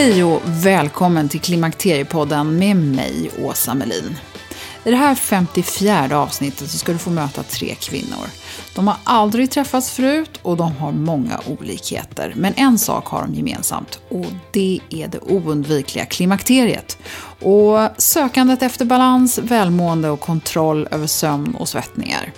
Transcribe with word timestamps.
Hej 0.00 0.24
och 0.24 0.42
välkommen 0.44 1.28
till 1.28 1.40
Klimakteriepodden 1.40 2.58
med 2.58 2.76
mig, 2.76 3.30
Åsa 3.38 3.74
Melin. 3.74 4.16
I 4.84 4.90
det 4.90 4.96
här 4.96 5.14
54 5.14 6.18
avsnittet 6.18 6.70
så 6.70 6.78
ska 6.78 6.92
du 6.92 6.98
få 6.98 7.10
möta 7.10 7.42
tre 7.42 7.74
kvinnor. 7.74 8.26
De 8.74 8.88
har 8.88 8.96
aldrig 9.04 9.50
träffats 9.50 9.90
förut 9.90 10.40
och 10.42 10.56
de 10.56 10.76
har 10.76 10.92
många 10.92 11.40
olikheter. 11.46 12.34
Men 12.36 12.54
en 12.56 12.78
sak 12.78 13.06
har 13.06 13.22
de 13.22 13.34
gemensamt 13.34 14.00
och 14.08 14.26
det 14.52 14.80
är 14.90 15.08
det 15.08 15.18
oundvikliga 15.18 16.04
klimakteriet. 16.04 16.98
Och 17.40 17.88
sökandet 17.96 18.62
efter 18.62 18.84
balans, 18.84 19.38
välmående 19.38 20.10
och 20.10 20.20
kontroll 20.20 20.88
över 20.90 21.06
sömn 21.06 21.54
och 21.54 21.68
svettningar. 21.68 22.32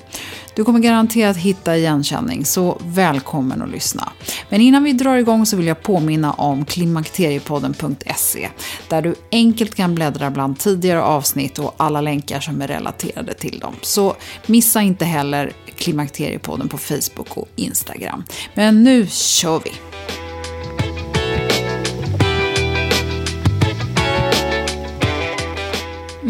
Du 0.55 0.65
kommer 0.65 0.79
garanterat 0.79 1.37
hitta 1.37 1.77
igenkänning, 1.77 2.45
så 2.45 2.81
välkommen 2.85 3.63
att 3.63 3.71
lyssna. 3.71 4.13
Men 4.49 4.61
innan 4.61 4.85
vi 4.85 4.93
drar 4.93 5.17
igång 5.17 5.47
så 5.47 5.57
vill 5.57 5.67
jag 5.67 5.83
påminna 5.83 6.33
om 6.33 6.65
klimakteriepodden.se 6.65 8.49
där 8.89 9.03
du 9.03 9.15
enkelt 9.33 9.75
kan 9.75 9.95
bläddra 9.95 10.31
bland 10.31 10.59
tidigare 10.59 11.03
avsnitt 11.03 11.59
och 11.59 11.75
alla 11.77 12.01
länkar 12.01 12.41
som 12.41 12.63
är 12.63 12.69
relaterade 12.69 13.35
till 13.35 13.59
dem. 13.59 13.75
Så 13.83 14.17
missa 14.47 14.83
inte 14.83 15.05
heller 15.05 15.53
Klimakteriepodden 15.77 16.69
på 16.69 16.79
Facebook 16.79 17.37
och 17.37 17.49
Instagram. 17.57 18.25
Men 18.55 18.83
nu 18.83 19.07
kör 19.07 19.61
vi! 19.65 19.91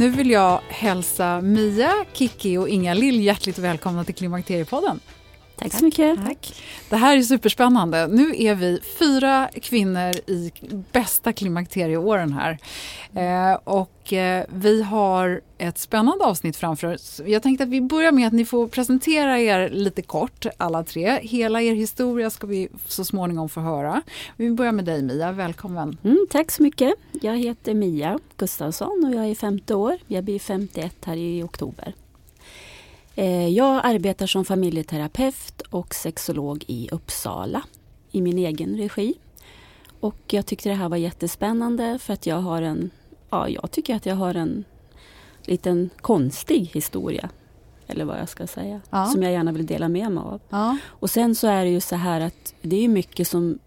Nu 0.02 0.10
vill 0.10 0.30
jag 0.30 0.60
hälsa 0.68 1.40
Mia, 1.40 1.92
Kiki 2.12 2.56
och 2.56 2.68
Inga-Lill 2.68 3.20
hjärtligt 3.20 3.58
välkomna 3.58 4.04
till 4.04 4.14
Klimakteriepodden. 4.14 5.00
Tack 5.62 5.72
så 5.72 5.84
mycket. 5.84 6.24
Tack. 6.26 6.62
Det 6.90 6.96
här 6.96 7.16
är 7.16 7.22
superspännande. 7.22 8.06
Nu 8.06 8.34
är 8.36 8.54
vi 8.54 8.80
fyra 8.98 9.48
kvinnor 9.62 10.12
i 10.26 10.52
bästa 10.92 11.32
klimakterieåren 11.32 12.32
här. 12.32 12.58
Eh, 13.14 13.58
och 13.64 14.12
eh, 14.12 14.44
vi 14.48 14.82
har 14.82 15.40
ett 15.58 15.78
spännande 15.78 16.24
avsnitt 16.24 16.56
framför 16.56 16.94
oss. 16.94 17.20
Jag 17.26 17.42
tänkte 17.42 17.64
att 17.64 17.70
vi 17.70 17.80
börjar 17.80 18.12
med 18.12 18.26
att 18.26 18.32
ni 18.32 18.44
får 18.44 18.68
presentera 18.68 19.40
er 19.40 19.68
lite 19.68 20.02
kort 20.02 20.46
alla 20.56 20.84
tre. 20.84 21.18
Hela 21.22 21.62
er 21.62 21.74
historia 21.74 22.30
ska 22.30 22.46
vi 22.46 22.68
så 22.86 23.04
småningom 23.04 23.48
få 23.48 23.60
höra. 23.60 24.02
Vi 24.36 24.50
börjar 24.50 24.72
med 24.72 24.84
dig 24.84 25.02
Mia, 25.02 25.32
välkommen. 25.32 25.98
Mm, 26.04 26.26
tack 26.30 26.50
så 26.50 26.62
mycket. 26.62 26.94
Jag 27.20 27.38
heter 27.38 27.74
Mia 27.74 28.18
Gustafsson 28.36 29.04
och 29.04 29.14
jag 29.14 29.30
är 29.30 29.34
50 29.34 29.74
år. 29.74 29.98
Jag 30.06 30.24
blir 30.24 30.38
51 30.38 30.94
här 31.04 31.16
i 31.16 31.42
oktober. 31.42 31.94
Eh, 33.14 33.48
jag 33.48 33.80
arbetar 33.84 34.26
som 34.26 34.44
familjeterapeut 34.44 35.60
och 35.60 35.94
sexolog 35.94 36.64
i 36.66 36.88
Uppsala 36.92 37.62
i 38.10 38.20
min 38.20 38.38
egen 38.38 38.76
regi. 38.76 39.14
Och 40.00 40.16
jag 40.26 40.46
tyckte 40.46 40.68
det 40.68 40.74
här 40.74 40.88
var 40.88 40.96
jättespännande 40.96 41.98
för 41.98 42.12
att 42.12 42.26
jag 42.26 42.36
har 42.36 42.62
en, 42.62 42.90
ja 43.30 43.48
jag 43.48 43.70
tycker 43.70 43.94
att 43.94 44.06
jag 44.06 44.16
har 44.16 44.34
en 44.34 44.64
liten 45.42 45.90
konstig 46.00 46.70
historia. 46.74 47.28
Eller 47.86 48.04
vad 48.04 48.18
jag 48.18 48.28
ska 48.28 48.46
säga. 48.46 48.80
Ja. 48.90 49.06
Som 49.06 49.22
jag 49.22 49.32
gärna 49.32 49.52
vill 49.52 49.66
dela 49.66 49.88
med 49.88 50.12
mig 50.12 50.24
av. 50.24 50.40
Ja. 50.48 50.78
Och 50.86 51.10
sen 51.10 51.34
så 51.34 51.46
är 51.46 51.64
det 51.64 51.70
ju 51.70 51.80
så 51.80 51.96
här 51.96 52.20
att 52.20 52.54
det 52.62 52.84
är 52.84 52.88
mycket 52.88 53.28
som 53.28 53.58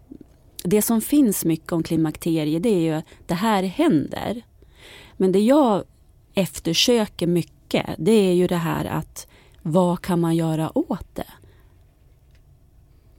det 0.64 0.82
som 0.82 1.00
finns 1.00 1.44
mycket 1.44 1.72
om 1.72 1.82
klimakteriet 1.82 2.62
det 2.62 2.68
är 2.68 2.80
ju 2.80 2.92
att 2.92 3.04
det 3.26 3.34
här 3.34 3.62
händer. 3.62 4.42
Men 5.16 5.32
det 5.32 5.40
jag 5.40 5.84
eftersöker 6.34 7.26
mycket 7.26 7.86
det 7.98 8.12
är 8.12 8.32
ju 8.32 8.46
det 8.46 8.56
här 8.56 8.84
att 8.84 9.28
vad 9.66 10.02
kan 10.02 10.20
man 10.20 10.36
göra 10.36 10.78
åt 10.78 11.14
det? 11.14 11.32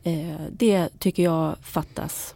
Eh, 0.03 0.41
det 0.51 0.99
tycker 0.99 1.23
jag 1.23 1.55
fattas 1.61 2.35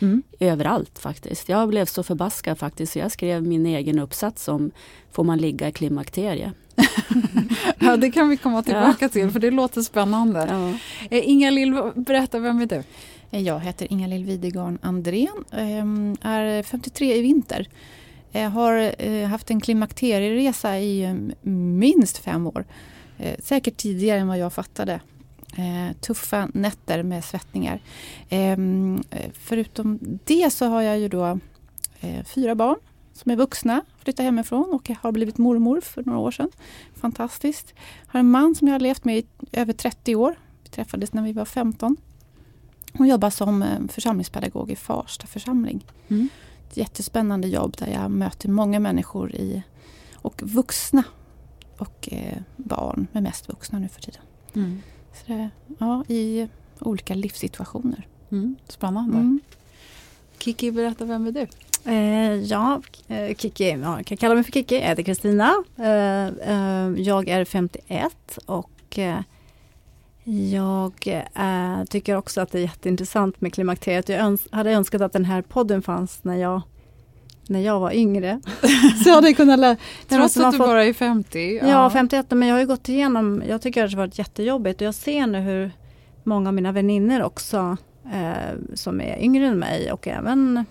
mm. 0.00 0.22
överallt 0.40 0.98
faktiskt. 0.98 1.48
Jag 1.48 1.68
blev 1.68 1.84
så 1.86 2.02
förbaskad 2.02 2.58
faktiskt 2.58 2.92
så 2.92 2.98
jag 2.98 3.12
skrev 3.12 3.42
min 3.42 3.66
egen 3.66 3.98
uppsats 3.98 4.48
om 4.48 4.70
Får 5.12 5.24
man 5.24 5.38
ligga 5.38 5.68
i 5.68 5.72
klimakterie? 5.72 6.52
ja, 7.78 7.96
det 7.96 8.10
kan 8.10 8.28
vi 8.28 8.36
komma 8.36 8.62
tillbaka 8.62 9.04
ja. 9.04 9.08
till 9.08 9.30
för 9.30 9.40
det 9.40 9.50
låter 9.50 9.82
spännande. 9.82 10.46
Ja. 10.50 10.68
Eh, 11.16 11.28
Inga-Lill, 11.30 11.92
berätta, 11.94 12.38
vem 12.38 12.60
är 12.60 12.66
du? 12.66 12.82
Jag 13.30 13.60
heter 13.60 13.92
Inga-Lill 13.92 14.24
Widegarn 14.24 14.78
Andrén, 14.82 15.44
ehm, 15.52 16.16
är 16.22 16.62
53 16.62 17.16
i 17.16 17.22
vinter. 17.22 17.68
Jag 18.32 18.50
har 18.50 18.94
eh, 18.98 19.28
haft 19.28 19.50
en 19.50 19.60
klimakterieresa 19.60 20.78
i 20.78 21.04
mm, 21.04 21.78
minst 21.78 22.18
fem 22.18 22.46
år. 22.46 22.64
Eh, 23.20 23.36
säkert 23.42 23.76
tidigare 23.76 24.20
än 24.20 24.28
vad 24.28 24.38
jag 24.38 24.52
fattade. 24.52 25.00
Eh, 25.56 25.96
tuffa 26.00 26.48
nätter 26.54 27.02
med 27.02 27.24
svettningar. 27.24 27.80
Eh, 28.28 28.56
förutom 29.32 29.98
det 30.24 30.52
så 30.52 30.66
har 30.66 30.82
jag 30.82 30.98
ju 30.98 31.08
då 31.08 31.38
eh, 32.00 32.24
fyra 32.24 32.54
barn 32.54 32.76
som 33.12 33.32
är 33.32 33.36
vuxna, 33.36 33.82
flyttat 33.98 34.24
hemifrån 34.24 34.70
och 34.72 34.90
har 35.02 35.12
blivit 35.12 35.38
mormor 35.38 35.80
för 35.80 36.02
några 36.04 36.18
år 36.18 36.30
sedan. 36.30 36.50
Fantastiskt. 36.94 37.74
Har 38.06 38.20
en 38.20 38.30
man 38.30 38.54
som 38.54 38.68
jag 38.68 38.74
har 38.74 38.80
levt 38.80 39.04
med 39.04 39.18
i 39.18 39.26
över 39.52 39.72
30 39.72 40.16
år. 40.16 40.34
Vi 40.62 40.70
träffades 40.70 41.12
när 41.12 41.22
vi 41.22 41.32
var 41.32 41.44
15. 41.44 41.96
Hon 42.92 43.08
jobbar 43.08 43.30
som 43.30 43.62
eh, 43.62 43.86
församlingspedagog 43.88 44.70
i 44.70 44.76
Farsta 44.76 45.26
församling. 45.26 45.84
Mm. 46.08 46.28
Ett 46.68 46.76
jättespännande 46.76 47.48
jobb 47.48 47.76
där 47.78 47.86
jag 47.86 48.10
möter 48.10 48.48
många 48.48 48.80
människor 48.80 49.34
i, 49.34 49.62
och 50.14 50.42
vuxna 50.42 51.04
och 51.80 52.08
eh, 52.12 52.38
barn, 52.56 53.06
men 53.12 53.22
mest 53.22 53.48
vuxna 53.48 53.78
nu 53.78 53.88
för 53.88 54.00
tiden. 54.00 54.22
Mm. 54.54 54.82
Så 55.12 55.32
det, 55.32 55.50
ja, 55.78 56.04
I 56.08 56.48
olika 56.78 57.14
livssituationer. 57.14 58.06
Mm. 58.30 58.56
Spännande. 58.68 59.16
Mm. 59.16 59.40
Kiki, 60.38 60.72
berätta, 60.72 61.04
vem 61.04 61.26
är 61.26 61.32
du? 61.32 61.46
Eh, 61.84 62.34
ja, 62.34 62.82
eh, 63.08 63.36
Kiki, 63.36 63.70
ja, 63.70 63.96
jag 63.96 64.06
kan 64.06 64.16
kalla 64.16 64.34
mig 64.34 64.44
för 64.44 64.52
Kiki. 64.52 64.74
Jag 64.74 64.88
heter 64.88 65.02
Kristina. 65.02 65.64
Eh, 65.76 66.26
eh 66.26 66.92
jag 66.96 67.28
är 67.28 67.44
51 67.44 68.38
och 68.46 68.98
eh, 68.98 69.20
Jag 70.24 70.92
tycker 71.88 72.16
också 72.16 72.40
att 72.40 72.52
det 72.52 72.58
är 72.58 72.62
jätteintressant 72.62 73.40
med 73.40 73.54
klimakteriet. 73.54 74.08
Jag 74.08 74.20
öns 74.20 74.48
hade 74.52 74.70
önskat 74.70 75.02
att 75.02 75.12
den 75.12 75.24
här 75.24 75.42
podden 75.42 75.82
fanns 75.82 76.24
när 76.24 76.36
jag, 76.36 76.62
när 77.46 77.60
jag 77.60 77.80
var 77.80 77.92
yngre. 77.92 78.40
så 79.04 79.10
hade 79.10 79.28
jag 79.28 79.36
kunnat 79.36 79.58
lära 79.58 79.76
Trots 80.08 80.36
att 80.36 80.52
du 80.52 80.58
fått, 80.58 80.66
bara 80.66 80.84
är 80.84 80.92
50? 80.92 81.58
Ja. 81.62 81.68
ja, 81.68 81.90
51 81.90 82.26
men 82.30 82.48
jag 82.48 82.54
har 82.54 82.60
ju 82.60 82.66
gått 82.66 82.88
igenom, 82.88 83.42
jag 83.48 83.62
tycker 83.62 83.84
att 83.84 83.90
det 83.90 83.96
har 83.96 84.06
varit 84.06 84.18
jättejobbigt 84.18 84.80
och 84.80 84.86
jag 84.86 84.94
ser 84.94 85.26
nu 85.26 85.38
hur 85.38 85.70
många 86.24 86.48
av 86.48 86.54
mina 86.54 86.72
vänner 86.72 87.22
också 87.22 87.76
eh, 88.12 88.58
som 88.74 89.00
är 89.00 89.18
yngre 89.18 89.46
än 89.46 89.58
mig 89.58 89.92
och 89.92 90.08
även 90.08 90.64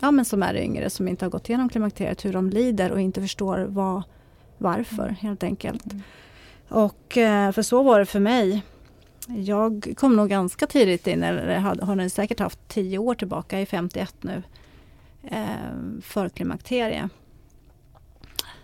ja, 0.00 0.10
men 0.10 0.24
som 0.24 0.42
är 0.42 0.56
yngre 0.56 0.90
som 0.90 1.08
inte 1.08 1.24
har 1.24 1.30
gått 1.30 1.48
igenom 1.48 1.68
klimakteriet, 1.68 2.24
hur 2.24 2.32
de 2.32 2.50
lider 2.50 2.92
och 2.92 3.00
inte 3.00 3.20
förstår 3.20 3.66
vad, 3.68 4.02
varför 4.58 5.08
helt 5.08 5.42
enkelt. 5.42 5.92
Mm. 5.92 6.02
Och 6.68 7.18
eh, 7.18 7.52
för 7.52 7.62
så 7.62 7.82
var 7.82 7.98
det 7.98 8.06
för 8.06 8.20
mig. 8.20 8.62
Jag 9.28 9.94
kom 9.96 10.16
nog 10.16 10.28
ganska 10.28 10.66
tidigt 10.66 11.06
in, 11.06 11.22
eller 11.22 11.58
har 11.58 11.94
ni 11.94 12.10
säkert 12.10 12.40
haft 12.40 12.68
tio 12.68 12.98
år 12.98 13.14
tillbaka, 13.14 13.56
jag 13.56 13.62
är 13.62 13.66
51 13.66 14.14
nu, 14.20 14.42
eh, 15.26 16.00
för 16.02 16.28
klimakterie. 16.28 17.08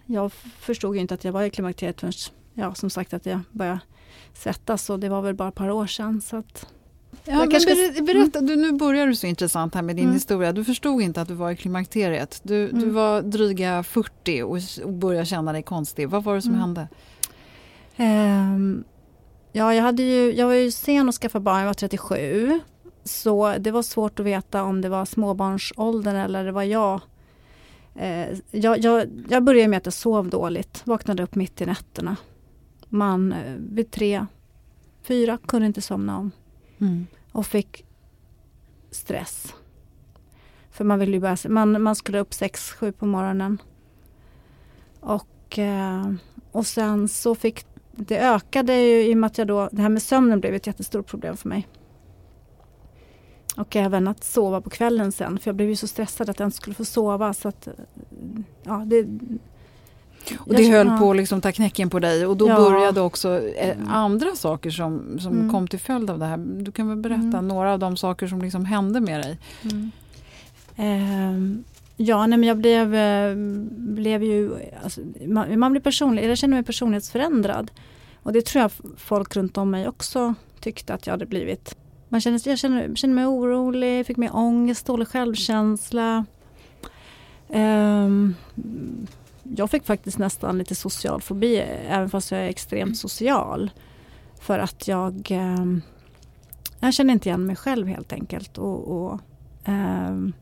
Jag 0.07 0.33
förstod 0.33 0.97
inte 0.97 1.15
att 1.15 1.25
jag 1.25 1.33
var 1.33 1.43
i 1.43 1.51
klimakteriet 1.51 2.01
förrän, 2.01 2.13
ja 2.55 2.75
som 2.75 2.91
sagt 2.91 3.15
att 3.15 3.27
jag 3.27 3.41
började 3.51 3.81
svettas 4.35 4.91
och 4.91 5.01
det 5.01 5.09
var 5.09 5.23
väl 5.23 5.35
bara 5.35 5.49
ett 5.49 5.55
par 5.55 5.71
år 5.71 5.87
sedan. 5.87 6.21
Så 6.21 6.37
att 6.37 6.67
Ja, 7.25 7.39
men 7.39 7.49
ber, 7.49 8.03
berätta, 8.03 8.39
mm. 8.39 8.47
du, 8.47 8.57
nu 8.57 8.73
börjar 8.73 9.07
du 9.07 9.17
så 9.17 9.27
intressant 9.27 9.75
här 9.75 9.83
med 9.83 9.97
din 9.97 10.05
mm. 10.05 10.15
historia. 10.15 10.53
Du 10.53 10.65
förstod 10.65 11.03
inte 11.03 11.21
att 11.21 11.29
du 11.29 11.35
var 11.35 11.51
i 11.51 11.57
klimakteriet. 11.57 12.41
Du, 12.43 12.69
mm. 12.69 12.81
du 12.81 12.91
var 12.91 13.23
dryga 13.23 13.83
40 13.83 14.43
och, 14.43 14.59
och 14.85 14.93
började 14.93 15.27
känna 15.27 15.53
dig 15.53 15.63
konstig. 15.63 16.09
Vad 16.09 16.25
var 16.25 16.35
det 16.35 16.43
som 16.43 16.55
mm. 16.55 16.61
hände? 16.61 16.89
Um, 17.97 18.85
ja, 19.53 19.75
jag, 19.75 19.83
hade 19.83 20.03
ju, 20.03 20.35
jag 20.35 20.47
var 20.47 20.55
ju 20.55 20.71
sen 20.71 21.09
att 21.09 21.15
skaffa 21.15 21.41
barn, 21.41 21.59
jag 21.59 21.67
var 21.67 21.75
37. 21.75 22.61
Så 23.05 23.59
det 23.59 23.71
var 23.71 23.83
svårt 23.83 24.21
att 24.21 24.27
veta 24.27 24.63
om 24.63 24.81
det 24.81 24.89
var 24.89 25.05
småbarnsåldern 25.05 26.17
eller 26.17 26.45
det 26.45 26.53
var 26.53 26.63
jag. 26.63 27.01
Uh, 27.97 28.39
jag, 28.51 28.79
jag, 28.79 29.25
jag 29.29 29.43
började 29.43 29.69
med 29.69 29.77
att 29.77 29.87
jag 29.87 29.93
sov 29.93 30.31
dåligt, 30.31 30.83
vaknade 30.85 31.23
upp 31.23 31.35
mitt 31.35 31.61
i 31.61 31.67
nätterna. 31.67 32.17
Man 32.89 33.33
uh, 33.33 33.57
vid 33.59 33.91
tre, 33.91 34.27
fyra 35.03 35.39
kunde 35.47 35.67
inte 35.67 35.81
somna 35.81 36.19
om. 36.19 36.31
Mm. 36.79 37.07
Och 37.33 37.47
fick 37.47 37.85
stress. 38.91 39.55
För 40.71 40.85
man 40.85 40.99
ville 40.99 41.13
ju 41.13 41.21
börja, 41.21 41.37
man, 41.49 41.83
man 41.83 41.97
skulle 41.97 42.19
upp 42.19 42.35
sex 42.35 42.73
sju 42.73 42.93
på 42.93 43.07
morgonen. 43.07 43.59
Och, 45.01 45.59
eh, 45.59 46.13
och 46.53 46.67
sen 46.67 47.09
så 47.09 47.35
fick 47.35 47.67
det 47.93 48.19
ökade 48.19 48.75
ju 48.75 49.11
i 49.11 49.15
och 49.15 49.19
med 49.19 49.27
att 49.27 49.39
jag 49.39 49.47
då, 49.47 49.69
det 49.73 49.83
här 49.83 49.89
med 49.89 50.03
sömnen 50.03 50.41
blev 50.41 50.55
ett 50.55 50.67
jättestort 50.67 51.07
problem 51.07 51.37
för 51.37 51.49
mig. 51.49 51.69
Och 53.57 53.77
även 53.77 54.09
att 54.09 54.25
sova 54.25 54.61
på 54.61 54.71
kvällen 54.71 55.13
sen 55.13 55.39
för 55.39 55.49
jag 55.49 55.57
blev 55.57 55.69
ju 55.69 55.77
så 55.77 55.87
stressad 55.87 56.31
att 56.31 56.39
jag 56.39 56.47
inte 56.47 56.57
skulle 56.57 56.75
få 56.75 56.85
sova 56.85 57.33
så 57.33 57.49
att 57.49 57.69
ja, 58.63 58.85
det, 58.87 59.07
och 60.39 60.55
det 60.55 60.71
höll 60.71 60.99
på 60.99 61.11
att 61.11 61.17
liksom 61.17 61.41
ta 61.41 61.53
knäcken 61.53 61.91
på 61.91 61.99
dig 61.99 62.27
och 62.27 62.37
då 62.37 62.49
ja. 62.49 62.57
började 62.57 63.01
också 63.01 63.41
eh, 63.41 63.77
mm. 63.77 63.89
andra 63.89 64.35
saker 64.35 64.71
som, 64.71 65.19
som 65.19 65.33
mm. 65.33 65.51
kom 65.51 65.69
till 65.69 65.79
följd 65.79 66.11
av 66.11 66.19
det 66.19 66.27
här. 66.27 66.37
Du 66.37 66.73
kan 66.73 66.89
väl 66.89 66.97
berätta 66.99 67.39
mm. 67.39 67.49
några 67.49 67.73
av 67.73 67.79
de 67.79 67.97
saker 67.97 68.27
som 68.27 68.43
liksom 68.43 68.65
hände 68.65 69.01
med 69.01 69.21
dig? 69.21 69.39
Um, 70.77 71.65
ja, 71.97 72.27
nej, 72.27 72.39
men 72.39 72.49
jag 72.49 72.59
blev, 72.59 72.95
eh, 72.95 73.35
blev 73.77 74.23
ju, 74.23 74.51
alltså, 74.83 75.01
man, 75.27 75.59
man, 75.59 75.73
blir 75.73 75.83
personlig, 75.83 76.31
jag 76.31 76.39
känner 76.39 76.57
mig 76.57 76.65
personlighetsförändrad. 76.65 77.71
Och 78.23 78.33
det 78.33 78.47
tror 78.47 78.63
jag 78.63 78.71
folk 78.97 79.37
runt 79.37 79.59
om 79.59 79.71
mig 79.71 79.89
också 79.89 80.35
tyckte 80.61 80.95
att 80.95 81.07
jag 81.07 81.13
hade 81.13 81.27
blivit. 81.27 81.77
Man 82.13 82.21
känner, 82.21 82.49
jag 82.49 82.59
kände, 82.59 82.97
känner 82.97 83.15
mig 83.15 83.27
orolig, 83.27 84.07
fick 84.07 84.17
mer 84.17 84.37
ångest, 84.37 84.87
dålig 84.87 85.09
självkänsla. 85.09 86.25
Um, 87.49 88.35
jag 89.43 89.71
fick 89.71 89.87
faktiskt 89.87 90.19
nästan 90.19 90.59
lite 90.59 90.75
social 90.75 91.21
fobi 91.21 91.57
även 91.89 92.11
fast 92.11 92.31
jag 92.31 92.41
är 92.41 92.49
extremt 92.49 92.99
social. 92.99 93.71
För 94.41 94.59
att 94.59 94.89
jag, 94.89 95.29
um, 95.31 95.83
jag 96.81 96.95
känner 96.95 97.13
inte 97.13 97.29
igen 97.29 97.47
mig 97.47 97.57
själv 97.57 97.87
helt 97.87 98.13
enkelt. 98.13 98.59
Och, 98.59 99.05
och 99.05 99.21
um, 99.67 100.33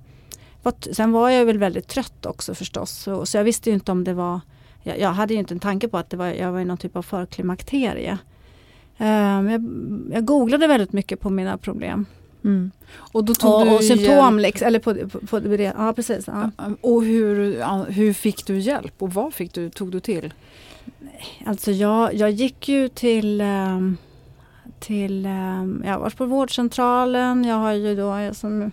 sen 0.93 1.13
var 1.13 1.31
jag 1.31 1.45
väl 1.45 1.59
väldigt 1.59 1.89
trött 1.89 2.27
också 2.27 2.55
förstås. 2.55 2.91
Så, 2.91 3.27
så 3.27 3.37
jag 3.37 3.45
visste 3.45 3.71
ju 3.71 3.75
inte 3.75 3.93
om 3.93 4.05
det 4.05 4.15
var, 4.15 4.41
jag, 4.83 4.99
jag, 4.99 5.11
hade 5.11 5.35
ju 5.35 5.41
inte 5.41 5.55
en 5.55 5.61
tanke 5.61 5.89
på 5.89 5.99
att 5.99 6.11
det 6.11 6.17
var, 6.17 6.27
jag 6.27 6.53
var 6.53 6.61
i 6.61 6.65
någon 6.65 6.79
typ 6.79 6.97
av 6.97 7.03
förklimakterie. 7.03 8.19
Eh, 9.01 9.53
jag, 9.53 9.63
jag 10.13 10.25
googlade 10.25 10.67
väldigt 10.67 10.93
mycket 10.93 11.21
på 11.21 11.31
mina 11.31 11.59
problem. 11.59 12.07
Mm. 12.45 12.71
Och, 12.93 13.25
då 13.25 13.35
tog 13.35 13.55
och, 13.55 13.67
du 13.67 13.75
och 13.75 13.85
symptom, 13.85 14.39
liksom, 14.39 14.67
eller 14.67 14.79
på, 14.79 14.95
på, 14.95 15.27
på, 15.27 15.39
det, 15.41 15.75
ja 15.77 15.93
precis. 15.93 16.27
Ja. 16.27 16.51
Och 16.81 17.05
hur, 17.05 17.57
hur 17.91 18.13
fick 18.13 18.47
du 18.47 18.59
hjälp 18.59 18.95
och 18.99 19.15
vad 19.15 19.35
fick 19.35 19.55
du, 19.55 19.71
tog 19.71 19.93
du 19.93 20.01
till? 20.01 20.35
Alltså 21.47 21.71
jag, 21.71 22.15
jag 22.15 22.31
gick 22.31 22.69
ju 22.69 22.89
till, 22.89 23.41
um, 23.41 23.97
till 24.81 25.27
um, 25.27 25.83
jag 25.87 25.93
har 25.93 25.99
varit 25.99 26.17
på 26.17 26.25
vårdcentralen, 26.25 27.45
jag 27.45 27.57
har 27.57 27.73
ju 27.73 27.97
då 27.97 28.03
jag, 28.03 28.37
som, 28.37 28.71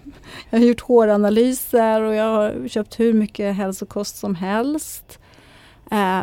jag 0.50 0.60
har 0.60 0.66
gjort 0.66 0.82
håranalyser 0.82 2.02
och 2.02 2.16
jag 2.16 2.36
har 2.36 2.68
köpt 2.68 3.00
hur 3.00 3.14
mycket 3.14 3.56
hälsokost 3.56 4.18
som 4.18 4.36
helst. 4.36 5.20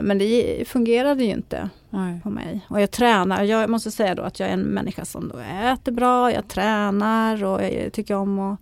Men 0.03 0.19
det 0.19 0.69
fungerade 0.69 1.25
ju 1.25 1.31
inte. 1.31 1.71
Nej. 1.95 2.21
på 2.23 2.31
mig. 2.31 2.67
Och 2.69 2.81
jag 2.81 2.91
tränar. 2.91 3.43
Jag 3.43 3.71
måste 3.71 3.91
säga 3.91 4.15
då 4.15 4.23
att 4.23 4.41
jag 4.41 4.49
är 4.49 4.53
en 4.53 4.63
människa 4.63 5.05
som 5.05 5.29
då 5.29 5.39
äter 5.39 5.93
bra, 5.93 6.33
jag 6.33 6.49
tränar 6.49 7.45
och 7.45 7.63
jag 7.63 7.93
tycker 7.93 8.15
om 8.15 8.39
att 8.39 8.61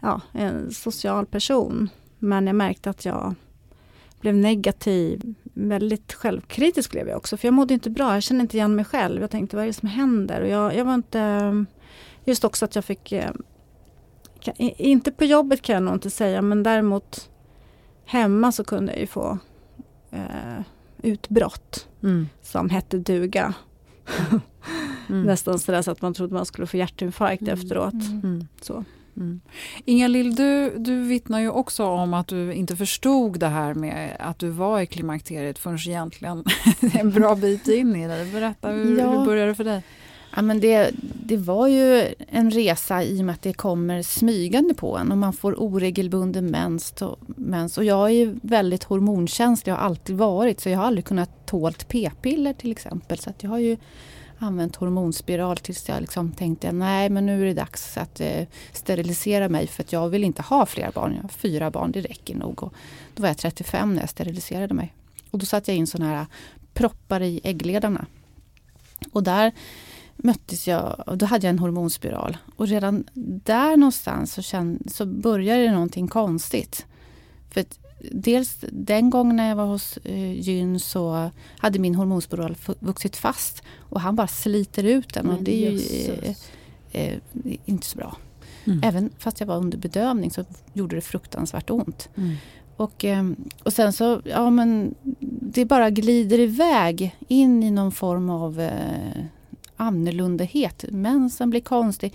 ja, 0.00 0.20
en 0.32 0.72
social 0.72 1.26
person. 1.26 1.88
Men 2.18 2.46
jag 2.46 2.56
märkte 2.56 2.90
att 2.90 3.04
jag 3.04 3.34
blev 4.20 4.34
negativ. 4.34 5.34
Väldigt 5.54 6.12
självkritisk 6.12 6.90
blev 6.90 7.08
jag 7.08 7.16
också 7.16 7.36
för 7.36 7.48
jag 7.48 7.54
mådde 7.54 7.74
inte 7.74 7.90
bra. 7.90 8.14
Jag 8.14 8.22
kände 8.22 8.42
inte 8.42 8.56
igen 8.56 8.74
mig 8.74 8.84
själv. 8.84 9.20
Jag 9.20 9.30
tänkte 9.30 9.56
vad 9.56 9.62
är 9.62 9.66
det 9.66 9.72
som 9.72 9.88
händer? 9.88 10.40
Och 10.40 10.48
jag, 10.48 10.74
jag 10.74 10.84
var 10.84 10.94
inte... 10.94 11.64
Just 12.24 12.44
också 12.44 12.64
att 12.64 12.74
jag 12.74 12.84
fick... 12.84 13.12
Eh, 13.12 13.30
inte 14.58 15.12
på 15.12 15.24
jobbet 15.24 15.62
kan 15.62 15.74
jag 15.74 15.82
nog 15.82 15.94
inte 15.94 16.10
säga 16.10 16.42
men 16.42 16.62
däremot 16.62 17.30
hemma 18.04 18.52
så 18.52 18.64
kunde 18.64 18.92
jag 18.92 19.00
ju 19.00 19.06
få 19.06 19.38
eh, 20.10 20.60
utbrott 21.02 21.88
mm. 22.02 22.28
som 22.42 22.70
hette 22.70 22.98
duga. 22.98 23.54
mm. 25.08 25.22
Nästan 25.26 25.58
sådär 25.58 25.82
så 25.82 25.90
att 25.90 26.02
man 26.02 26.14
trodde 26.14 26.34
man 26.34 26.46
skulle 26.46 26.66
få 26.66 26.76
hjärtinfarkt 26.76 27.42
mm. 27.42 27.54
efteråt. 27.54 27.92
Mm. 27.92 28.20
Mm. 28.24 28.46
Så. 28.60 28.84
Mm. 29.16 29.40
Inga-Lill, 29.84 30.34
du, 30.34 30.78
du 30.78 31.02
vittnar 31.02 31.40
ju 31.40 31.50
också 31.50 31.84
om 31.84 32.14
att 32.14 32.26
du 32.26 32.52
inte 32.52 32.76
förstod 32.76 33.38
det 33.38 33.48
här 33.48 33.74
med 33.74 34.16
att 34.18 34.38
du 34.38 34.48
var 34.48 34.80
i 34.80 34.86
klimakteriet 34.86 35.58
förrän 35.58 35.78
egentligen 35.86 36.44
en 36.94 37.10
bra 37.10 37.34
bit 37.34 37.68
in 37.68 37.96
i 37.96 38.08
det. 38.08 38.32
Berätta, 38.32 38.68
hur, 38.68 38.98
ja. 38.98 39.10
hur 39.10 39.26
började 39.26 39.50
det 39.50 39.54
för 39.54 39.64
dig? 39.64 39.82
Ja, 40.36 40.42
men 40.42 40.60
det, 40.60 40.90
det 41.24 41.36
var 41.36 41.68
ju 41.68 42.14
en 42.28 42.50
resa 42.50 43.02
i 43.02 43.20
och 43.20 43.24
med 43.24 43.32
att 43.32 43.42
det 43.42 43.52
kommer 43.52 44.02
smygande 44.02 44.74
på 44.74 44.98
en 44.98 45.12
och 45.12 45.18
man 45.18 45.32
får 45.32 45.62
oregelbunden 45.62 46.46
mens. 46.46 46.92
Och, 47.02 47.18
mens. 47.26 47.78
och 47.78 47.84
jag 47.84 48.06
är 48.06 48.14
ju 48.14 48.38
väldigt 48.42 48.84
hormonkänslig, 48.84 49.72
har 49.72 49.78
alltid 49.78 50.16
varit, 50.16 50.60
så 50.60 50.68
jag 50.68 50.78
har 50.78 50.84
aldrig 50.84 51.04
kunnat 51.04 51.46
tålt 51.46 51.88
p-piller 51.88 52.52
till 52.52 52.70
exempel. 52.70 53.18
Så 53.18 53.30
att 53.30 53.42
jag 53.42 53.50
har 53.50 53.58
ju 53.58 53.76
använt 54.38 54.76
hormonspiral 54.76 55.56
tills 55.56 55.88
jag 55.88 56.00
liksom 56.00 56.32
tänkte 56.32 56.72
nej 56.72 57.10
men 57.10 57.26
nu 57.26 57.42
är 57.42 57.46
det 57.46 57.54
dags 57.54 57.96
att 57.96 58.20
eh, 58.20 58.46
sterilisera 58.72 59.48
mig 59.48 59.66
för 59.66 59.82
att 59.82 59.92
jag 59.92 60.08
vill 60.08 60.24
inte 60.24 60.42
ha 60.42 60.66
fler 60.66 60.90
barn. 60.94 61.12
Jag 61.14 61.22
har 61.22 61.28
fyra 61.28 61.70
barn, 61.70 61.92
det 61.92 62.00
räcker 62.00 62.34
nog. 62.34 62.62
Och 62.62 62.74
då 63.14 63.22
var 63.22 63.28
jag 63.28 63.38
35 63.38 63.94
när 63.94 64.00
jag 64.00 64.10
steriliserade 64.10 64.74
mig. 64.74 64.94
Och 65.30 65.38
då 65.38 65.46
satte 65.46 65.70
jag 65.70 65.78
in 65.78 65.86
sådana 65.86 66.16
här 66.16 66.26
proppar 66.74 67.22
i 67.22 67.40
äggledarna. 67.44 68.06
Och 69.12 69.22
där 69.22 69.52
möttes 70.16 70.68
jag 70.68 71.02
och 71.06 71.18
då 71.18 71.26
hade 71.26 71.46
jag 71.46 71.50
en 71.50 71.58
hormonspiral. 71.58 72.36
Och 72.56 72.68
redan 72.68 73.04
där 73.44 73.76
någonstans 73.76 74.32
så, 74.34 74.42
kände, 74.42 74.90
så 74.90 75.06
började 75.06 75.62
det 75.62 75.72
någonting 75.72 76.08
konstigt. 76.08 76.86
För 77.50 77.64
dels 78.10 78.64
den 78.72 79.10
gången 79.10 79.36
när 79.36 79.48
jag 79.48 79.56
var 79.56 79.66
hos 79.66 79.96
eh, 79.96 80.32
gyn 80.40 80.80
så 80.80 81.30
hade 81.58 81.78
min 81.78 81.94
hormonspiral 81.94 82.56
vuxit 82.78 83.16
fast 83.16 83.62
och 83.78 84.00
han 84.00 84.16
bara 84.16 84.26
sliter 84.26 84.84
ut 84.84 85.14
den 85.14 85.30
och 85.30 85.42
det 85.42 85.66
är 85.66 85.70
ju 85.70 85.80
eh, 86.22 86.36
eh, 86.92 87.18
inte 87.64 87.86
så 87.86 87.98
bra. 87.98 88.16
Mm. 88.64 88.80
Även 88.82 89.10
fast 89.18 89.40
jag 89.40 89.46
var 89.46 89.56
under 89.56 89.78
bedövning 89.78 90.30
så 90.30 90.44
gjorde 90.72 90.96
det 90.96 91.02
fruktansvärt 91.02 91.70
ont. 91.70 92.08
Mm. 92.16 92.36
Och, 92.76 93.04
ehm, 93.04 93.36
och 93.62 93.72
sen 93.72 93.92
så, 93.92 94.20
ja 94.24 94.50
men 94.50 94.94
det 95.40 95.64
bara 95.64 95.90
glider 95.90 96.38
iväg 96.38 97.16
in 97.28 97.62
i 97.62 97.70
någon 97.70 97.92
form 97.92 98.30
av 98.30 98.60
eh, 98.60 99.24
annorlundahet. 99.76 100.84
Mensen 100.90 101.50
blir 101.50 101.60
konstig. 101.60 102.14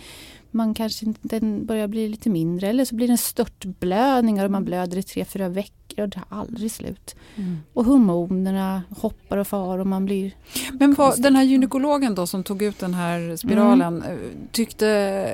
Man 0.51 0.73
kanske 0.73 1.05
inte, 1.05 1.39
den 1.39 1.65
börjar 1.65 1.87
bli 1.87 2.07
lite 2.09 2.29
mindre 2.29 2.67
eller 2.67 2.85
så 2.85 2.95
blir 2.95 3.07
det 3.07 3.17
störtblödningar 3.17 4.45
och 4.45 4.51
man 4.51 4.65
blöder 4.65 4.97
i 4.97 5.03
tre, 5.03 5.25
fyra 5.25 5.49
veckor 5.49 6.01
och 6.03 6.09
det 6.09 6.15
tar 6.15 6.23
aldrig 6.37 6.71
slut. 6.71 7.15
Mm. 7.35 7.57
Och 7.73 7.85
hormonerna 7.85 8.83
hoppar 8.97 9.37
och 9.37 9.47
far 9.47 9.77
och 9.77 9.87
man 9.87 10.05
blir... 10.05 10.31
Men 10.79 10.93
vad, 10.93 11.21
den 11.21 11.35
här 11.35 11.43
gynekologen 11.43 12.15
då 12.15 12.27
som 12.27 12.43
tog 12.43 12.61
ut 12.61 12.79
den 12.79 12.93
här 12.93 13.35
spiralen, 13.35 14.01
Mm. 14.01 14.11
eh, 14.17 14.17
tyckte 14.51 15.33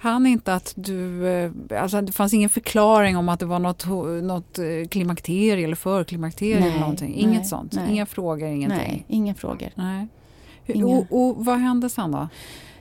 han 0.00 0.26
inte 0.26 0.54
att 0.54 0.72
du... 0.76 1.28
eh, 1.28 1.50
Alltså 1.82 2.00
det 2.00 2.12
fanns 2.12 2.34
ingen 2.34 2.50
förklaring 2.50 3.16
om 3.16 3.28
att 3.28 3.40
det 3.40 3.46
var 3.46 3.58
något, 3.58 3.86
något 4.22 4.58
eh, 4.58 4.88
klimakterie 4.90 5.64
eller 5.64 5.76
förklimakterie 5.76 6.66
eller 6.66 6.80
någonting? 6.80 7.14
Inget 7.14 7.40
nej, 7.40 7.44
sånt? 7.48 7.72
nej. 7.72 7.92
Inga 7.92 8.06
frågor, 8.06 8.48
ingenting? 8.48 8.78
Nej, 8.78 9.04
inga 9.08 9.34
frågor. 9.34 9.68
Nej. 9.74 10.08
Inga. 10.76 10.86
Och, 10.86 11.06
och 11.10 11.44
vad 11.44 11.58
hände 11.58 11.88
sen 11.88 12.10
då? 12.10 12.28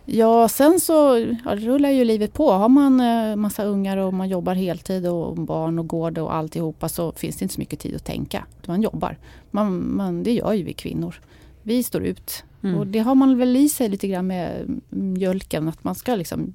Ja, 0.09 0.47
sen 0.47 0.79
så 0.79 1.25
ja, 1.45 1.55
rullar 1.55 1.89
ju 1.89 2.05
livet 2.05 2.33
på. 2.33 2.51
Har 2.51 2.69
man 2.69 2.99
eh, 2.99 3.35
massa 3.35 3.63
ungar 3.63 3.97
och 3.97 4.13
man 4.13 4.29
jobbar 4.29 4.53
heltid 4.53 5.07
och 5.07 5.35
barn 5.35 5.79
och 5.79 5.87
gård 5.87 6.17
och 6.17 6.35
alltihopa 6.35 6.89
så 6.89 7.11
finns 7.11 7.37
det 7.37 7.43
inte 7.43 7.55
så 7.55 7.61
mycket 7.61 7.79
tid 7.79 7.95
att 7.95 8.05
tänka. 8.05 8.45
Man 8.67 8.81
jobbar. 8.81 9.17
Man, 9.51 9.95
man, 9.95 10.23
det 10.23 10.33
gör 10.33 10.53
ju 10.53 10.63
vi 10.63 10.73
kvinnor. 10.73 11.15
Vi 11.63 11.83
står 11.83 12.03
ut. 12.03 12.43
Mm. 12.63 12.79
Och 12.79 12.87
det 12.87 12.99
har 12.99 13.15
man 13.15 13.37
väl 13.37 13.55
i 13.55 13.69
sig 13.69 13.89
lite 13.89 14.07
grann 14.07 14.27
med 14.27 14.81
mjölken. 14.89 15.67
Att 15.67 15.83
man 15.83 15.95
ska 15.95 16.15
liksom, 16.15 16.53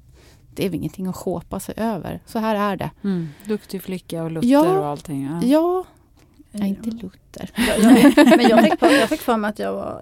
det 0.55 0.65
är 0.65 0.69
väl 0.69 0.79
ingenting 0.79 1.07
att 1.07 1.15
sjåpa 1.15 1.59
sig 1.59 1.75
över. 1.77 2.19
Så 2.25 2.39
här 2.39 2.55
är 2.55 2.77
det. 2.77 2.91
Mm. 3.03 3.27
Duktig 3.45 3.83
flicka 3.83 4.23
och 4.23 4.31
Luther 4.31 4.47
Ja. 4.49 4.79
och 4.79 4.85
allting. 4.85 5.23
Ja. 5.23 5.47
Ja, 5.47 5.83
nej, 6.59 6.69
inte 6.69 6.89
Luther. 6.89 7.49
Jag, 7.55 7.79
jag, 7.79 8.37
men 8.37 8.49
jag 8.49 8.63
fick, 8.63 8.79
för, 8.79 8.89
jag 8.89 9.09
fick 9.09 9.21
för 9.21 9.37
mig 9.37 9.49
att 9.49 9.59
jag 9.59 9.73
var, 9.73 10.01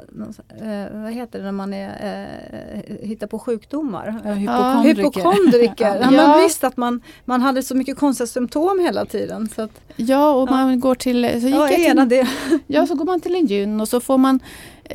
eh, 0.61 1.01
vad 1.01 1.13
heter 1.13 1.39
det 1.39 1.45
när 1.45 1.51
man 1.51 1.73
är, 1.73 1.89
eh, 2.87 3.07
hittar 3.07 3.27
på 3.27 3.39
sjukdomar? 3.39 4.21
Ja, 4.23 4.29
Ja, 4.29 4.33
hypokondriker. 4.35 5.03
Hypokondriker. 5.03 5.85
Ja. 5.85 6.11
Ja. 6.11 6.11
Man 6.11 6.41
visste 6.41 6.67
att 6.67 6.77
man, 6.77 7.01
man 7.25 7.41
hade 7.41 7.63
så 7.63 7.75
mycket 7.75 7.97
konstiga 7.97 8.27
symptom 8.27 8.79
hela 8.79 9.05
tiden. 9.05 9.49
Så 9.55 9.61
att, 9.61 9.81
Ja, 9.95 10.33
och 10.33 10.49
man 10.49 10.79
går 10.79 10.95
till... 10.95 11.41
Så 11.41 11.47
gick 11.47 11.55
ja, 11.55 11.71
jag 11.71 11.79
ena 11.79 12.01
till 12.01 12.17
det. 12.17 12.27
Ja, 12.67 12.87
så 12.87 12.95
går 12.95 13.05
man 13.05 13.19
till 13.21 13.35
en 13.35 13.45
gyn 13.45 13.81
och 13.81 13.87
så 13.87 13.99
får 13.99 14.17
man 14.17 14.39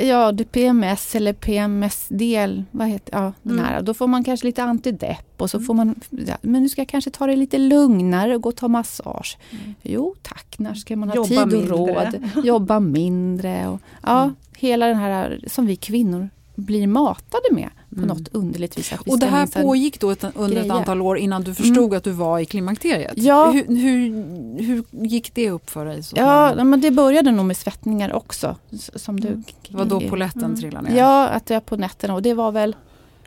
ja, 0.00 0.32
det 0.32 0.44
PMS 0.44 1.14
eller 1.14 1.32
PMS-del, 1.32 2.64
vad 2.70 2.88
heter 2.88 3.18
ja, 3.18 3.32
den 3.42 3.52
Mm. 3.52 3.64
här. 3.64 3.82
Då 3.82 3.94
får 3.94 4.06
man 4.06 4.24
kanske 4.24 4.46
lite 4.46 4.62
antidepp 4.62 5.42
och 5.42 5.50
så 5.50 5.60
får 5.60 5.74
man, 5.74 5.94
ja, 6.10 6.36
men 6.42 6.62
nu 6.62 6.68
ska 6.68 6.80
jag 6.80 6.88
kanske 6.88 7.10
ta 7.10 7.26
det 7.26 7.36
lite 7.36 7.58
lugnare 7.58 8.34
och 8.34 8.42
gå 8.42 8.48
och 8.48 8.56
ta 8.56 8.68
massage. 8.68 9.38
Jo 9.82 10.14
tack, 10.22 10.54
när 10.58 10.74
ska 10.74 10.96
man 10.96 11.08
ha 11.08 11.16
Jobba 11.16 11.28
tid 11.28 11.38
och 11.38 11.48
mindre. 11.48 11.68
råd? 11.76 12.18
Jobba 12.44 12.80
mindre. 12.80 13.68
Och, 13.68 13.80
ja, 14.02 14.30
hela 14.56 14.86
den 14.86 14.96
här 14.96 15.40
som 15.46 15.66
vi 15.66 15.76
kvinnor 15.76 16.30
blir 16.56 16.86
matade 16.86 17.44
med 17.52 17.68
på 17.90 17.96
Mm. 17.96 18.08
något 18.08 18.28
underligt 18.34 18.78
vis. 18.78 18.92
Och 19.06 19.18
det 19.18 19.26
här 19.26 19.62
pågick 19.62 20.00
då 20.00 20.10
ett, 20.10 20.24
under 20.24 20.56
ett 20.56 20.62
greja. 20.62 20.74
antal 20.74 21.02
år 21.02 21.18
innan 21.18 21.42
du 21.42 21.54
förstod 21.54 21.94
att 21.94 22.04
du 22.04 22.10
var 22.10 22.38
i 22.38 22.44
klimakteriet? 22.46 23.12
Ja. 23.16 23.50
Hur, 23.50 23.76
hur, 23.76 24.62
hur 24.62 24.84
gick 25.06 25.34
det 25.34 25.50
upp 25.50 25.70
för 25.70 25.86
dig? 25.86 26.02
Ja, 26.14 26.48
småningom? 26.48 26.70
men 26.70 26.80
det 26.80 26.90
började 26.90 27.30
nog 27.30 27.46
med 27.46 27.56
svettningar 27.56 28.12
också. 28.12 28.56
Som 28.94 29.20
du 29.20 29.42
Det 29.68 29.76
var 29.76 29.84
då 29.84 30.00
polletten 30.00 30.56
trillade 30.56 30.88
ner? 30.88 30.96
Ja, 30.98 31.28
att 31.28 31.50
jag 31.50 31.66
på 31.66 31.76
nätterna 31.76 32.14
och 32.14 32.22
det 32.22 32.34
var 32.34 32.52
väl 32.52 32.76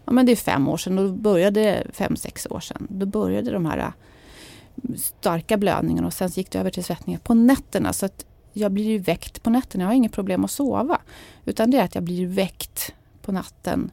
ja, 0.06 0.12
men 0.12 0.26
det 0.26 0.32
är 0.32 0.36
fem 0.36 0.68
år 0.68 0.78
sedan 0.78 0.98
och 1.00 1.06
då 1.06 1.12
började 1.12 1.88
fem, 1.94 2.16
sex 2.16 2.48
år 2.50 2.60
sedan. 2.60 2.88
Då 2.90 3.06
började 3.06 3.52
de 3.52 3.66
här 3.66 3.78
äh, 3.78 4.96
starka 4.98 5.58
blödningarna 5.58 6.08
och 6.08 6.14
sen 6.14 6.30
gick 6.30 6.52
det 6.52 6.60
över 6.60 6.70
till 6.70 6.84
svettningar 6.84 7.20
på 7.20 7.34
nätterna. 7.34 7.94
Så 7.94 8.06
att 8.06 8.26
jag 8.54 8.72
blir 8.72 8.86
ju 8.86 8.98
väckt 8.98 9.44
på 9.44 9.50
nätterna. 9.50 9.84
Jag 9.84 9.90
har 9.90 9.96
inget 9.96 10.12
problem 10.12 10.46
att 10.46 10.52
sova. 10.52 10.98
Utan 11.46 11.72
det 11.72 11.78
är 11.78 11.84
att 11.84 11.96
jag 11.96 12.04
blir 12.04 12.28
väckt 12.28 12.94
på 13.30 13.34
natten 13.34 13.92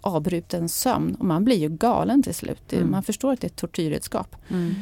avbruten 0.00 0.68
sömn 0.68 1.14
och 1.14 1.24
man 1.24 1.44
blir 1.44 1.56
ju 1.56 1.68
galen 1.68 2.22
till 2.22 2.34
slut. 2.34 2.72
Mm. 2.72 2.90
Man 2.90 3.02
förstår 3.02 3.32
att 3.32 3.40
det 3.40 3.44
är 3.44 3.48
ett 3.48 3.56
tortyrredskap. 3.56 4.36
Mm. 4.48 4.74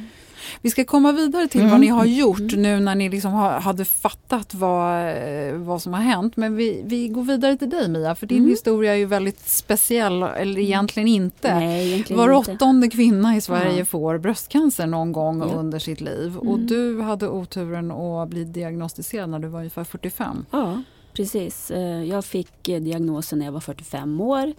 Vi 0.61 0.71
ska 0.71 0.85
komma 0.85 1.13
vidare 1.13 1.49
till 1.49 1.61
Mm. 1.61 1.71
vad 1.73 1.81
ni 1.81 1.87
har 1.87 2.05
gjort 2.05 2.53
nu 2.57 2.81
när 2.81 2.95
ni 2.95 3.09
liksom 3.09 3.33
har, 3.33 3.51
hade 3.61 3.85
fattat 3.85 4.55
vad, 4.55 5.15
vad 5.55 5.83
som 5.83 5.93
har 5.95 6.01
hänt. 6.01 6.37
Men 6.37 6.57
vi, 6.57 6.83
vi 6.85 7.09
går 7.09 7.23
vidare 7.25 7.57
till 7.57 7.71
dig 7.71 7.89
Mia, 7.89 8.15
för 8.15 8.27
din 8.27 8.39
Mm. 8.39 8.51
historia 8.51 8.93
är 8.93 8.97
ju 8.97 9.05
väldigt 9.07 9.49
speciell, 9.49 10.23
eller 10.23 10.61
egentligen 10.61 11.09
inte. 11.09 11.55
Nej, 11.55 11.89
egentligen 11.93 12.21
Var 12.29 12.39
inte. 12.39 12.53
åttonde 12.53 12.89
kvinna 12.89 13.37
i 13.37 13.41
Sverige 13.41 13.79
Ja. 13.79 13.85
får 13.85 14.19
bröstcancer 14.19 14.87
någon 14.87 15.13
gång 15.13 15.39
Ja. 15.39 15.45
under 15.55 15.79
sitt 15.79 16.01
liv. 16.01 16.37
Och 16.39 16.55
Mm. 16.55 16.67
du 16.67 17.01
hade 17.03 17.29
oturen 17.29 17.91
att 17.91 18.29
bli 18.29 18.45
diagnostiserad 18.45 19.29
när 19.31 19.39
du 19.39 19.49
var 19.49 19.59
ungefär 19.59 19.85
45. 19.85 20.45
Ja, 20.51 20.83
precis. 21.17 21.71
Eh, 21.71 22.05
jag 22.05 22.25
fick 22.25 22.69
eh, 22.69 22.81
diagnosen 22.81 23.39
när 23.39 23.47
jag 23.47 23.53
var 23.53 23.61
45 23.61 24.21
år 24.21 24.53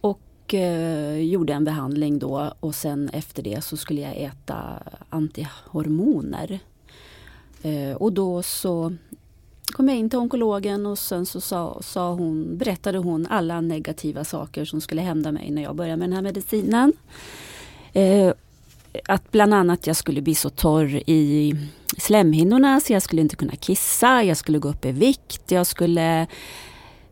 och 0.00 0.54
eh, 0.54 1.18
gjorde 1.18 1.52
en 1.52 1.64
behandling 1.64 2.18
då 2.18 2.52
och 2.60 2.74
sen 2.74 3.08
efter 3.12 3.42
det 3.42 3.64
så 3.64 3.76
skulle 3.76 4.00
jag 4.00 4.16
äta 4.16 4.82
antihormoner. 5.08 6.58
Och 7.96 8.12
då 8.12 8.42
så 8.42 8.92
kom 9.72 9.88
jag 9.88 9.98
in 9.98 10.10
till 10.10 10.18
onkologen 10.18 10.86
och 10.86 10.98
sen 10.98 11.26
så 11.26 11.40
sa, 11.40 11.78
sa 11.82 12.12
hon, 12.12 12.58
berättade 12.58 12.98
hon 12.98 13.26
alla 13.26 13.60
negativa 13.60 14.24
saker 14.24 14.64
som 14.64 14.80
skulle 14.80 15.02
hända 15.02 15.32
mig 15.32 15.50
när 15.50 15.62
jag 15.62 15.76
började 15.76 15.96
med 15.96 16.08
den 16.08 16.14
här 16.14 16.22
medicinen. 16.22 16.92
Eh, 17.92 18.32
att 19.04 19.30
bland 19.30 19.54
annat 19.54 19.86
jag 19.86 19.96
skulle 19.96 20.22
bli 20.22 20.34
så 20.34 20.50
torr 20.50 21.02
i 21.06 21.54
slemhinnorna 21.98 22.80
så 22.80 22.92
jag 22.92 23.02
skulle 23.02 23.22
inte 23.22 23.36
kunna 23.36 23.56
kissa, 23.56 24.22
jag 24.22 24.36
skulle 24.36 24.58
gå 24.58 24.68
upp 24.68 24.84
i 24.84 24.92
vikt, 24.92 25.50
jag 25.50 25.66
skulle 25.66 26.26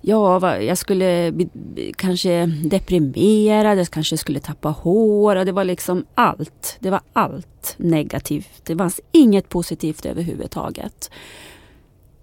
Ja, 0.00 0.60
jag 0.60 0.78
skulle 0.78 1.32
bli, 1.32 1.48
kanske 1.96 2.46
deprimerad, 2.46 3.78
jag 3.78 3.90
kanske 3.90 4.16
skulle 4.16 4.40
tappa 4.40 4.68
hår 4.68 5.36
och 5.36 5.46
det 5.46 5.52
var 5.52 5.64
liksom 5.64 6.04
allt. 6.14 6.76
Det 6.80 6.90
var 6.90 7.00
allt 7.12 7.74
negativt. 7.76 8.60
Det 8.64 8.76
fanns 8.76 9.00
inget 9.12 9.48
positivt 9.48 10.06
överhuvudtaget. 10.06 11.10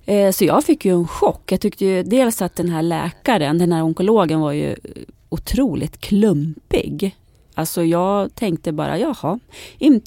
Eh, 0.05 0.31
så 0.31 0.45
jag 0.45 0.63
fick 0.63 0.85
ju 0.85 0.91
en 0.91 1.07
chock. 1.07 1.51
Jag 1.51 1.61
tyckte 1.61 1.85
ju 1.85 2.03
dels 2.03 2.41
att 2.41 2.55
den 2.55 2.69
här 2.69 2.81
läkaren, 2.81 3.57
den 3.57 3.71
här 3.71 3.83
onkologen 3.83 4.39
var 4.39 4.51
ju 4.51 4.75
otroligt 5.29 5.97
klumpig. 5.97 7.15
Alltså 7.55 7.83
jag 7.83 8.35
tänkte 8.35 8.71
bara, 8.71 8.99
jaha, 8.99 9.39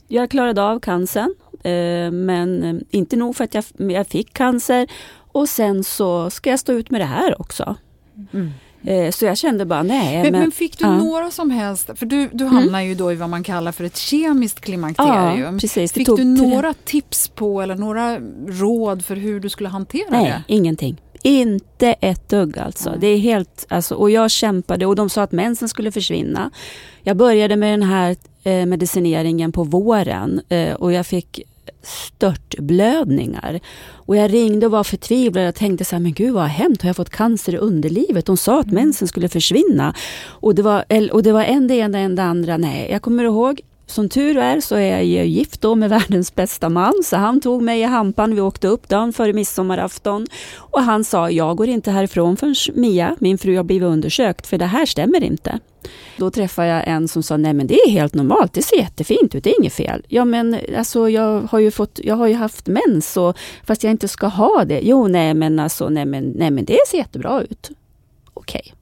jag 0.09 0.31
klarade 0.31 0.63
av 0.63 0.81
cancern. 0.81 1.35
eh, 1.65 2.11
Men 2.11 2.63
eh, 2.63 2.75
inte 2.91 3.17
nog 3.17 3.37
för 3.37 3.45
att 3.45 3.55
jag, 3.55 3.65
jag 3.77 4.07
fick 4.07 4.33
cancer. 4.35 4.87
Och 5.33 5.49
sen 5.49 5.85
så 5.85 6.31
ska 6.31 6.51
jag 6.51 6.59
stå 6.59 6.73
ut 6.73 6.91
med 6.91 7.01
det 7.01 7.05
här 7.05 7.41
också. 7.41 7.77
Eh, 8.85 9.11
Så 9.11 9.25
jag 9.25 9.37
kände 9.39 9.65
bara, 9.67 9.83
nej 9.83 10.23
Men, 10.23 10.33
men... 10.33 10.41
men 10.41 10.51
fick 10.51 10.79
du 10.79 10.85
ja. 10.85 10.97
några 10.99 11.31
som 11.31 11.51
helst, 11.51 11.91
för 11.97 12.07
du, 12.07 12.29
du 12.33 12.45
hamnar 12.45 12.81
ju 12.81 12.95
då 12.95 13.13
i 13.13 13.15
vad 13.17 13.31
man 13.31 13.43
kallar 13.43 13.73
för 13.73 13.85
ett 13.85 13.97
kemiskt 13.97 14.61
klimakterium. 14.61 15.55
Ja, 15.55 15.59
precis. 15.61 15.93
Fick 15.93 16.07
du 16.17 16.25
några 16.25 16.75
tips 16.75 17.29
på 17.29 17.63
eller 17.63 17.75
några 17.75 18.19
råd 18.49 19.05
för 19.05 19.17
hur 19.17 19.41
du 19.41 19.49
skulle 19.49 19.69
hantera 19.69 20.11
Nej, 20.11 20.25
det? 20.25 20.55
ingenting. 20.55 21.01
Inte 21.23 21.93
ett 21.93 22.29
dugg 22.29 22.59
alltså. 22.59 22.95
Det 23.01 23.07
är 23.07 23.19
helt, 23.19 23.67
alltså. 23.69 23.95
Och 23.95 24.11
jag 24.11 24.31
kämpade 24.31 24.87
och 24.87 24.97
de 24.97 25.11
sa 25.11 25.23
att 25.23 25.33
mensen 25.33 25.69
skulle 25.69 25.93
försvinna. 25.93 26.51
Jag 27.03 27.17
började 27.17 27.57
med 27.57 27.73
den 27.73 27.83
här 27.83 28.17
eh, 28.43 28.67
medicineringen 28.67 29.53
på 29.53 29.65
våren 29.65 30.41
eh, 30.49 30.75
och 30.75 30.93
jag 30.93 31.07
fick 31.07 31.41
störtblödningar. 31.83 33.61
Och 33.91 34.17
jag 34.17 34.33
ringde 34.33 34.67
och 34.67 34.73
var 34.73 34.85
förtvivlad 34.85 35.49
och 35.49 35.55
tänkte 35.55 35.85
så 35.85 35.97
här, 35.97 36.01
men 36.01 36.13
gud 36.13 36.35
vad 36.35 36.43
har 36.43 36.49
hänt? 36.49 36.83
Har 36.83 36.89
jag 36.89 36.97
fått 36.97 37.11
cancer 37.11 37.55
i 37.55 37.59
underlivet? 37.59 38.27
De 38.27 38.37
sa 38.37 38.61
att 38.61 38.71
mensen 38.71 39.09
skulle 39.09 39.29
försvinna. 39.29 39.95
Och 40.27 40.55
det 40.55 40.63
var, 40.63 40.85
och 41.13 41.23
det 41.23 41.33
var 41.33 41.45
en 41.45 41.69
det 41.69 41.75
ena, 41.75 41.99
en 41.99 42.17
det 42.17 42.23
andra. 42.23 42.57
Nej, 42.57 42.89
jag 42.91 43.03
kommer 43.03 43.25
ihåg 43.25 43.61
som 43.91 44.09
tur 44.09 44.39
är 44.39 44.61
så 44.61 44.75
är 44.75 45.01
jag 45.01 45.27
gift 45.27 45.61
då 45.61 45.75
med 45.75 45.91
världens 45.99 46.35
bästa 46.35 46.69
man. 46.69 46.95
Så 47.05 47.17
han 47.17 47.41
tog 47.41 47.63
mig 47.63 47.81
i 47.81 47.85
hampan. 47.85 48.35
Vi 48.35 48.41
åkte 48.41 48.69
upp 48.69 48.89
dagen 48.89 49.13
före 49.13 49.33
midsommarafton. 49.33 50.27
Och 50.57 50.83
han 50.83 51.05
sa, 51.05 51.31
jag 51.31 51.57
går 51.57 51.69
inte 51.69 51.91
härifrån 51.91 52.37
förrän 52.37 52.55
Mia, 52.75 53.17
min 53.19 53.39
fru, 53.39 53.57
har 53.57 53.65
blivit 53.65 53.87
undersökt. 53.87 54.47
För 54.47 54.59
det 54.59 54.67
här 54.67 54.87
stämmer 54.87 55.25
inte. 55.25 55.59
Då 56.17 56.31
träffade 56.31 56.69
jag 56.69 56.89
en 56.89 57.09
som 57.09 57.23
sa, 57.23 57.37
nej 57.37 57.55
men 57.55 57.67
det 57.67 57.75
är 57.75 57.91
helt 57.91 58.15
normalt. 58.15 58.53
Det 58.53 58.63
ser 58.63 58.77
jättefint 58.77 59.35
ut, 59.35 59.45
det 59.45 59.51
är 59.51 59.61
inget 59.61 59.73
fel. 59.73 60.07
Ja 60.09 60.25
men 60.25 60.59
alltså 60.77 61.09
jag 61.09 61.41
har 61.41 61.59
ju, 61.59 61.71
fått, 61.71 62.01
jag 62.03 62.15
har 62.15 62.27
ju 62.27 62.35
haft 62.35 62.67
mens 62.67 63.17
och, 63.17 63.37
fast 63.67 63.85
jag 63.85 63.91
inte 63.91 64.09
ska 64.09 64.27
ha 64.27 64.65
det. 64.65 64.81
Jo 64.83 65.09
nej 65.09 65.35
men 65.35 65.59
alltså, 65.59 65.89
nej 65.89 66.05
men, 66.05 66.33
nej, 66.37 66.51
men 66.51 66.65
det 66.65 66.79
ser 66.89 66.99
jättebra 66.99 67.43
ut. 67.43 67.71
Okej. 68.35 68.63
Okay 68.65 68.73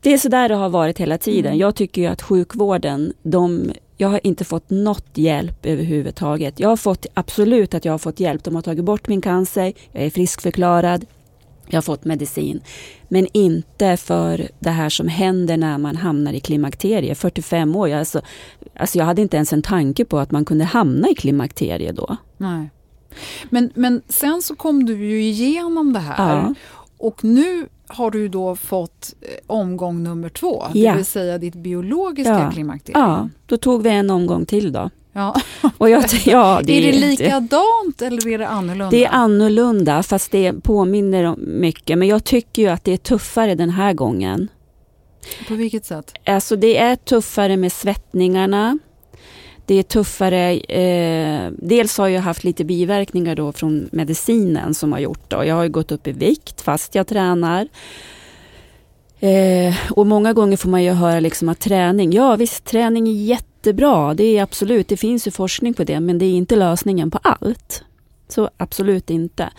det 0.00 0.12
är 0.12 0.18
så 0.18 0.28
där 0.28 0.48
det 0.48 0.54
har 0.54 0.68
varit 0.68 0.98
hela 0.98 1.18
tiden. 1.18 1.58
Jag 1.58 1.74
tycker 1.74 2.02
ju 2.02 2.08
att 2.08 2.22
sjukvården, 2.22 3.12
de, 3.22 3.72
jag 3.96 4.08
har 4.08 4.20
inte 4.26 4.44
fått 4.44 4.70
något 4.70 5.08
hjälp 5.14 5.66
överhuvudtaget. 5.66 6.60
Jag 6.60 6.68
har 6.68 6.76
fått, 6.76 7.06
absolut 7.14 7.74
att 7.74 7.84
jag 7.84 7.92
har 7.92 7.98
fått 7.98 8.20
hjälp. 8.20 8.44
De 8.44 8.54
har 8.54 8.62
tagit 8.62 8.84
bort 8.84 9.08
min 9.08 9.20
cancer, 9.20 9.72
jag 9.92 10.04
är 10.04 10.10
friskförklarad, 10.10 11.06
jag 11.66 11.76
har 11.76 11.82
fått 11.82 12.04
medicin. 12.04 12.60
Men 13.08 13.26
inte 13.32 13.96
för 13.96 14.48
det 14.58 14.70
här 14.70 14.88
som 14.88 15.08
händer 15.08 15.56
när 15.56 15.78
man 15.78 15.96
hamnar 15.96 16.32
i 16.32 16.40
klimakterie. 16.40 17.14
45 17.14 17.76
år, 17.76 17.88
jag, 17.88 17.98
alltså, 17.98 18.20
alltså 18.76 18.98
jag 18.98 19.04
hade 19.04 19.22
inte 19.22 19.36
ens 19.36 19.52
en 19.52 19.62
tanke 19.62 20.04
på 20.04 20.18
att 20.18 20.30
man 20.30 20.44
kunde 20.44 20.64
hamna 20.64 21.08
i 21.08 21.14
klimakterie 21.14 21.92
då. 21.92 22.16
Nej. 22.36 22.70
Men, 23.50 23.70
men 23.74 24.02
sen 24.08 24.42
så 24.42 24.56
kom 24.56 24.86
du 24.86 25.06
ju 25.06 25.22
igenom 25.22 25.92
det 25.92 26.00
här. 26.00 26.36
Ja. 26.36 26.54
Och 26.98 27.24
nu 27.24 27.68
har 27.90 28.10
du 28.10 28.28
då 28.28 28.56
fått 28.56 29.14
eh, 29.20 29.28
omgång 29.46 30.02
nummer 30.02 30.28
två, 30.28 30.64
Ja. 30.74 30.90
det 30.90 30.96
vill 30.96 31.06
säga 31.06 31.38
ditt 31.38 31.54
biologiska 31.54 32.30
Ja. 32.44 32.50
klimakterium. 32.50 33.00
Ja, 33.02 33.28
då 33.46 33.56
tog 33.56 33.82
vi 33.82 33.90
en 33.90 34.10
omgång 34.10 34.46
till 34.46 34.72
då. 34.72 34.90
Ja. 35.12 35.34
Och 35.78 35.90
jag, 35.90 36.04
ja, 36.26 36.58
är 36.60 36.62
det 36.62 36.88
är- 36.88 36.92
likadant 37.08 38.02
eller 38.02 38.28
är 38.28 38.38
det 38.38 38.48
annorlunda? 38.48 38.90
Det 38.90 39.04
är 39.04 39.10
annorlunda 39.12 40.02
fast 40.02 40.30
det 40.30 40.52
påminner 40.62 41.24
om 41.24 41.38
mycket. 41.46 41.98
Men 41.98 42.08
jag 42.08 42.24
tycker 42.24 42.62
ju 42.62 42.68
att 42.68 42.84
det 42.84 42.92
är 42.92 42.96
tuffare 42.96 43.54
den 43.54 43.70
här 43.70 43.92
gången. 43.92 44.48
På 45.48 45.54
vilket 45.54 45.84
sätt? 45.84 46.12
Alltså 46.26 46.56
det 46.56 46.76
är 46.78 46.96
tuffare 46.96 47.56
med 47.56 47.72
svettningarna. 47.72 48.78
Det 49.70 49.74
är 49.74 49.82
tuffare. 49.82 50.52
Eh, 50.56 51.50
dels 51.58 51.98
har 51.98 52.08
jag 52.08 52.22
haft 52.22 52.44
lite 52.44 52.64
biverkningar 52.64 53.34
då 53.34 53.52
från 53.52 53.88
medicinen 53.92 54.74
som 54.74 54.92
har 54.92 54.98
gjort. 54.98 55.30
det. 55.30 55.44
Jag 55.44 55.54
har 55.54 55.62
ju 55.62 55.68
gått 55.68 55.92
upp 55.92 56.06
i 56.06 56.12
vikt 56.12 56.60
fast 56.60 56.94
jag 56.94 57.06
tränar. 57.06 57.68
Eh, 59.20 59.74
och 59.90 60.06
många 60.06 60.32
gånger 60.32 60.56
får 60.56 60.68
man 60.68 60.84
ju 60.84 60.90
höra 60.90 61.20
liksom 61.20 61.48
att 61.48 61.60
träning, 61.60 62.12
ja 62.12 62.36
visst 62.36 62.64
träning 62.64 63.08
är 63.08 63.12
jättebra. 63.12 64.14
Det 64.14 64.24
är 64.24 64.42
absolut, 64.42 64.88
det 64.88 64.96
finns 64.96 65.26
ju 65.26 65.30
forskning 65.30 65.74
på 65.74 65.84
det 65.84 66.00
men 66.00 66.18
det 66.18 66.24
är 66.24 66.34
inte 66.34 66.56
lösningen 66.56 67.10
på 67.10 67.18
allt. 67.22 67.84
Så 68.30 68.50
absolut 68.56 69.10
inte. 69.10 69.50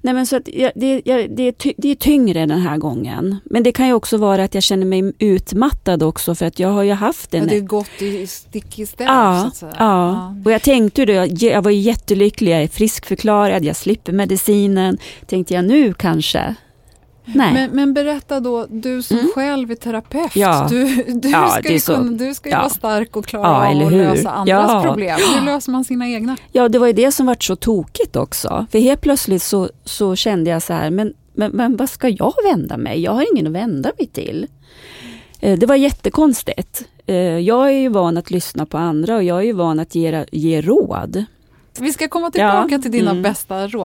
Nej, 0.00 0.14
men 0.14 0.26
så 0.26 0.36
att 0.36 0.48
jag, 0.48 0.72
det, 0.74 1.02
jag, 1.04 1.36
det, 1.36 1.42
är 1.42 1.52
ty, 1.52 1.72
det 1.76 1.88
är 1.88 1.94
tyngre 1.94 2.46
den 2.46 2.60
här 2.60 2.76
gången. 2.78 3.36
Men 3.44 3.62
det 3.62 3.72
kan 3.72 3.86
ju 3.86 3.92
också 3.92 4.16
vara 4.16 4.44
att 4.44 4.54
jag 4.54 4.62
känner 4.62 4.86
mig 4.86 5.12
utmattad 5.18 6.02
också 6.02 6.34
för 6.34 6.46
att 6.46 6.58
jag 6.58 6.68
har 6.68 6.82
ju 6.82 6.92
haft 6.92 7.34
Ja, 7.34 7.40
en... 7.40 7.46
det 7.48 7.56
är 7.56 7.60
gått 7.60 8.02
i 8.02 8.26
stick 8.26 8.78
i 8.78 8.86
stäv 8.86 9.06
Ja, 9.06 9.50
säga. 9.54 9.72
ja. 9.78 10.34
och 10.44 10.52
jag 10.52 10.62
tänkte 10.62 11.00
ju 11.02 11.06
då, 11.06 11.12
jag, 11.12 11.32
jag 11.32 11.62
var 11.62 11.70
jättelycklig, 11.70 12.52
jag 12.52 12.62
är 12.62 12.68
friskförklarad, 12.68 13.64
jag 13.64 13.76
slipper 13.76 14.12
medicinen. 14.12 14.98
Tänkte 15.26 15.54
jag 15.54 15.64
nu 15.64 15.94
kanske? 15.94 16.54
Nej. 17.34 17.52
Men, 17.52 17.70
men 17.70 17.94
berätta 17.94 18.40
då, 18.40 18.66
du 18.70 19.02
som 19.02 19.18
Mm. 19.18 19.30
själv 19.34 19.70
är 19.70 19.74
terapeut, 19.74 20.36
Ja. 20.36 20.66
du, 20.70 21.02
du 21.14 21.28
Ja, 21.30 21.48
ska 21.48 21.72
ju, 21.72 21.80
kunna, 21.80 22.10
du 22.18 22.34
ska 22.34 22.48
ju 22.48 22.52
ja. 22.54 22.58
vara 22.58 22.70
stark 22.70 23.16
och 23.16 23.26
klara 23.26 23.42
Ja, 23.48 23.70
av 23.80 23.86
att 23.86 23.92
hur? 23.92 23.98
lösa 23.98 24.30
andras 24.30 24.84
problem. 24.84 25.18
Hur 25.34 25.46
löser 25.46 25.72
man 25.72 25.84
sina 25.84 26.08
egna? 26.08 26.36
Ja, 26.52 26.68
det 26.68 26.78
var 26.78 26.86
ju 26.86 26.92
det 26.92 27.12
som 27.12 27.26
var 27.26 27.36
så 27.40 27.56
tokigt 27.56 28.16
också. 28.16 28.66
För 28.72 28.78
helt 28.78 29.00
plötsligt 29.00 29.42
så, 29.42 29.70
så 29.84 30.16
kände 30.16 30.50
jag 30.50 30.62
så 30.62 30.72
här, 30.72 30.90
men, 30.90 31.12
men, 31.34 31.50
men 31.50 31.76
vad 31.76 31.90
ska 31.90 32.08
jag 32.08 32.34
vända 32.50 32.76
mig? 32.76 33.00
Jag 33.00 33.12
har 33.12 33.24
ingen 33.32 33.46
att 33.46 33.52
vända 33.52 33.92
mig 33.98 34.06
till. 34.06 34.46
Eh, 35.40 35.58
Det 35.58 35.66
var 35.66 35.76
jättekonstigt. 35.76 36.84
Eh, 37.06 37.14
Jag 37.16 37.66
är 37.68 37.78
ju 37.78 37.88
van 37.88 38.16
att 38.16 38.30
lyssna 38.30 38.66
på 38.66 38.78
andra 38.78 39.16
och 39.16 39.22
jag 39.24 39.38
är 39.38 39.42
ju 39.42 39.52
van 39.52 39.78
att 39.80 39.94
ge, 39.94 40.24
ge 40.32 40.60
råd. 40.60 41.24
Vi 41.80 41.92
ska 41.92 42.08
komma 42.08 42.30
tillbaka 42.30 42.78
till 42.78 42.90
dina 42.90 43.10
Mm. 43.10 43.22
bästa 43.22 43.66
råd. 43.66 43.84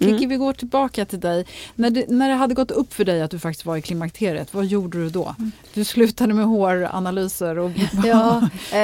Mm. 0.00 0.28
vi 0.28 0.36
går 0.36 0.52
tillbaka 0.52 1.04
till 1.04 1.20
dig. 1.20 1.46
När 1.74 1.90
det, 1.90 2.04
när 2.08 2.28
det 2.28 2.34
hade 2.34 2.54
gått 2.54 2.70
upp 2.70 2.94
för 2.94 3.04
dig 3.04 3.22
att 3.22 3.30
du 3.30 3.38
faktiskt 3.38 3.66
var 3.66 3.76
i 3.76 3.82
klimakteriet, 3.82 4.54
vad 4.54 4.66
gjorde 4.66 4.98
du 4.98 5.10
då? 5.10 5.34
Du 5.74 5.84
slutade 5.84 6.34
med 6.34 6.44
håranalyser 6.44 7.58
och... 7.58 7.70
Ja, 8.04 8.48
eh, 8.72 8.80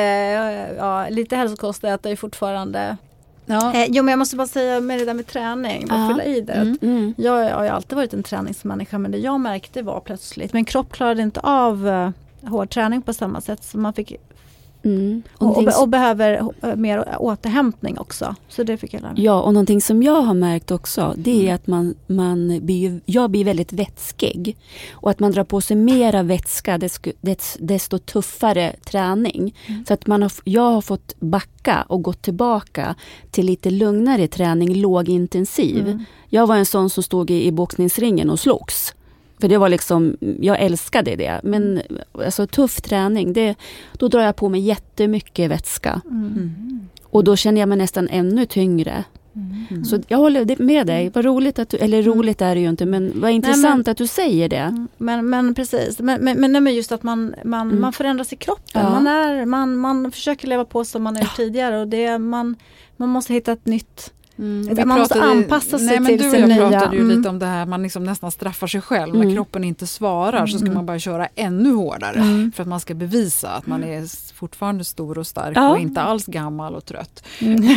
ja, 0.77 1.09
lite 1.09 1.37
hälsokost 1.37 1.85
äter 1.85 2.13
jag 2.13 2.19
fortfarande. 2.19 2.97
Ja. 3.47 3.75
Eh, 3.75 3.87
jo 3.89 4.03
men 4.03 4.13
jag 4.13 4.19
måste 4.19 4.37
bara 4.37 4.47
säga 4.47 4.81
med 4.81 4.99
det 4.99 5.05
där 5.05 5.15
med 5.15 5.27
träning, 5.27 5.87
bara 5.89 6.09
fylla 6.09 6.25
i 6.25 6.41
det. 6.41 6.53
Mm. 6.53 6.79
Mm. 6.83 7.15
Jag 7.17 7.55
har 7.55 7.65
ju 7.65 7.69
alltid 7.69 7.97
varit 7.97 8.15
en 8.15 8.23
träningsmänniska 8.23 8.99
men 8.99 9.11
det 9.11 9.19
jag 9.19 9.41
märkte 9.41 9.83
var 9.83 10.01
plötsligt, 10.01 10.53
min 10.53 10.65
kropp 10.65 10.93
klarade 10.93 11.23
inte 11.23 11.41
av 11.41 11.89
eh, 11.89 12.11
hård 12.51 12.71
träning 12.71 13.03
på 13.03 13.13
samma 13.13 13.41
sätt 13.41 13.65
så 13.65 13.79
man 13.79 13.93
fick 13.93 14.13
Mm. 14.85 15.23
och, 15.39 15.59
och, 15.59 15.83
och 15.83 15.89
behöver 15.89 16.53
eh, 16.63 16.77
mer 16.77 17.17
återhämtning 17.19 17.99
också. 17.99 18.35
Så 18.49 18.63
det 18.63 18.77
fick 18.77 18.95
jag 18.95 19.03
lära 19.03 19.13
mig. 19.13 19.25
Ja, 19.25 19.43
och 19.43 19.55
någonting 19.55 19.81
som 19.81 20.03
jag 20.03 20.21
har 20.21 20.35
märkt 20.35 20.71
också, 20.71 21.15
det 21.17 21.49
är 21.49 21.55
att 21.55 21.67
man, 21.67 21.95
man 22.07 22.61
blir, 22.63 23.01
jag 23.05 23.31
blir 23.31 23.45
väldigt 23.45 23.73
vätskig. 23.73 24.57
Och 24.93 25.11
att 25.11 25.21
man 25.21 25.33
drar 25.33 25.45
på 25.45 25.61
sig 25.61 25.77
mera 25.77 26.23
vätska, 26.23 26.79
desto, 26.79 27.11
desto, 27.59 27.99
tuffare 27.99 28.73
träning. 28.85 29.55
Så 29.89 29.95
att 29.95 30.07
man 30.07 30.23
har, 30.23 30.33
jag 30.45 30.71
har 30.71 30.81
fått 30.81 31.15
backa 31.21 31.85
och 31.89 32.03
gått 32.03 32.23
tillbaka 32.23 32.95
till 33.31 33.47
lite 33.47 33.71
lugnare 33.71 34.29
träning, 34.29 34.75
lågintensiv. 34.75 36.05
Jag 36.29 36.47
var 36.47 36.57
en 36.57 36.67
sån 36.67 36.91
som 36.91 37.03
stod 37.03 37.31
i, 37.31 37.47
i 37.47 37.53
boxningsringen 37.53 38.31
och 38.31 38.41
slogs. 38.41 38.95
För 39.45 39.49
det 39.49 39.59
var 39.59 39.69
liksom, 39.69 40.17
jag 40.41 40.61
älskade 40.61 41.17
det. 41.17 41.41
Men 41.43 41.83
alltså 42.13 42.47
tuff 42.47 42.81
träning, 42.81 43.33
det, 43.33 43.55
då 43.93 44.09
drar 44.09 44.21
jag 44.21 44.37
på 44.37 44.49
mig 44.49 44.61
jättemycket 44.61 45.51
vätska. 45.51 46.01
Och 47.03 47.25
då 47.25 47.37
känner 47.37 47.61
jag 47.61 47.69
mig 47.69 47.79
nästan 47.79 48.09
ännu 48.09 48.47
tyngre. 48.47 49.05
Så 49.87 50.03
jag 50.09 50.19
håller 50.19 50.63
med 50.63 50.87
dig. 50.87 51.11
Vad 51.15 51.25
roligt 51.25 51.59
att 51.59 51.69
du, 51.69 51.77
eller 51.77 52.03
roligt 52.03 52.43
är 52.43 52.55
det 52.55 52.61
ju 52.61 52.69
inte, 52.69 52.87
men 52.87 53.13
vad 53.21 53.31
intressant 53.31 53.89
att 53.89 53.97
du 53.97 54.07
säger 54.07 54.49
det. 54.49 54.57
Mm. 54.57 54.89
Men, 54.97 55.31
men 55.31 55.55
precis, 55.55 55.99
men, 55.99 56.25
men, 56.25 56.41
men, 56.41 56.53
nej, 56.53 56.61
men 56.61 56.75
just 56.75 56.93
att 56.93 57.03
man, 57.03 57.35
man, 57.45 57.69
Mm. 57.69 57.81
man 57.81 57.93
förändras 57.93 58.33
i 58.33 58.37
kroppen. 58.37 58.83
Ja. 58.83 58.91
Man, 58.91 59.07
är, 59.07 59.45
man, 59.45 59.77
man 59.77 60.13
försöker 60.13 60.49
leva 60.49 60.65
på 60.65 60.85
som 60.85 61.03
man 61.03 61.17
är 61.17 61.37
tidigare 61.37 61.81
och 61.81 61.89
det, 61.89 62.19
man, 62.19 62.57
man 62.97 63.09
måste 63.09 63.33
hitta 63.33 63.53
ett 63.53 63.67
nytt 63.67 64.13
Mm. 64.39 64.89
man 64.89 64.99
måste 64.99 65.23
anpassa 65.23 65.79
sig 65.79 65.87
nej, 65.87 66.01
men 66.01 66.07
till 66.07 66.19
du 66.19 66.29
och 66.31 66.37
jag 66.37 66.49
nya... 66.49 66.69
pratade 66.71 66.97
ju 66.97 67.03
mm. 67.03 67.17
lite 67.17 67.29
om 67.29 67.39
det 67.39 67.47
här, 67.47 67.67
man 67.67 67.83
liksom 67.83 68.05
nästan 68.05 68.31
straffar 68.31 68.67
sig 68.67 68.81
själv. 68.81 69.15
Mm. 69.15 69.29
När 69.29 69.35
kroppen 69.35 69.65
inte 69.65 69.87
svarar 69.87 70.47
så 70.47 70.59
ska 70.59 70.65
Mm. 70.65 70.75
man 70.75 70.87
bara 70.87 70.99
köra 70.99 71.29
ännu 71.35 71.73
hårdare. 71.75 72.17
Mm. 72.21 72.53
För 72.53 72.63
att 72.63 72.69
man 72.69 72.81
ska 72.81 72.95
bevisa 72.95 73.51
att 73.51 73.67
man 73.67 73.85
är 73.85 74.35
fortfarande 74.35 74.85
stor 74.85 75.19
och 75.19 75.27
stark 75.27 75.57
Ja. 75.57 75.71
och 75.71 75.79
inte 75.79 76.01
alls 76.01 76.27
gammal 76.27 76.75
och 76.75 76.85
trött. 76.85 77.25
Mm. 77.41 77.61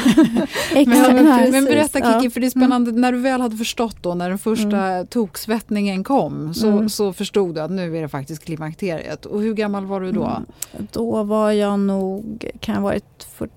Men, 0.73 1.51
men, 1.51 1.65
berätta 1.65 1.99
Kiki, 1.99 2.09
Ja. 2.11 2.19
Mm. 2.19 2.31
för 2.31 2.39
det 2.39 2.45
är 2.47 2.51
spännande, 2.51 2.91
när 2.91 3.11
du 3.11 3.17
väl 3.17 3.41
hade 3.41 3.57
förstått 3.57 3.97
då 4.01 4.13
när 4.13 4.29
den 4.29 4.39
första 4.39 5.05
toksvettningen 5.09 6.03
kom 6.03 6.53
så, 6.53 6.67
Mm. 6.67 6.89
så 6.89 7.13
förstod 7.13 7.55
du 7.55 7.61
att 7.61 7.71
nu 7.71 7.97
är 7.97 8.01
det 8.01 8.07
faktiskt 8.09 8.45
klimakteriet. 8.45 9.25
Och 9.25 9.41
hur 9.41 9.53
gammal 9.53 9.85
var 9.85 10.01
du 10.01 10.11
då? 10.11 10.23
Mm. 10.25 10.87
Då 10.91 11.23
var 11.23 11.51
jag 11.51 11.79
nog, 11.79 12.45
kan 12.59 12.75
ha 12.75 12.81
varit 12.81 13.27
48 13.37 13.53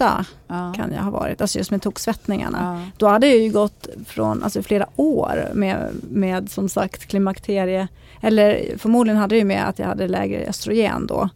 Ja. 0.00 0.72
kan 0.76 0.92
jag 0.92 1.02
ha 1.02 1.10
varit, 1.10 1.40
alltså 1.40 1.58
just 1.58 1.70
med 1.70 1.82
toksvettningarna. 1.82 2.82
Ja. 2.84 2.90
Då 2.96 3.06
hade 3.06 3.26
jag 3.26 3.38
ju 3.38 3.50
gått 3.50 3.86
från 4.06 4.42
alltså 4.42 4.62
flera 4.62 4.86
år 4.96 5.50
med, 5.54 5.90
med 6.10 6.50
som 6.50 6.68
sagt 6.68 7.06
klimakterie, 7.06 7.88
eller 8.20 8.78
förmodligen 8.78 9.16
hade 9.16 9.34
det 9.34 9.38
ju 9.38 9.44
med 9.44 9.68
att 9.68 9.78
jag 9.78 9.86
hade 9.86 10.08
lägre 10.08 10.46
östrogen 10.46 11.06
då. 11.06 11.28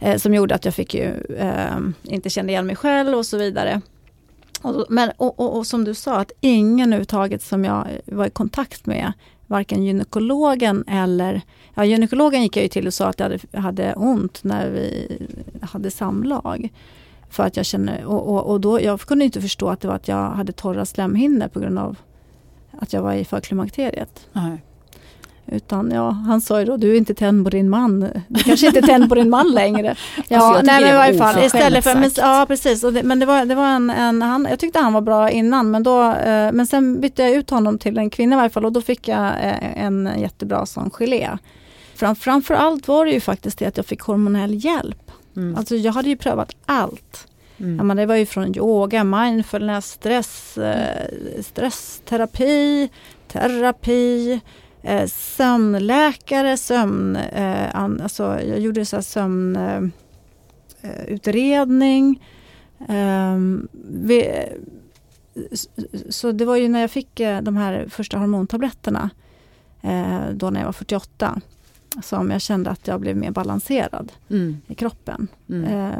Eh, 0.00 0.16
som 0.16 0.34
gjorde 0.34 0.54
att 0.54 0.64
jag 0.64 0.74
fick 0.74 0.94
ju 0.94 1.10
eh, 1.38 1.78
inte 2.02 2.30
känna 2.30 2.48
igen 2.48 2.66
mig 2.66 2.76
själv 2.76 3.18
och 3.18 3.26
så 3.26 3.36
vidare. 3.36 3.80
Och, 4.62 4.86
men, 4.88 5.10
och, 5.16 5.40
och, 5.40 5.56
och 5.56 5.66
som 5.66 5.84
du 5.84 5.94
sa, 5.94 6.16
att 6.16 6.32
ingen 6.40 6.88
överhuvudtaget 6.88 7.42
som 7.42 7.64
jag 7.64 7.86
var 8.04 8.26
i 8.26 8.30
kontakt 8.30 8.86
med, 8.86 9.12
varken 9.46 9.84
gynekologen 9.84 10.84
eller, 10.88 11.40
ja 11.74 11.84
gynekologen 11.84 12.42
gick 12.42 12.56
jag 12.56 12.62
ju 12.62 12.68
till 12.68 12.86
och 12.86 12.94
sa 12.94 13.06
att 13.06 13.20
jag 13.20 13.26
hade, 13.26 13.58
hade 13.58 13.94
ont 13.94 14.44
när 14.44 14.70
vi 14.70 15.18
hade 15.62 15.90
samlag. 15.90 16.68
För 17.32 17.42
att 17.42 17.56
jag 17.56 17.66
känner, 17.66 18.04
och, 18.04 18.28
och, 18.28 18.50
och 18.50 18.60
då, 18.60 18.80
jag 18.80 19.00
kunde 19.00 19.24
inte 19.24 19.40
förstå 19.40 19.68
att 19.68 19.80
det 19.80 19.88
var 19.88 19.94
att 19.94 20.08
jag 20.08 20.30
hade 20.30 20.52
torra 20.52 20.84
slemhinnor 20.84 21.48
på 21.48 21.60
grund 21.60 21.78
av 21.78 21.96
att 22.78 22.92
jag 22.92 23.02
var 23.02 23.12
i 23.12 23.24
förklimakteriet. 23.24 24.26
Nej. 24.32 24.62
Utan 25.46 25.90
ja, 25.90 26.10
han 26.10 26.40
sa 26.40 26.60
ju 26.60 26.66
då, 26.66 26.76
du 26.76 26.92
är 26.92 26.96
inte 26.96 27.14
tänd 27.14 27.44
på 27.44 27.50
din 27.50 27.70
man. 27.70 28.08
Du 28.28 28.42
kanske 28.42 28.66
inte 28.66 28.78
är 28.78 28.82
tänd 28.82 29.08
på 29.08 29.14
din 29.14 29.30
man 29.30 29.50
längre. 29.54 29.96
Ja, 30.16 30.24
jag 30.28 30.60
tycker 30.60 30.66
nej 30.66 30.80
men 30.80 30.88
i 30.88 30.92
var 30.92 30.98
varje 30.98 31.18
fall 31.18 31.44
istället 31.44 31.84
för, 31.84 31.94
men, 31.94 32.10
ja 32.16 32.44
precis. 32.48 32.84
Och 32.84 32.92
det, 32.92 33.02
men 33.02 33.18
det 33.18 33.26
var, 33.26 33.44
det 33.44 33.54
var 33.54 33.66
en, 33.66 33.90
en 33.90 34.22
han, 34.22 34.46
jag 34.50 34.58
tyckte 34.58 34.78
han 34.78 34.92
var 34.92 35.00
bra 35.00 35.30
innan 35.30 35.70
men 35.70 35.82
då, 35.82 36.12
eh, 36.12 36.52
men 36.52 36.66
sen 36.66 37.00
bytte 37.00 37.22
jag 37.22 37.32
ut 37.32 37.50
honom 37.50 37.78
till 37.78 37.98
en 37.98 38.10
kvinna 38.10 38.34
i 38.34 38.36
varje 38.36 38.50
fall 38.50 38.64
och 38.64 38.72
då 38.72 38.80
fick 38.80 39.08
jag 39.08 39.26
eh, 39.26 39.84
en 39.84 40.10
jättebra 40.18 40.66
sån 40.66 40.90
gelé. 40.90 41.38
Fram, 41.94 42.16
framför 42.16 42.54
allt 42.54 42.88
var 42.88 43.04
det 43.04 43.10
ju 43.10 43.20
faktiskt 43.20 43.58
det 43.58 43.66
att 43.66 43.76
jag 43.76 43.86
fick 43.86 44.00
hormonell 44.00 44.64
hjälp. 44.64 45.01
Mm. 45.36 45.56
Alltså 45.56 45.76
jag 45.76 45.92
hade 45.92 46.08
ju 46.08 46.16
prövat 46.16 46.56
allt. 46.66 47.28
Mm. 47.58 47.76
Ja, 47.76 47.82
men 47.82 47.96
det 47.96 48.06
var 48.06 48.16
ju 48.16 48.26
från 48.26 48.56
yoga, 48.56 49.04
mindfulness, 49.04 49.90
stress, 49.90 50.58
eh, 50.58 51.08
stressterapi, 51.42 52.88
terapi, 53.28 54.40
eh, 54.82 55.06
sömnläkare, 55.06 56.56
sömn, 56.56 57.16
eh, 57.16 57.76
an, 57.76 58.00
alltså 58.00 58.22
jag 58.22 58.60
gjorde 58.60 58.84
så 58.84 58.96
här 58.96 59.02
sömn, 59.02 59.56
eh, 59.56 59.82
eh, 60.90 61.04
utredning. 61.08 62.26
Ehm, 62.88 63.68
vi, 63.90 64.48
så 66.08 66.32
det 66.32 66.44
var 66.44 66.56
ju 66.56 66.68
när 66.68 66.80
jag 66.80 66.90
fick 66.90 67.20
eh, 67.20 67.42
de 67.42 67.56
här 67.56 67.86
första 67.88 68.18
hormontabletterna, 68.18 69.10
då 70.32 70.50
när 70.50 70.60
jag 70.60 70.66
var 70.66 70.72
48, 70.72 71.40
som 72.02 72.30
jag 72.30 72.40
kände 72.40 72.70
att 72.70 72.86
jag 72.88 73.00
blev 73.00 73.16
mer 73.16 73.30
balanserad 73.30 74.12
Mm. 74.30 74.56
i 74.66 74.74
kroppen. 74.74 75.28
Mm. 75.50 75.64
Eh, 75.90 75.96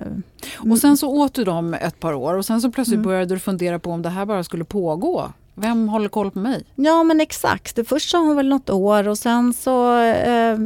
Och 0.71 0.79
sen 0.79 0.97
så 0.97 1.09
åt 1.09 1.35
du 1.35 1.45
dem 1.45 1.75
ett 1.75 2.01
par 2.01 2.13
år 2.13 2.35
och 2.35 2.45
sen 2.45 2.61
så 2.61 2.71
plötsligt 2.71 2.97
Mm. 2.97 3.05
började 3.07 3.35
du 3.35 3.39
fundera 3.39 3.79
på 3.79 3.91
om 3.91 4.03
det 4.03 4.09
här 4.09 4.27
bara 4.27 4.45
skulle 4.45 4.65
pågå. 4.65 5.33
Vem 5.55 5.89
håller 5.89 6.09
koll 6.09 6.31
på 6.31 6.39
mig? 6.39 6.65
Ja 6.75 7.03
men 7.03 7.21
exakt, 7.21 7.77
det 7.77 7.85
först 7.85 8.11
sa 8.11 8.19
hon 8.19 8.37
väl 8.37 8.49
något 8.49 8.71
år 8.71 9.09
och 9.09 9.19
sen 9.19 9.53
så 9.53 9.99
eh, 10.03 10.59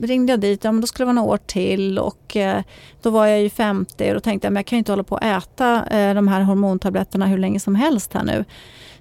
ringde 0.00 0.32
jag 0.32 0.40
dit, 0.40 0.64
ja 0.64 0.72
men 0.72 0.80
då 0.80 0.86
skulle 0.86 1.02
det 1.04 1.06
vara 1.06 1.14
några 1.22 1.32
år 1.34 1.36
till 1.46 1.98
och 1.98 2.36
eh, 2.36 2.62
då 3.02 3.10
var 3.10 3.26
jag 3.26 3.42
ju 3.42 3.50
50 3.50 4.08
och 4.08 4.14
då 4.14 4.20
tänkte 4.20 4.46
jag 4.46 4.52
men 4.52 4.60
jag 4.60 4.66
kan 4.66 4.76
ju 4.76 4.78
inte 4.78 4.92
hålla 4.92 5.02
på 5.02 5.16
att 5.16 5.24
äta 5.24 5.86
eh, 5.86 6.14
de 6.14 6.28
här 6.28 6.40
hormontabletterna 6.42 7.26
hur 7.26 7.38
länge 7.38 7.60
som 7.60 7.74
helst 7.74 8.12
här 8.12 8.24
nu. 8.24 8.44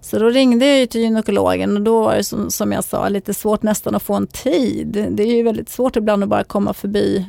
Så 0.03 0.19
då 0.19 0.29
ringde 0.29 0.65
jag 0.65 0.79
ju 0.79 0.85
till 0.85 1.01
gynekologen 1.01 1.77
och 1.77 1.81
då 1.81 2.01
var 2.01 2.15
det 2.15 2.23
som, 2.23 2.51
som 2.51 2.71
jag 2.71 2.83
sa 2.83 3.09
lite 3.09 3.33
svårt 3.33 3.63
nästan 3.63 3.95
att 3.95 4.03
få 4.03 4.13
en 4.13 4.27
tid. 4.27 5.07
Det 5.11 5.23
är 5.23 5.35
ju 5.35 5.43
väldigt 5.43 5.69
svårt 5.69 5.95
ibland 5.95 6.23
att 6.23 6.29
bara 6.29 6.43
komma 6.43 6.73
förbi, 6.73 7.25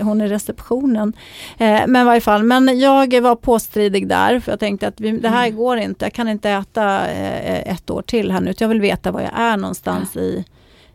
hon 0.00 0.20
i 0.20 0.28
receptionen. 0.28 1.12
Eh, 1.58 1.80
men 1.86 2.02
i 2.02 2.04
varje 2.04 2.20
fall, 2.20 2.42
men 2.42 2.78
jag 2.78 3.20
var 3.20 3.36
påstridig 3.36 4.08
där 4.08 4.40
för 4.40 4.52
jag 4.52 4.60
tänkte 4.60 4.88
att 4.88 5.00
vi, 5.00 5.10
det 5.10 5.28
här 5.28 5.50
går 5.50 5.76
inte, 5.76 6.04
jag 6.04 6.12
kan 6.12 6.28
inte 6.28 6.50
äta 6.50 7.10
eh, 7.10 7.72
ett 7.74 7.90
år 7.90 8.02
till 8.02 8.32
här 8.32 8.40
nu. 8.40 8.54
Jag 8.58 8.68
vill 8.68 8.80
veta 8.80 9.10
var 9.10 9.20
jag 9.20 9.32
är 9.34 9.56
någonstans 9.56 10.16
i, 10.16 10.44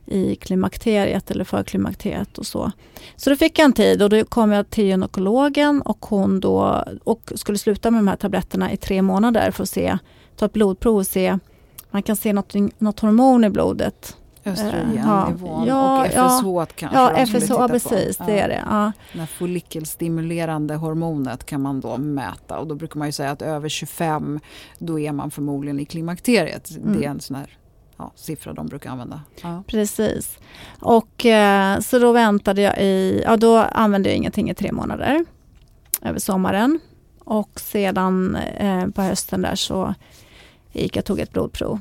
i 0.06 0.36
klimakteriet 0.36 1.32
eller 1.32 1.44
förklimakteriet 1.44 2.38
och 2.38 2.46
så. 2.46 2.72
Så 3.16 3.30
då 3.30 3.36
fick 3.36 3.60
jag 3.60 3.66
en 3.66 3.74
tid 3.74 4.02
och 4.02 4.10
då 4.10 4.24
kom 4.24 4.52
jag 4.52 4.70
till 4.70 4.86
gynekologen 4.86 5.82
och 5.82 6.06
hon 6.06 6.40
då 6.40 6.84
och 7.04 7.32
skulle 7.36 7.58
sluta 7.58 7.92
med 7.92 8.00
de 8.00 8.08
här 8.08 8.16
tabletterna 8.16 8.72
i 8.72 8.78
tre 8.78 9.02
månader 9.02 9.52
för 9.52 9.64
att 9.64 9.70
se, 9.70 9.98
ta 10.38 10.46
ett 10.46 10.54
blodprov 10.54 10.96
och 10.98 11.08
se, 11.08 11.40
man 11.92 12.04
kan 12.04 12.16
se 12.16 12.34
något, 12.34 12.54
något 12.78 13.00
hormon 13.00 13.44
i 13.44 13.50
blodet. 13.50 14.18
Östrogennivån 14.46 15.66
Ja, 15.68 16.02
och 16.02 16.08
ja. 16.16 16.30
FSH 16.68 16.76
kanske 16.76 16.98
Ja, 17.00 17.14
de 17.16 17.26
skulle 17.26 17.40
FSH, 17.42 17.48
titta 17.48 17.68
på. 17.68 17.74
precis, 17.74 18.18
det 18.18 18.40
är 18.40 18.48
det. 18.48 18.64
Ja. 18.70 18.92
Det 19.14 19.28
follikelstimulerande 19.28 20.76
hormonet 20.76 21.46
kan 21.46 21.62
man 21.62 21.82
då 21.82 21.98
mäta 21.98 22.60
och 22.60 22.68
då 22.68 22.76
brukar 22.76 22.98
man 23.00 23.08
ju 23.08 23.12
säga 23.12 23.32
att 23.32 23.42
över 23.42 23.70
25 23.70 24.40
då 24.80 25.00
är 25.00 25.12
man 25.12 25.32
förmodligen 25.32 25.80
i 25.80 25.86
klimakteriet. 25.86 26.70
Mm. 26.72 27.00
Det 27.00 27.06
är 27.06 27.10
en 27.10 27.20
sån 27.20 27.36
här 27.36 27.58
ja, 27.98 28.12
siffra 28.16 28.54
de 28.54 28.68
brukar 28.68 28.90
använda. 28.90 29.22
Ja. 29.44 29.64
Precis. 29.68 30.38
Och 30.82 31.26
eh, 31.26 31.80
så 31.80 32.00
då 32.00 32.12
väntade 32.12 32.62
jag 32.62 32.78
i, 32.78 33.22
ja 33.26 33.38
då 33.38 33.58
använde 33.58 34.10
jag 34.10 34.18
ingenting 34.18 34.50
i 34.50 34.54
tre 34.54 34.72
månader 34.72 35.26
över 36.02 36.20
sommaren. 36.20 36.80
Och 37.20 37.60
sedan 37.60 38.36
eh, 38.36 38.88
på 38.88 39.02
hösten 39.02 39.42
där 39.42 39.56
så 39.56 39.96
gick 40.72 40.98
och 40.98 41.06
tog 41.06 41.20
ett 41.20 41.32
blodprov. 41.32 41.80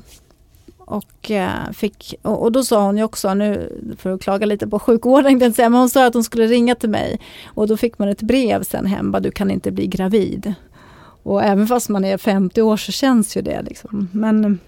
Och, 0.77 1.31
eh, 1.31 1.71
fick, 1.73 2.15
och, 2.21 2.51
då 2.51 2.63
sa 2.63 2.85
hon 2.85 2.97
ju 2.97 3.03
också, 3.03 3.33
nu 3.33 3.79
för 3.97 4.13
att 4.13 4.21
klaga 4.21 4.45
lite 4.45 4.67
på 4.67 4.79
sjukvården, 4.79 5.53
men 5.57 5.73
hon 5.73 5.89
sa 5.89 6.05
att 6.05 6.13
hon 6.13 6.23
skulle 6.23 6.47
ringa 6.47 6.75
till 6.75 6.89
mig. 6.89 7.19
Och 7.45 7.67
då 7.67 7.77
fick 7.77 7.99
man 7.99 8.09
ett 8.09 8.21
brev 8.21 8.63
sen 8.63 8.85
hem, 8.85 9.11
bara, 9.11 9.19
du 9.19 9.31
kan 9.31 9.51
inte 9.51 9.71
bli 9.71 9.87
gravid. 9.87 10.53
Och 11.23 11.43
även 11.43 11.67
fast 11.67 11.89
man 11.89 12.05
är 12.05 12.17
50 12.17 12.61
år 12.61 12.77
så 12.77 12.91
känns 12.91 13.37
ju 13.37 13.41
det. 13.41 13.61
Liksom. 13.61 14.09
Men 14.11 14.59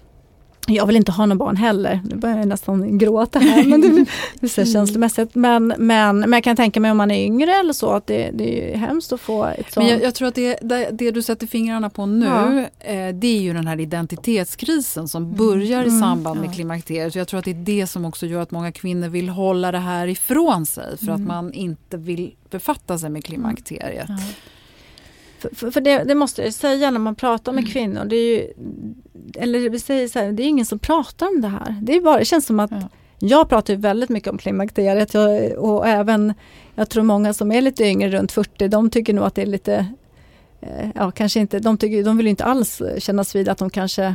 jag 0.74 0.86
vill 0.86 0.96
inte 0.96 1.12
ha 1.12 1.26
någon 1.26 1.38
barn 1.38 1.56
heller. 1.56 2.00
Nu 2.04 2.16
börjar 2.16 2.38
jag 2.38 2.48
nästan 2.48 2.98
gråta 2.98 3.38
här. 3.38 3.64
Men 3.64 3.80
det, 3.80 4.04
det 4.40 4.58
är 4.58 4.64
känslomässigt. 4.64 5.34
Men, 5.34 5.74
men, 5.78 6.18
men 6.20 6.32
jag 6.32 6.44
kan 6.44 6.56
tänka 6.56 6.80
mig 6.80 6.90
om 6.90 6.96
man 6.96 7.10
är 7.10 7.24
yngre 7.24 7.52
eller 7.52 7.72
så 7.72 7.90
att 7.90 8.06
det, 8.06 8.30
det 8.34 8.72
är 8.74 8.76
hemskt 8.76 9.12
att 9.12 9.20
få 9.20 9.44
ett 9.44 9.72
sånt. 9.72 9.76
Men 9.76 9.86
jag, 9.86 10.02
jag 10.02 10.14
tror 10.14 10.28
att 10.28 10.34
det, 10.34 10.58
det, 10.62 10.88
det 10.92 11.10
du 11.10 11.22
sätter 11.22 11.46
fingrarna 11.46 11.90
på 11.90 12.06
nu 12.06 12.26
Ja. 12.26 12.60
eh, 12.92 13.14
det 13.14 13.26
är 13.26 13.40
ju 13.40 13.52
den 13.52 13.66
här 13.66 13.80
identitetskrisen 13.80 15.08
som 15.08 15.32
börjar 15.32 15.82
i 15.82 15.88
Mm, 15.88 16.00
samband 16.00 16.40
med 16.40 16.48
ja. 16.48 16.52
klimakteriet. 16.52 17.14
Jag 17.14 17.28
tror 17.28 17.38
att 17.38 17.44
det 17.44 17.50
är 17.50 17.54
det 17.54 17.86
som 17.86 18.04
också 18.04 18.26
gör 18.26 18.42
att 18.42 18.50
många 18.50 18.72
kvinnor 18.72 19.08
vill 19.08 19.28
hålla 19.28 19.72
det 19.72 19.78
här 19.78 20.06
ifrån 20.06 20.66
sig 20.66 20.98
för 20.98 21.04
Mm. 21.06 21.14
att 21.14 21.26
man 21.26 21.52
inte 21.52 21.96
vill 21.96 22.34
befatta 22.50 22.98
sig 22.98 23.10
med 23.10 23.24
klimakteriet. 23.24 24.06
Ja. 24.08 24.14
För, 25.52 25.70
för, 25.70 25.80
det, 25.80 26.04
det 26.04 26.14
måste 26.14 26.42
jag 26.42 26.54
säga 26.54 26.90
när 26.90 26.98
man 26.98 27.14
pratar 27.14 27.52
med 27.52 27.72
kvinnor. 27.72 28.04
Det 28.04 28.16
är 28.16 28.36
ju, 28.36 28.52
eller 29.34 29.70
vi 29.70 29.78
säger 29.78 30.08
så 30.08 30.18
här, 30.18 30.32
det 30.32 30.42
är 30.42 30.46
ingen 30.48 30.66
som 30.66 30.78
pratar 30.78 31.26
om 31.26 31.40
det 31.40 31.48
här. 31.48 31.76
Det, 31.82 31.96
är 31.96 32.00
bara, 32.00 32.18
det 32.18 32.24
känns 32.24 32.46
som 32.46 32.60
att 32.60 32.70
Ja. 32.70 32.88
jag 33.18 33.48
pratar 33.48 33.74
ju 33.74 33.80
väldigt 33.80 34.10
mycket 34.10 34.30
om 34.30 34.38
klimakteriet 34.38 35.14
jag, 35.14 35.52
och 35.58 35.86
även 35.86 36.34
jag 36.74 36.88
tror 36.88 37.02
många 37.04 37.32
som 37.32 37.52
är 37.52 37.60
lite 37.60 37.84
yngre, 37.84 38.10
runt 38.10 38.32
40, 38.32 38.68
de 38.68 38.90
tycker 38.90 39.14
nog 39.14 39.24
att 39.24 39.34
det 39.34 39.42
är 39.42 39.46
lite 39.46 39.86
eh, 40.60 40.88
Ja, 40.94 41.10
kanske 41.10 41.40
inte, 41.40 41.58
de, 41.58 41.78
tycker, 41.78 42.04
de 42.04 42.16
vill 42.16 42.26
inte 42.26 42.44
alls 42.44 42.82
kännas 42.98 43.34
vid 43.34 43.48
att 43.48 43.58
de 43.58 43.70
kanske 43.70 44.14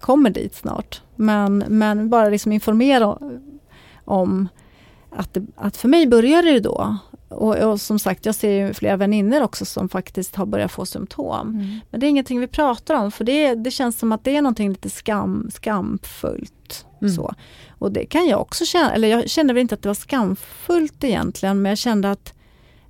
kommer 0.00 0.30
dit 0.30 0.54
snart. 0.54 1.02
Men, 1.16 1.64
men 1.68 2.08
bara 2.08 2.28
liksom 2.28 2.52
informera 2.52 3.18
om 4.04 4.48
att, 5.10 5.34
det, 5.34 5.46
att 5.56 5.76
för 5.76 5.88
mig 5.88 6.06
började 6.06 6.52
det 6.52 6.60
då. 6.60 6.96
Och, 7.34 7.56
och 7.56 7.80
som 7.80 7.98
sagt, 7.98 8.26
jag 8.26 8.34
ser 8.34 8.50
ju 8.66 8.74
flera 8.74 8.96
vänner 8.96 9.42
också 9.42 9.64
som 9.64 9.88
faktiskt 9.88 10.36
har 10.36 10.46
börjat 10.46 10.72
få 10.72 10.86
symptom. 10.86 11.48
Mm. 11.48 11.80
Men 11.90 12.00
det 12.00 12.06
är 12.06 12.08
ingenting 12.08 12.40
vi 12.40 12.46
pratar 12.46 12.94
om 12.94 13.10
för 13.12 13.24
det, 13.24 13.54
det 13.54 13.70
känns 13.70 13.98
som 13.98 14.12
att 14.12 14.24
det 14.24 14.36
är 14.36 14.42
någonting 14.42 14.68
lite 14.68 14.90
skam, 14.90 15.50
skamfullt. 15.54 16.86
Mm. 17.00 17.14
Så. 17.14 17.34
Och 17.78 17.92
det 17.92 18.04
kan 18.06 18.26
jag 18.26 18.40
också 18.40 18.64
känna, 18.64 18.94
eller 18.94 19.08
jag 19.08 19.30
kände 19.30 19.52
väl 19.54 19.60
inte 19.60 19.74
att 19.74 19.82
det 19.82 19.88
var 19.88 19.94
skamfullt 19.94 21.04
egentligen 21.04 21.62
men 21.62 21.70
jag 21.70 21.78
kände 21.78 22.10
att, 22.10 22.34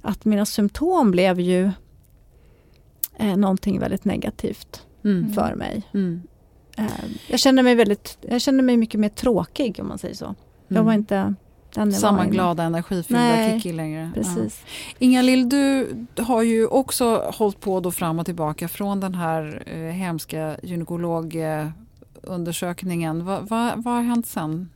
att 0.02 0.24
mina 0.24 0.46
symptom 0.46 1.10
blev 1.10 1.40
ju 1.40 1.70
eh, 3.16 3.36
någonting 3.36 3.80
väldigt 3.80 4.04
negativt 4.04 4.82
Mm. 5.04 5.32
för 5.32 5.54
mig. 5.54 5.82
Mm. 5.94 6.22
Eh, 6.76 6.84
jag 7.28 7.40
kände 7.40 7.62
mig 7.62 7.74
väldigt, 7.74 8.18
jag 8.20 8.40
kände 8.40 8.62
mig 8.62 8.76
mycket 8.76 9.00
mer 9.00 9.08
tråkig 9.08 9.76
om 9.80 9.88
man 9.88 9.98
säger 9.98 10.14
så. 10.14 10.34
Jag 10.68 10.76
Mm. 10.76 10.84
var 10.86 10.92
inte, 10.92 11.14
den 11.14 11.36
det 11.36 11.43
samma 11.92 12.26
glada 12.26 12.62
energifyllda 12.62 13.50
Kikki 13.50 13.72
längre. 13.72 14.10
Precis. 14.14 14.62
Ja. 14.64 14.70
Inga-Lill, 14.98 15.48
du 15.48 15.88
har 16.16 16.42
ju 16.42 16.66
också 16.66 17.30
hållit 17.34 17.60
på 17.60 17.80
då 17.80 17.90
fram 17.90 18.18
och 18.18 18.26
tillbaka 18.26 18.68
från 18.68 19.00
den 19.00 19.14
här 19.14 19.62
eh, 19.66 19.78
hemska 19.78 20.56
gynekologundersökningen. 20.62 23.24
Va, 23.24 23.40
va, 23.40 23.72
vad 23.76 23.94
har 23.94 24.02
hänt 24.02 24.26
sen? 24.26 24.70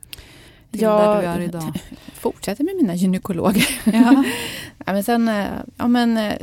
Till 0.70 0.80
där 0.80 1.22
du 1.22 1.26
är 1.26 1.40
idag? 1.40 1.72
fortsätter 2.18 2.64
med 2.64 2.76
mina 2.76 2.94
gynekologer. 2.94 3.81
Ja. 3.85 4.24
ja, 4.87 4.92
men 4.92 5.04
sen, 5.04 5.28
eh, 5.28 5.46
ja, 5.76 5.88
men, 5.88 6.16
eh, 6.16 6.35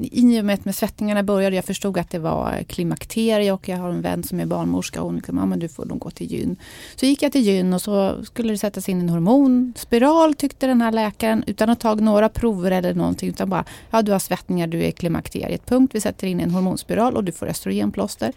I 0.00 0.40
och 0.40 0.44
med 0.44 0.54
att 0.54 0.64
med 0.64 0.74
svettningarna 0.74 1.22
började, 1.22 1.56
jag 1.56 1.64
förstod 1.64 1.98
att 1.98 2.10
det 2.10 2.18
var 2.18 2.62
klimakterie 2.68 3.52
och 3.52 3.68
jag 3.68 3.76
har 3.76 3.90
en 3.90 4.02
vän 4.02 4.22
som 4.22 4.40
är 4.40 4.46
barnmorska 4.46 5.00
och 5.00 5.06
hon 5.06 5.16
liksom, 5.16 5.38
ja, 5.38 5.46
men 5.46 5.58
du 5.58 5.68
får 5.68 5.84
nog 5.84 5.98
gå 5.98 6.10
till 6.10 6.32
gyn. 6.32 6.56
Så 6.96 7.06
gick 7.06 7.22
jag 7.22 7.32
till 7.32 7.42
gyn 7.42 7.72
och 7.72 7.82
så 7.82 8.24
skulle 8.24 8.52
det 8.52 8.58
sättas 8.58 8.88
in 8.88 9.00
en 9.00 9.08
hormonspiral 9.08 10.34
tyckte 10.34 10.66
den 10.66 10.80
här 10.80 10.92
läkaren 10.92 11.44
utan 11.46 11.70
att 11.70 11.80
ta 11.80 11.94
några 11.94 12.28
prover 12.28 12.70
eller 12.70 12.94
någonting 12.94 13.28
utan 13.28 13.50
bara, 13.50 13.64
ja 13.90 14.02
du 14.02 14.12
har 14.12 14.18
svettningar, 14.18 14.66
du 14.66 14.84
är 14.84 14.90
klimakteriet, 14.90 15.66
punkt. 15.66 15.94
Vi 15.94 16.00
sätter 16.00 16.26
in 16.26 16.40
en 16.40 16.50
hormonspiral 16.50 17.16
och 17.16 17.24
du 17.24 17.32
får 17.32 17.46
östrogenplåster. 17.46 18.32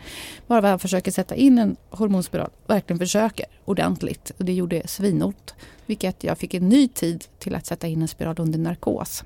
Bara 0.47 0.67
han 0.67 0.79
försöker 0.79 1.11
sätta 1.11 1.35
in 1.35 1.57
en 1.57 1.75
hormonspiral, 1.89 2.49
verkligen 2.67 2.99
försöker 2.99 3.45
ordentligt 3.65 4.31
och 4.37 4.45
det 4.45 4.53
gjorde 4.53 4.87
svinont. 4.87 5.53
Vilket 5.85 6.23
jag 6.23 6.37
fick 6.37 6.53
en 6.53 6.69
ny 6.69 6.87
tid 6.87 7.25
till 7.39 7.55
att 7.55 7.65
sätta 7.65 7.87
in 7.87 8.01
en 8.01 8.07
spiral 8.07 8.35
under 8.39 8.59
narkos. 8.59 9.23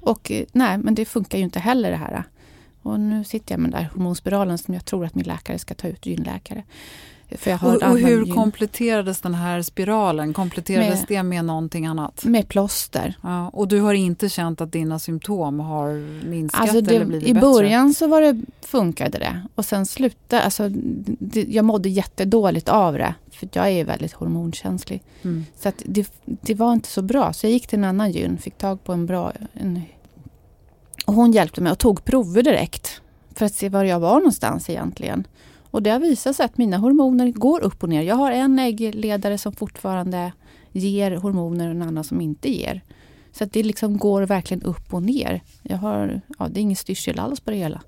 Och 0.00 0.30
eh, 0.30 0.44
nej, 0.52 0.78
men 0.78 0.94
det 0.94 1.04
funkar 1.04 1.38
ju 1.38 1.44
inte 1.44 1.60
heller 1.60 1.90
det 1.90 1.96
här. 1.96 2.24
Och 2.82 3.00
nu 3.00 3.24
sitter 3.24 3.52
jag 3.52 3.60
med 3.60 3.70
den 3.70 3.82
där 3.82 3.90
hormonspiralen 3.94 4.58
som 4.58 4.74
jag 4.74 4.84
tror 4.84 5.04
att 5.04 5.14
min 5.14 5.26
läkare 5.26 5.58
ska 5.58 5.74
ta 5.74 5.88
ut, 5.88 6.06
gynläkare. 6.06 6.64
För 7.38 7.50
jag 7.50 7.58
har 7.58 7.76
Och, 7.76 7.82
och 7.82 7.98
hur 7.98 8.24
gyn- 8.24 8.34
kompletterades 8.34 9.20
den 9.20 9.34
här 9.34 9.62
spiralen? 9.62 10.32
Kompletterades 10.32 10.98
Med- 11.00 11.06
det 11.08 11.22
med 11.22 11.44
någonting 11.44 11.86
annat? 11.86 12.24
Med 12.24 12.48
plåster. 12.48 13.14
Ja, 13.22 13.48
och 13.48 13.68
du 13.68 13.80
har 13.80 13.94
inte 13.94 14.28
känt 14.28 14.60
att 14.60 14.72
dina 14.72 14.98
symptom 14.98 15.60
har 15.60 15.92
minskat 16.26 16.60
Alltså 16.60 16.78
eller 16.78 16.98
det, 16.98 17.04
blivit 17.04 17.28
I 17.28 17.34
bättre? 17.34 17.40
början 17.48 17.94
så 17.94 18.06
var 18.06 18.20
det, 18.20 18.40
funkade 18.60 19.18
det 19.18 19.42
och 19.54 19.64
sen 19.64 19.86
slutade, 19.86 20.42
alltså, 20.42 20.68
det, 21.18 21.42
jag 21.48 21.64
mådde 21.64 21.88
jättedåligt 21.88 22.68
av 22.68 22.92
det. 22.94 23.14
För 23.32 23.48
jag 23.52 23.70
är 23.70 23.84
väldigt 23.84 24.12
hormonkänslig. 24.12 25.02
Mm. 25.22 25.44
Så 25.56 25.72
det, 25.84 26.12
det 26.24 26.54
var 26.54 26.72
inte 26.72 26.88
så 26.88 27.02
bra. 27.02 27.32
Så 27.32 27.46
jag 27.46 27.52
gick 27.52 27.66
till 27.66 27.78
en 27.78 27.84
annan 27.84 28.10
gyn, 28.12 28.38
fick 28.38 28.58
tag 28.58 28.84
på 28.84 28.92
en 28.92 29.06
bra... 29.06 29.32
En, 29.52 29.82
och 31.06 31.14
hon 31.14 31.32
hjälpte 31.32 31.60
mig 31.60 31.72
och 31.72 31.78
tog 31.78 32.04
prover 32.04 32.42
direkt. 32.42 33.00
För 33.34 33.46
att 33.46 33.54
se 33.54 33.68
var 33.68 33.84
jag 33.84 34.00
var 34.00 34.14
någonstans 34.14 34.70
egentligen. 34.70 35.24
Och 35.70 35.82
det 35.82 35.90
har 35.90 36.00
visat 36.00 36.36
sig 36.36 36.44
att 36.46 36.58
mina 36.58 36.76
hormoner 36.76 37.30
går 37.30 37.60
upp 37.60 37.82
och 37.82 37.88
ner. 37.88 38.02
Jag 38.02 38.16
har 38.16 38.32
en 38.32 38.58
äggledare 38.58 39.38
som 39.38 39.52
fortfarande 39.52 40.32
ger 40.72 41.10
hormoner 41.16 41.68
och 41.68 41.74
en 41.74 41.82
annan 41.82 42.04
som 42.04 42.20
inte 42.20 42.50
ger. 42.50 42.80
Så 43.32 43.44
det 43.44 43.62
liksom 43.62 43.98
går 43.98 44.22
verkligen 44.22 44.62
upp 44.62 44.94
och 44.94 45.02
ner. 45.02 45.40
Jag 45.62 45.76
har, 45.76 46.20
ja, 46.38 46.48
det 46.48 46.60
är 46.60 46.62
ingen 46.62 46.76
styrsel 46.76 47.18
alls 47.18 47.40
på 47.40 47.50
det 47.50 47.56
hela. 47.56 47.80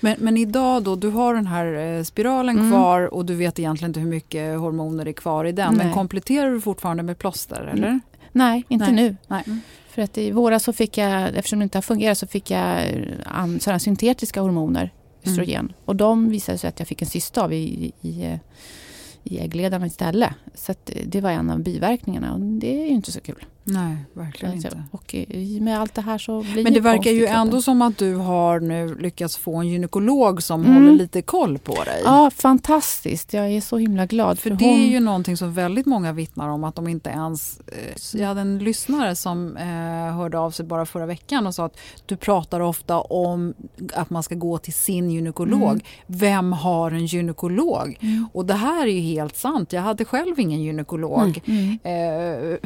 Men, 0.00 0.16
men 0.18 0.36
idag 0.36 0.82
då, 0.82 0.96
du 0.96 1.08
har 1.08 1.34
den 1.34 1.46
här 1.46 1.96
eh, 1.96 2.02
spiralen 2.02 2.58
Mm. 2.58 2.70
kvar 2.70 3.14
och 3.14 3.24
du 3.24 3.34
vet 3.34 3.58
egentligen 3.58 3.90
inte 3.90 4.00
hur 4.00 4.08
mycket 4.08 4.58
hormoner 4.58 5.06
är 5.08 5.12
kvar 5.12 5.44
i 5.44 5.52
den. 5.52 5.74
Men 5.74 5.86
Nej. 5.86 5.94
kompletterar 5.94 6.50
du 6.50 6.60
fortfarande 6.60 7.02
med 7.02 7.18
plåster 7.18 7.60
eller? 7.72 7.86
Mm. 7.88 8.00
Nej, 8.32 8.64
inte 8.68 8.92
Nej. 8.92 8.94
nu. 8.94 9.16
Nej. 9.28 9.44
För 9.90 10.02
att 10.02 10.18
i 10.18 10.30
våras 10.30 10.64
så 10.64 10.72
fick 10.72 10.98
jag, 10.98 11.36
eftersom 11.36 11.58
det 11.58 11.62
inte 11.62 11.78
har 11.78 11.82
fungerat, 11.82 12.18
så 12.18 12.26
fick 12.26 12.50
jag 12.50 12.88
eh, 12.90 13.58
sådana 13.60 13.78
syntetiska 13.78 14.40
hormoner, 14.40 14.90
östrogen. 15.26 15.72
Och 15.84 15.96
de 15.96 16.28
visade 16.28 16.58
sig 16.58 16.68
att 16.68 16.78
jag 16.78 16.88
fick 16.88 17.02
en 17.02 17.08
cysta 17.08 17.44
av 17.44 17.52
i, 17.52 17.56
i, 17.56 18.08
i, 18.08 18.24
eh, 18.24 19.44
äggledarna 19.44 19.86
istället. 19.86 20.32
Så 20.54 20.72
eh, 20.72 21.06
det 21.06 21.20
var 21.20 21.30
en 21.30 21.50
av 21.50 21.62
biverkningarna 21.62 22.34
och 22.34 22.40
det 22.40 22.82
är 22.82 22.86
ju 22.86 22.92
inte 22.92 23.12
så 23.12 23.20
kul. 23.20 23.44
Nej, 23.64 23.96
verkligen 24.12 24.54
Alltså, 24.54 24.68
inte. 24.68 24.82
Och 24.90 25.14
med 25.62 25.80
allt 25.80 25.94
det 25.94 26.00
här 26.02 26.18
så 26.18 26.42
blir 26.42 26.64
Men 26.64 26.72
det 26.72 26.80
verkar 26.80 27.10
ju 27.10 27.26
ändå 27.26 27.62
som 27.62 27.82
att 27.82 27.98
du 27.98 28.14
har 28.14 28.60
nu 28.60 28.94
lyckats 28.94 29.36
få 29.36 29.56
en 29.56 29.68
gynekolog 29.68 30.42
som 30.42 30.60
Mm. 30.64 30.74
håller 30.74 30.92
lite 30.92 31.22
koll 31.22 31.58
på 31.58 31.84
dig. 31.84 32.02
Ja, 32.04 32.30
fantastiskt. 32.36 33.32
Jag 33.32 33.50
är 33.50 33.60
så 33.60 33.76
himla 33.78 34.06
glad. 34.06 34.38
För 34.38 34.50
För, 34.50 34.56
det 34.56 34.64
hon... 34.64 34.80
är 34.80 34.86
ju 34.86 35.00
någonting 35.00 35.36
som 35.36 35.52
väldigt 35.54 35.86
många 35.86 36.12
vittnar 36.12 36.48
om 36.48 36.64
att 36.64 36.74
de 36.74 36.88
inte 36.88 37.10
ens... 37.10 37.60
Eh, 37.66 38.20
jag 38.20 38.28
hade 38.28 38.40
en 38.40 38.58
lyssnare 38.58 39.16
som 39.16 39.56
eh, 39.56 40.16
hörde 40.16 40.38
av 40.38 40.50
sig 40.50 40.66
bara 40.66 40.86
förra 40.86 41.06
veckan 41.06 41.46
och 41.46 41.54
sa 41.54 41.64
att 41.64 41.76
du 42.06 42.16
pratar 42.16 42.60
ofta 42.60 43.00
om 43.00 43.54
att 43.94 44.10
man 44.10 44.22
ska 44.22 44.34
gå 44.34 44.58
till 44.58 44.72
sin 44.74 45.10
gynekolog. 45.10 45.62
Mm. 45.70 45.80
Vem 46.06 46.52
har 46.52 46.90
en 46.90 47.06
gynekolog? 47.06 47.98
Och 48.32 48.46
det 48.46 48.54
här 48.54 48.82
är 48.86 48.90
ju 48.92 49.00
helt 49.00 49.36
sant. 49.36 49.72
Jag 49.72 49.82
hade 49.82 50.04
själv 50.04 50.40
ingen 50.40 50.62
gynekolog 50.62 51.40
Mm. 51.46 51.78
eh, 51.82 52.58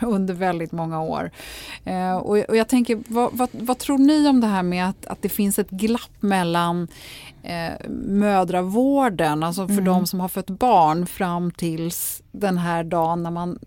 under 0.08 0.34
väldigt 0.40 0.72
många 0.72 1.02
år. 1.02 1.30
Eh, 1.84 2.16
och, 2.16 2.38
och 2.38 2.56
jag 2.56 2.68
tänker, 2.68 2.98
vad, 3.06 3.30
vad, 3.32 3.48
vad 3.52 3.78
tror 3.78 3.98
ni 3.98 4.28
om 4.28 4.40
det 4.40 4.46
här 4.46 4.62
med 4.62 4.88
att, 4.88 5.06
att 5.06 5.22
det 5.22 5.28
finns 5.28 5.58
ett 5.58 5.70
glapp 5.70 6.16
mellan 6.22 6.88
eh, 7.42 7.88
mödravården, 8.50 9.42
alltså 9.42 9.66
för 9.66 9.72
Mm. 9.72 9.84
de 9.84 10.06
som 10.06 10.20
har 10.20 10.28
fött 10.28 10.50
barn 10.50 11.06
fram 11.06 11.50
tills 11.50 12.22
den 12.32 12.58
här 12.58 12.84
dagen 12.84 13.22
när 13.22 13.30
man 13.30 13.58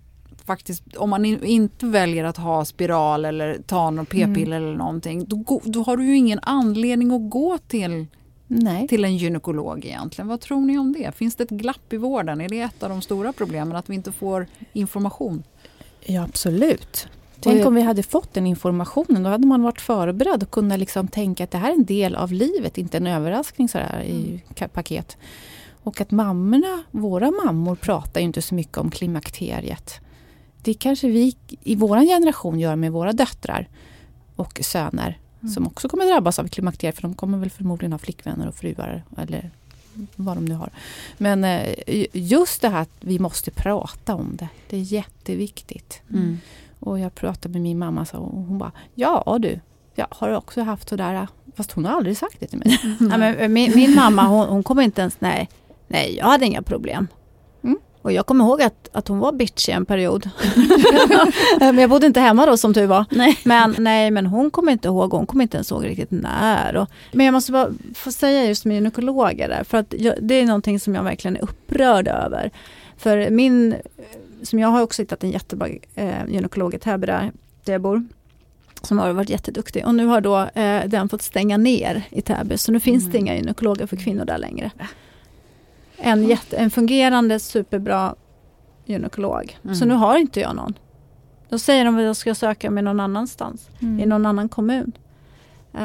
faktiskt, 0.45 0.83
om 0.97 1.09
man 1.09 1.25
in, 1.25 1.43
inte 1.43 1.85
väljer 1.85 2.23
att 2.23 2.37
ha 2.37 2.65
spiral 2.65 3.25
eller 3.25 3.57
ta 3.67 3.89
någon 3.89 4.05
p-piller 4.05 4.57
Mm. 4.57 4.63
eller 4.69 4.77
någonting, 4.77 5.25
då, 5.27 5.61
då 5.63 5.83
har 5.83 5.97
du 5.97 6.05
ju 6.05 6.17
ingen 6.17 6.39
anledning 6.41 7.11
att 7.11 7.29
gå 7.29 7.57
till, 7.57 8.05
Nej. 8.47 8.87
till 8.87 9.03
en 9.05 9.17
gynekolog 9.17 9.85
egentligen. 9.85 10.27
Vad 10.27 10.39
tror 10.41 10.61
ni 10.61 10.77
om 10.77 10.93
det? 10.93 11.15
Finns 11.15 11.35
det 11.35 11.43
ett 11.43 11.49
glapp 11.49 11.93
i 11.93 11.97
vården? 11.97 12.41
Är 12.41 12.49
det 12.49 12.59
ett 12.61 12.83
av 12.83 12.89
de 12.89 13.01
stora 13.01 13.33
problemen, 13.33 13.75
att 13.75 13.89
vi 13.89 13.95
inte 13.95 14.11
får 14.11 14.47
information? 14.73 15.43
Ja, 16.05 16.23
absolut. 16.23 17.07
Tänk 17.39 17.65
om 17.65 17.75
vi 17.75 17.81
hade 17.81 18.03
fått 18.03 18.33
den 18.33 18.47
informationen. 18.47 19.23
Då 19.23 19.29
hade 19.29 19.47
man 19.47 19.61
varit 19.63 19.81
förberedd 19.81 20.43
och 20.43 20.51
kunnat 20.51 20.79
liksom 20.79 21.07
tänka 21.07 21.43
att 21.43 21.51
det 21.51 21.57
här 21.57 21.69
är 21.69 21.73
en 21.73 21.85
del 21.85 22.15
av 22.15 22.31
livet, 22.31 22.77
inte 22.77 22.97
en 22.97 23.07
överraskning 23.07 23.69
så 23.69 23.77
här 23.77 24.01
i 24.03 24.43
ka- 24.55 24.67
paket. 24.67 25.17
Och 25.83 26.01
att 26.01 26.11
mammorna, 26.11 26.83
våra 26.91 27.31
mammor 27.31 27.75
pratar 27.75 28.21
ju 28.21 28.25
inte 28.25 28.41
så 28.41 28.55
mycket 28.55 28.77
om 28.77 28.91
klimakteriet. 28.91 29.93
Det 30.61 30.73
kanske 30.73 31.07
vi 31.07 31.35
i 31.63 31.75
vår 31.75 31.99
generation 31.99 32.59
gör 32.59 32.75
med 32.75 32.91
våra 32.91 33.13
döttrar 33.13 33.67
och 34.35 34.59
söner 34.63 35.17
som 35.53 35.67
också 35.67 35.89
kommer 35.89 36.05
drabbas 36.05 36.39
av 36.39 36.47
klimakteriet 36.47 36.95
för 36.95 37.01
de 37.01 37.13
kommer 37.13 37.37
väl 37.37 37.49
förmodligen 37.49 37.91
ha 37.91 37.99
flickvänner 37.99 38.47
och 38.47 38.55
fruar 38.55 39.03
eller 39.17 39.51
vad 40.15 40.37
de 40.37 40.45
nu 40.45 40.55
har. 40.55 40.69
Men 41.17 41.43
eh, 41.43 41.75
just 42.13 42.61
det 42.61 42.69
här 42.69 42.81
att 42.81 42.89
vi 42.99 43.19
måste 43.19 43.51
prata 43.51 44.15
om 44.15 44.35
det, 44.35 44.47
det 44.69 44.77
är 44.77 44.81
jätteviktigt. 44.81 46.01
Mm. 46.09 46.37
Och 46.79 46.99
jag 46.99 47.15
pratade 47.15 47.53
med 47.53 47.61
min 47.61 47.79
mamma 47.79 48.05
så, 48.05 48.17
och 48.17 48.41
hon 48.41 48.57
bara, 48.57 48.71
ja 48.95 49.37
du, 49.39 49.59
jag 49.95 50.07
har 50.09 50.31
också 50.31 50.61
haft 50.61 50.89
sådär, 50.89 51.27
fast 51.55 51.71
hon 51.71 51.85
har 51.85 51.97
aldrig 51.97 52.17
sagt 52.17 52.39
det 52.39 52.47
till 52.47 52.59
mig. 52.59 52.79
Ja, 52.99 53.17
men 53.17 53.35
eh, 53.35 53.47
min, 53.47 53.71
min 53.75 53.95
mamma 53.95 54.27
hon, 54.27 54.47
hon 54.47 54.63
kommer 54.63 54.83
inte 54.83 55.01
ens, 55.01 55.21
nej, 55.21 55.49
nej 55.87 56.15
jag 56.17 56.25
hade 56.25 56.45
inga 56.45 56.61
problem. 56.61 57.07
Mm. 57.63 57.77
Och 58.03 58.11
jag 58.11 58.25
kommer 58.25 58.45
ihåg 58.45 58.61
att, 58.61 58.89
att 58.91 59.07
hon 59.07 59.19
var 59.19 59.31
bitch 59.31 59.69
i 59.69 59.71
en 59.71 59.85
period. 59.85 60.29
men 61.59 61.77
jag 61.77 61.89
bodde 61.89 62.07
inte 62.07 62.19
hemma 62.19 62.45
då 62.45 62.57
som 62.57 62.73
tur 62.73 62.87
var. 62.87 63.05
Nej. 63.11 63.39
Men, 63.43 63.75
nej, 63.79 64.11
men 64.11 64.25
hon 64.25 64.51
kommer 64.51 64.71
inte 64.71 64.87
ihåg, 64.87 65.11
hon 65.11 65.25
kommer 65.25 65.43
inte 65.43 65.57
ens 65.57 65.71
ihåg 65.71 65.85
riktigt 65.85 66.11
när. 66.11 66.75
Och, 66.75 66.89
men 67.11 67.25
jag 67.25 67.33
måste 67.33 67.51
bara 67.51 67.69
få 67.95 68.11
säga 68.11 68.45
just 68.45 68.65
med 68.65 68.75
gynekologer 68.75 69.49
där, 69.49 69.63
för 69.63 69.77
att 69.77 69.93
jag, 69.97 70.15
det 70.21 70.35
är 70.35 70.45
någonting 70.45 70.79
som 70.79 70.95
jag 70.95 71.03
verkligen 71.03 71.37
är 71.37 71.43
upprörd 71.43 72.07
över. 72.07 72.51
För 72.97 73.29
min, 73.29 73.75
som 74.43 74.59
jag 74.59 74.67
har 74.67 74.81
också 74.81 75.01
hittat 75.01 75.23
en 75.23 75.31
jättebra 75.31 75.67
eh, 75.95 76.25
gynekolog 76.27 76.73
i 76.73 76.79
Täby 76.79 77.07
där, 77.07 77.31
jag 77.65 77.81
bor 77.81 78.03
som 78.81 78.99
har 78.99 79.11
varit 79.11 79.29
jätteduktig 79.29 79.85
och 79.85 79.95
nu 79.95 80.05
har 80.05 80.21
då 80.21 80.37
eh, 80.39 80.85
den 80.85 81.09
fått 81.09 81.21
stänga 81.21 81.57
ner 81.57 82.03
i 82.09 82.21
Täby 82.21 82.57
så 82.57 82.71
nu 82.71 82.79
finns 82.79 83.11
det 83.11 83.17
inga 83.17 83.35
gynekologer 83.35 83.85
för 83.85 83.95
kvinnor 83.95 84.25
där 84.25 84.37
längre. 84.37 84.71
En, 86.03 86.23
jätte, 86.27 86.57
en 86.57 86.71
fungerande 86.71 87.39
superbra 87.39 88.15
gynekolog. 88.85 89.57
Så 89.63 89.69
Mm. 89.69 89.87
nu 89.87 89.93
har 89.95 90.17
inte 90.17 90.39
jag 90.39 90.55
någon. 90.55 90.73
Då 91.49 91.59
säger 91.59 91.85
de 91.85 91.97
att 91.97 92.03
jag 92.03 92.15
ska 92.15 92.35
söka 92.35 92.71
mig 92.71 92.83
någon 92.83 92.99
annanstans, 92.99 93.69
Mm. 93.81 93.99
i 93.99 94.05
någon 94.05 94.25
annan 94.25 94.49
kommun. 94.49 94.91
Eh, 95.73 95.81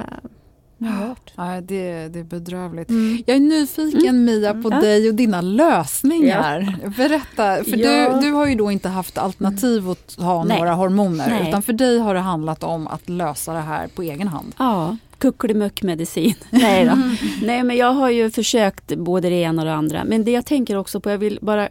Ja, 0.81 1.61
det, 1.61 2.09
det 2.09 2.19
är 2.19 2.25
bedrövligt. 2.25 2.91
mm. 2.91 3.23
Jag 3.27 3.37
är 3.37 3.41
nyfiken 3.41 4.25
Mia 4.25 4.55
på 4.55 4.71
Ja. 4.73 4.81
dig 4.81 5.09
och 5.09 5.15
dina 5.15 5.41
lösningar. 5.41 6.77
Berätta, 6.97 7.65
för 7.65 7.77
Ja. 7.77 8.13
du, 8.15 8.21
du 8.21 8.33
har 8.33 8.47
ju 8.47 8.55
då 8.55 8.71
inte 8.71 8.89
haft 8.89 9.19
alternativ 9.19 9.91
att 9.91 10.15
ha 10.19 10.45
Nej. 10.45 10.59
några 10.59 10.75
hormoner 10.75 11.29
Nej. 11.31 11.49
utan 11.49 11.63
för 11.63 11.73
dig 11.73 11.99
har 11.99 12.15
det 12.15 12.21
handlat 12.21 12.65
om 12.65 12.87
att 12.89 13.09
lösa 13.09 13.53
det 13.53 13.61
här 13.61 13.89
på 13.89 14.03
egen 14.03 14.29
hand. 14.29 14.55
Ja, 14.59 14.97
kuckelimuck-medicin. 15.19 16.35
Nej 16.51 16.85
då. 16.85 16.99
Nej, 17.47 17.63
men 17.63 17.77
jag 17.77 17.93
har 17.93 18.11
ju 18.11 18.31
försökt 18.31 18.97
både 18.97 19.29
det 19.29 19.37
ena 19.37 19.63
och 19.63 19.67
det 19.67 19.75
andra. 19.75 20.05
Men 20.05 20.25
det 20.25 20.31
jag 20.31 20.47
tänker 20.47 20.77
också 20.77 21.01
på, 21.01 21.11
jag 21.11 21.19
vill 21.19 21.39
bara 21.43 21.69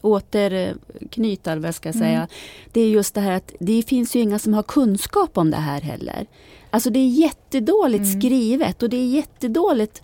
återknyta, 0.00 1.52
eller 1.52 1.62
vad 1.62 1.68
jag 1.68 1.74
ska 1.74 1.92
säga. 1.92 2.28
Det 2.72 2.80
är 2.80 2.88
just 2.88 3.14
det 3.14 3.20
här 3.20 3.32
att 3.32 3.52
det 3.60 3.82
finns 3.82 4.16
ju 4.16 4.20
inga 4.20 4.38
som 4.38 4.54
har 4.54 4.62
kunskap 4.62 5.38
om 5.38 5.50
det 5.50 5.56
här 5.56 5.80
heller. 5.80 6.26
Alltså 6.70 6.90
det 6.90 6.98
är 6.98 7.08
jättedåligt 7.08 8.12
skrivet 8.18 8.82
och 8.82 8.90
det 8.90 8.96
är 8.96 9.06
jättedåligt 9.06 10.02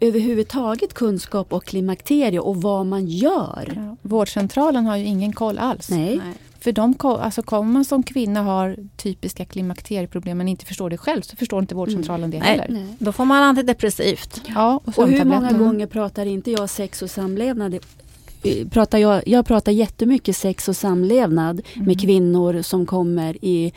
överhuvudtaget 0.00 0.94
kunskap 0.94 1.52
och 1.52 1.64
klimakterie 1.64 2.40
och 2.40 2.62
vad 2.62 2.86
man 2.86 3.06
gör. 3.06 3.72
Ja. 3.76 3.96
Vårdcentralen 4.02 4.86
har 4.86 4.96
ju 4.96 5.04
ingen 5.04 5.32
koll 5.32 5.58
alls. 5.58 5.90
Nej. 5.90 6.20
För 6.68 6.72
de, 6.72 6.94
alltså 7.00 7.42
kommer 7.42 7.72
man 7.72 7.84
som 7.84 8.02
kvinna 8.02 8.42
har 8.42 8.76
typiska 8.96 9.44
klimakterieproblem 9.44 10.38
men 10.38 10.48
inte 10.48 10.64
förstår 10.66 10.90
det 10.90 10.98
själv 10.98 11.22
så 11.22 11.36
förstår 11.36 11.60
inte 11.60 11.74
vårdcentralen 11.74 12.30
det 12.30 12.38
heller. 12.38 12.66
Nej, 12.68 12.86
då 12.98 13.12
får 13.12 13.24
man 13.24 13.42
antidepressivt. 13.42 14.42
Ja, 14.54 14.80
och 14.84 14.98
Och 14.98 15.08
hur 15.08 15.24
många 15.24 15.52
gånger 15.52 15.86
pratar 15.86 16.26
inte 16.26 16.50
jag 16.50 16.70
sex 16.70 17.02
och 17.02 17.10
samlevnad? 17.10 17.74
Eh, 17.74 18.68
Pratar 18.70 18.98
jag, 18.98 19.28
jag 19.28 19.46
pratar 19.46 19.72
jättemycket 19.72 20.36
sex 20.36 20.68
och 20.68 20.76
samlevnad 20.76 21.60
med 21.74 22.00
kvinnor 22.00 22.62
som 22.62 22.86
kommer 22.86 23.44
i, 23.44 23.72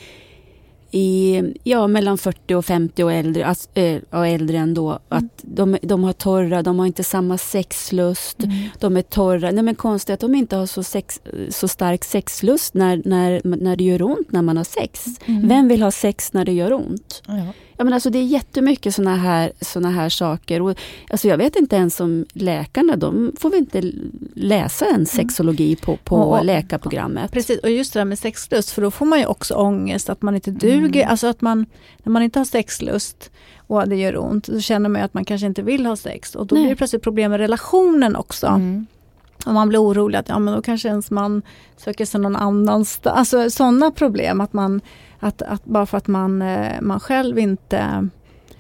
i 0.91 1.41
ja, 1.63 1.87
mellan 1.87 2.17
40 2.17 2.55
och 2.55 2.65
50 2.65 3.03
och 3.03 3.13
äldre, 3.13 3.45
alltså, 3.45 3.69
eh, 3.73 4.01
och 4.09 4.27
äldre 4.27 4.57
ändå. 4.57 4.99
Att 5.09 5.41
de, 5.41 5.77
de 5.81 6.03
har 6.03 6.13
torra, 6.13 6.63
de 6.63 6.79
har 6.79 6.85
inte 6.85 7.03
samma 7.03 7.37
sexlust. 7.37 8.37
De 8.79 8.97
är 8.97 9.01
torra. 9.01 9.51
Nej 9.51 9.63
men 9.63 9.75
konstigt 9.75 10.13
att 10.13 10.19
de 10.19 10.35
inte 10.35 10.55
har 10.55 10.65
så, 10.65 10.83
sex, 10.83 11.21
så 11.49 11.67
stark 11.67 12.03
sexlust 12.03 12.73
när, 12.73 13.01
när, 13.05 13.41
när 13.43 13.75
det 13.75 13.83
gör 13.83 14.01
ont 14.01 14.31
när 14.31 14.41
man 14.41 14.57
har 14.57 14.63
sex. 14.63 15.05
Vem 15.25 15.67
vill 15.67 15.81
ha 15.81 15.91
sex 15.91 16.33
när 16.33 16.45
det 16.45 16.53
gör 16.53 16.73
ont? 16.73 17.23
Ja. 17.27 17.53
Ja, 17.81 17.85
men 17.85 17.93
alltså 17.93 18.09
det 18.09 18.19
är 18.19 18.23
jättemycket 18.23 18.95
såna 18.95 19.15
här, 19.15 19.51
såna 19.61 19.89
här 19.89 20.09
saker. 20.09 20.61
Och, 20.61 20.75
alltså 21.09 21.27
jag 21.27 21.37
vet 21.37 21.55
inte 21.55 21.75
ens 21.75 21.99
om 21.99 22.25
läkarna, 22.33 22.95
de 22.95 23.31
får 23.39 23.49
väl 23.49 23.59
inte 23.59 23.91
läsa 24.35 24.85
en 24.85 25.05
sexologi 25.05 25.75
på, 25.75 25.97
på 26.03 26.15
Och- 26.15 26.37
och- 26.39 26.45
läkarprogrammet. 26.45 27.31
Precis, 27.31 27.59
och 27.59 27.69
just 27.69 27.93
det 27.93 27.99
där 27.99 28.05
med 28.05 28.19
sexlust, 28.19 28.69
för 28.69 28.81
då 28.81 28.91
får 28.91 29.05
man 29.05 29.19
ju 29.19 29.25
också 29.25 29.53
ångest 29.53 30.09
att 30.09 30.21
man 30.21 30.35
inte 30.35 30.51
duger. 30.51 31.05
Alltså 31.05 31.27
att 31.27 31.41
man, 31.41 31.65
när 32.03 32.11
man 32.11 32.23
inte 32.23 32.39
har 32.39 32.45
sexlust 32.45 33.31
och 33.57 33.89
det 33.89 33.95
gör 33.95 34.17
ont, 34.17 34.45
så 34.45 34.59
känner 34.59 34.89
man 34.89 35.01
ju 35.01 35.05
att 35.05 35.13
man 35.13 35.25
kanske 35.25 35.47
inte 35.47 35.61
vill 35.61 35.85
ha 35.85 35.95
sex. 35.95 36.35
Och 36.35 36.47
då 36.47 36.55
Nej. 36.55 36.63
blir 36.63 36.69
det 36.69 36.75
plötsligt 36.77 37.03
problem 37.03 37.31
med 37.31 37.39
relationen 37.39 38.15
också. 38.15 38.47
Mm. 38.47 38.85
Och 39.45 39.53
man 39.53 39.69
blir 39.69 39.79
orolig 39.83 40.17
att 40.19 40.29
ja, 40.29 40.39
men 40.39 40.53
då 40.55 40.61
kanske 40.61 40.87
ens 40.87 41.11
man 41.11 41.41
söker 41.77 42.05
sig 42.05 42.19
någon 42.21 42.35
annanstans. 42.35 43.17
Alltså 43.17 43.49
sådana 43.49 43.91
problem 43.91 44.41
att 44.41 44.53
man, 44.53 44.81
att, 45.21 45.41
att 45.41 45.65
bara 45.65 45.85
för 45.85 45.97
att 45.97 46.07
man, 46.07 46.41
eh, 46.41 46.81
man 46.81 46.99
själv 46.99 47.39
inte 47.39 48.09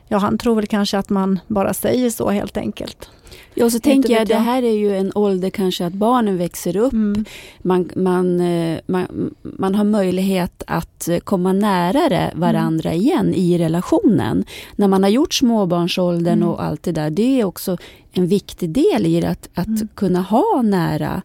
Ja, 0.07 0.17
han 0.17 0.37
tror 0.37 0.55
väl 0.55 0.67
kanske 0.67 0.97
att 0.97 1.09
man 1.09 1.39
bara 1.47 1.73
säger 1.73 2.09
så 2.09 2.29
helt 2.29 2.57
enkelt. 2.57 3.09
Ja, 3.53 3.69
så 3.69 3.79
tänker 3.79 4.13
jag, 4.13 4.27
det 4.27 4.35
här 4.35 4.63
är 4.63 4.71
ju 4.77 4.97
en 4.97 5.11
ålder 5.15 5.49
kanske 5.49 5.85
att 5.85 5.93
barnen 5.93 6.37
växer 6.37 6.77
upp. 6.77 6.93
Mm. 6.93 7.25
Man, 7.61 7.89
man, 7.95 8.39
eh, 8.39 8.79
man, 8.85 9.33
man 9.41 9.75
har 9.75 9.83
möjlighet 9.83 10.63
att 10.67 11.07
eh, 11.07 11.19
komma 11.19 11.53
närare 11.53 12.31
varandra 12.35 12.93
igen 12.93 13.33
i 13.33 13.57
relationen. 13.57 14.45
När 14.75 14.87
man 14.87 15.03
har 15.03 15.09
gjort 15.09 15.33
småbarnsåldern 15.33 16.37
Mm. 16.37 16.49
och 16.49 16.63
allt 16.63 16.83
det 16.83 16.91
där. 16.91 17.09
Det 17.09 17.41
är 17.41 17.45
också 17.45 17.77
en 18.11 18.27
viktig 18.27 18.69
del 18.69 19.05
i 19.05 19.21
det, 19.21 19.29
att, 19.29 19.49
att 19.53 19.67
Mm. 19.67 19.87
kunna 19.95 20.21
ha 20.21 20.61
nära 20.61 21.21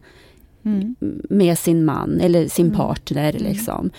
Mm. 0.67 0.95
med 1.29 1.57
sin 1.59 1.85
man 1.85 2.19
eller 2.21 2.47
sin 2.47 2.65
Mm. 2.65 2.77
partner. 2.77 3.33
Liksom. 3.33 3.89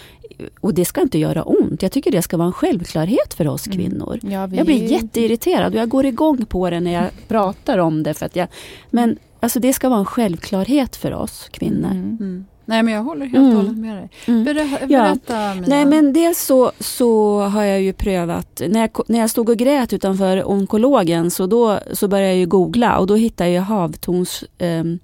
Och 0.60 0.74
det 0.74 0.84
ska 0.84 1.00
inte 1.00 1.18
göra 1.18 1.42
ont. 1.42 1.82
Jag 1.82 1.92
tycker 1.92 2.10
det 2.10 2.22
ska 2.22 2.36
vara 2.36 2.46
en 2.46 2.52
självklarhet 2.52 3.34
för 3.34 3.48
oss 3.48 3.64
kvinnor. 3.66 4.18
Ja, 4.22 4.46
vi 4.46 4.56
Jag 4.56 4.66
blir 4.66 4.82
jätteirriterad 4.92 5.74
och 5.74 5.80
jag 5.80 5.88
går 5.88 6.06
igång 6.06 6.44
på 6.46 6.70
det 6.70 6.80
när 6.80 6.92
jag 6.92 7.04
pratar 7.28 7.78
om 7.78 8.02
det. 8.02 8.14
För 8.14 8.26
att 8.26 8.36
jag, 8.36 8.48
men 8.90 9.16
alltså 9.40 9.60
det 9.60 9.72
ska 9.72 9.88
vara 9.88 9.98
en 9.98 10.04
självklarhet 10.04 10.96
för 10.96 11.12
oss 11.14 11.48
kvinnor. 11.52 11.90
Mm. 11.90 12.44
Nej 12.64 12.82
men 12.82 12.94
jag 12.94 13.02
håller 13.02 13.26
helt 13.26 13.36
Mm. 13.38 13.50
och 13.50 13.56
hållet 13.56 13.78
med 13.78 13.96
dig. 13.96 14.10
Mm. 14.26 14.44
Berä, 14.44 14.68
Ja. 14.88 15.02
berätta 15.02 15.54
Mia. 15.54 15.64
Nej 15.68 15.86
men 15.86 16.12
dels 16.12 16.38
så, 16.46 16.72
så 16.80 17.40
har 17.40 17.62
jag 17.64 17.82
ju 17.82 17.92
prövat, 17.92 18.62
när 18.68 18.80
jag, 18.80 18.90
när 19.06 19.18
jag 19.18 19.30
stod 19.30 19.48
och 19.48 19.56
grät 19.56 19.92
utanför 19.92 20.50
onkologen 20.50 21.30
så 21.30 21.46
då 21.46 21.78
så 21.92 22.08
började 22.08 22.28
jag 22.28 22.38
ju 22.38 22.46
googla 22.46 22.98
och 22.98 23.06
då 23.06 23.14
hittade 23.16 23.50
jag 23.50 23.62
havtons 23.62 24.44
ehm, 24.58 24.98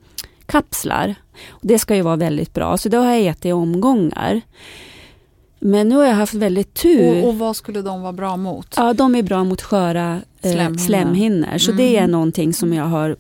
kapslar. 0.47 1.15
Och 1.49 1.61
det 1.63 1.79
ska 1.79 1.97
ju 1.97 2.03
vara 2.03 2.17
väldigt 2.17 2.55
bra, 2.55 2.77
så 2.77 2.89
då 2.89 2.99
har 2.99 3.13
jag 3.15 3.27
ätit 3.27 3.47
i 3.47 3.53
omgångar. 3.53 4.41
Men 5.59 5.89
nu 5.89 5.97
har 5.97 6.05
jag 6.05 6.15
haft 6.15 6.35
väldigt 6.35 6.75
tur. 6.75 7.23
och, 7.23 7.29
och 7.29 7.39
vad 7.39 7.57
skulle 7.57 7.83
de 7.83 8.03
vara 8.03 8.13
bra 8.13 8.37
mot? 8.37 8.75
Ja, 8.77 8.93
de 8.93 9.15
är 9.15 9.23
bra 9.23 9.45
mot 9.45 9.63
sköra 9.63 10.21
eh, 10.43 10.51
Slemhinnor. 10.53 10.79
slemhinnor. 10.79 11.59
Så 11.59 11.71
Mm. 11.71 11.85
det 11.87 11.97
är 11.97 12.07
någonting 12.07 12.53
som 12.55 12.73
jag 12.73 12.85
har, 12.85 13.17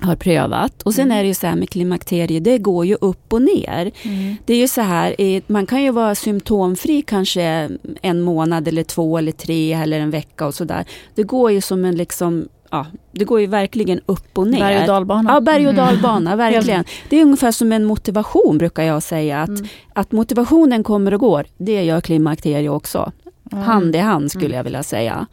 har 0.00 0.16
prövat. 0.16 0.82
Och 0.82 0.94
sen 0.94 1.04
Mm. 1.04 1.18
är 1.18 1.22
det 1.22 1.28
ju 1.28 1.34
så 1.34 1.46
här 1.46 1.56
med 1.56 1.70
klimakterier, 1.70 2.40
det 2.40 2.58
går 2.58 2.86
ju 2.86 2.94
upp 3.00 3.32
och 3.32 3.42
ner. 3.42 3.90
Mm. 4.02 4.36
Det 4.46 4.54
är 4.54 4.58
ju 4.58 4.68
så 4.68 4.80
här, 4.80 5.42
man 5.52 5.66
kan 5.66 5.82
ju 5.82 5.90
vara 5.90 6.14
symptomfri 6.14 7.02
kanske 7.02 7.68
en 8.02 8.20
månad 8.20 8.68
eller 8.68 8.84
två 8.84 9.18
eller 9.18 9.32
tre 9.32 9.72
eller 9.72 10.00
en 10.00 10.10
vecka 10.10 10.46
och 10.46 10.54
sådär. 10.54 10.84
Det 11.14 11.22
går 11.22 11.50
ju 11.52 11.60
som 11.60 11.84
en 11.84 11.96
liksom, 11.96 12.48
ja, 12.72 12.86
det 13.12 13.24
går 13.24 13.40
ju 13.40 13.46
verkligen 13.46 14.00
upp 14.06 14.38
och 14.38 14.46
ner. 14.46 14.60
Berg 14.60 14.80
och 14.80 14.86
dalbana. 14.86 15.32
Ja, 15.32 15.40
berg 15.40 15.66
och 15.66 15.72
Mm. 15.72 15.86
dalbana, 15.86 16.36
verkligen. 16.36 16.84
Det 17.08 17.16
är 17.16 17.22
ungefär 17.22 17.52
som 17.52 17.72
en 17.72 17.84
motivation 17.84 18.58
brukar 18.58 18.82
jag 18.82 19.02
säga. 19.02 19.42
Att, 19.42 19.48
Mm. 19.48 19.64
att 19.94 20.12
motivationen 20.12 20.84
kommer 20.84 21.14
och 21.14 21.20
går, 21.20 21.46
det 21.58 21.82
gör 21.84 22.00
klimakterier 22.00 22.68
också. 22.70 23.12
Ja. 23.50 23.56
Hand 23.58 23.96
i 23.96 23.98
hand 23.98 24.30
skulle 24.30 24.46
Mm. 24.46 24.56
jag 24.56 24.64
vilja 24.64 24.82
säga. 24.82 25.26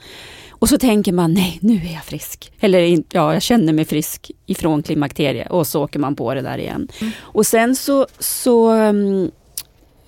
Och 0.50 0.70
så 0.70 0.78
tänker 0.78 1.12
man, 1.12 1.34
nej 1.34 1.60
nu 1.62 1.74
är 1.76 1.94
jag 1.94 2.04
frisk. 2.04 2.52
Eller 2.60 3.04
ja, 3.12 3.34
jag 3.34 3.42
känner 3.42 3.74
mig 3.74 3.86
frisk 3.86 4.32
ifrån 4.46 4.84
klimakteriet. 4.84 5.52
Och 5.52 5.68
så 5.68 5.84
åker 5.84 6.00
man 6.00 6.16
på 6.16 6.34
det 6.34 6.42
där 6.42 6.58
igen. 6.58 6.88
Mm. 7.02 7.14
Och 7.22 7.46
sen 7.46 7.76
så, 7.76 8.08
så 8.20 8.72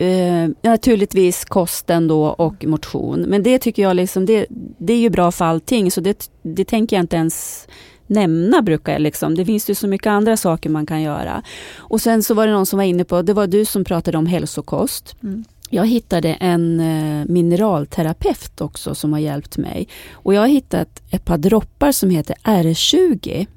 eh, 0.02 0.50
naturligtvis 0.62 1.46
kosten 1.46 2.08
då 2.08 2.26
och 2.26 2.66
motion. 2.66 3.22
Men 3.22 3.44
det 3.44 3.60
tycker 3.60 3.82
jag 3.82 3.96
liksom, 3.96 4.26
det, 4.26 4.46
det 4.78 4.94
är 4.94 5.00
ju 5.00 5.10
bra 5.10 5.32
för 5.32 5.46
allting. 5.46 5.92
Så 5.92 6.02
det, 6.02 6.30
det 6.42 6.66
tänker 6.66 6.96
jag 6.96 7.04
inte 7.04 7.16
ens 7.16 7.68
nämna 8.08 8.62
brukar 8.62 8.92
jag 8.92 9.02
liksom. 9.02 9.36
Det 9.36 9.46
finns 9.46 9.70
ju 9.70 9.76
så 9.76 9.88
mycket 9.88 10.08
andra 10.08 10.38
saker 10.38 10.70
man 10.70 10.86
kan 10.86 11.02
göra. 11.02 11.44
Och 11.78 12.02
sen 12.02 12.24
så 12.24 12.34
var 12.34 12.48
det 12.48 12.54
någon 12.54 12.66
som 12.66 12.78
var 12.78 12.84
inne 12.84 13.04
på, 13.04 13.22
det 13.22 13.34
var 13.34 13.48
du 13.48 13.66
som 13.66 13.84
pratade 13.84 14.18
om 14.18 14.26
hälsokost. 14.26 15.16
Mm. 15.24 15.44
Jag 15.70 15.88
hittade 15.88 16.34
en 16.34 16.80
eh, 16.80 17.26
mineralterapeut 17.26 18.62
också 18.62 18.96
som 18.96 19.14
har 19.14 19.20
hjälpt 19.20 19.58
mig. 19.58 19.88
Och 20.12 20.34
jag 20.34 20.42
har 20.42 20.48
hittat 20.48 21.02
ett 21.10 21.26
par 21.26 21.38
droppar 21.38 21.92
som 21.92 22.10
heter 22.10 22.36
R20. 22.44 23.48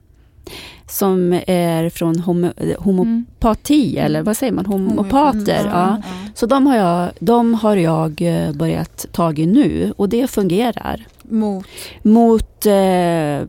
Som 0.89 1.33
är 1.47 1.91
från 1.91 2.19
homo, 2.19 2.53
homopati, 2.79 3.99
eller 3.99 4.23
vad 4.23 4.37
säger 4.37 4.53
man? 4.53 4.67
Homopater. 4.67 5.61
Mm. 5.61 5.73
Ja. 5.73 6.03
Så 6.35 6.47
de 6.47 6.67
har, 6.67 6.77
jag, 6.77 7.11
de 7.19 7.55
har 7.55 7.77
jag 7.77 8.23
eh, 8.23 8.53
börjat 8.53 9.07
tag 9.13 9.39
i 9.39 9.47
nu 9.47 9.93
och 9.97 10.09
det 10.09 10.31
fungerar. 10.31 11.07
Mot? 11.23 11.67
Mot 12.03 12.67
eh, 12.67 13.41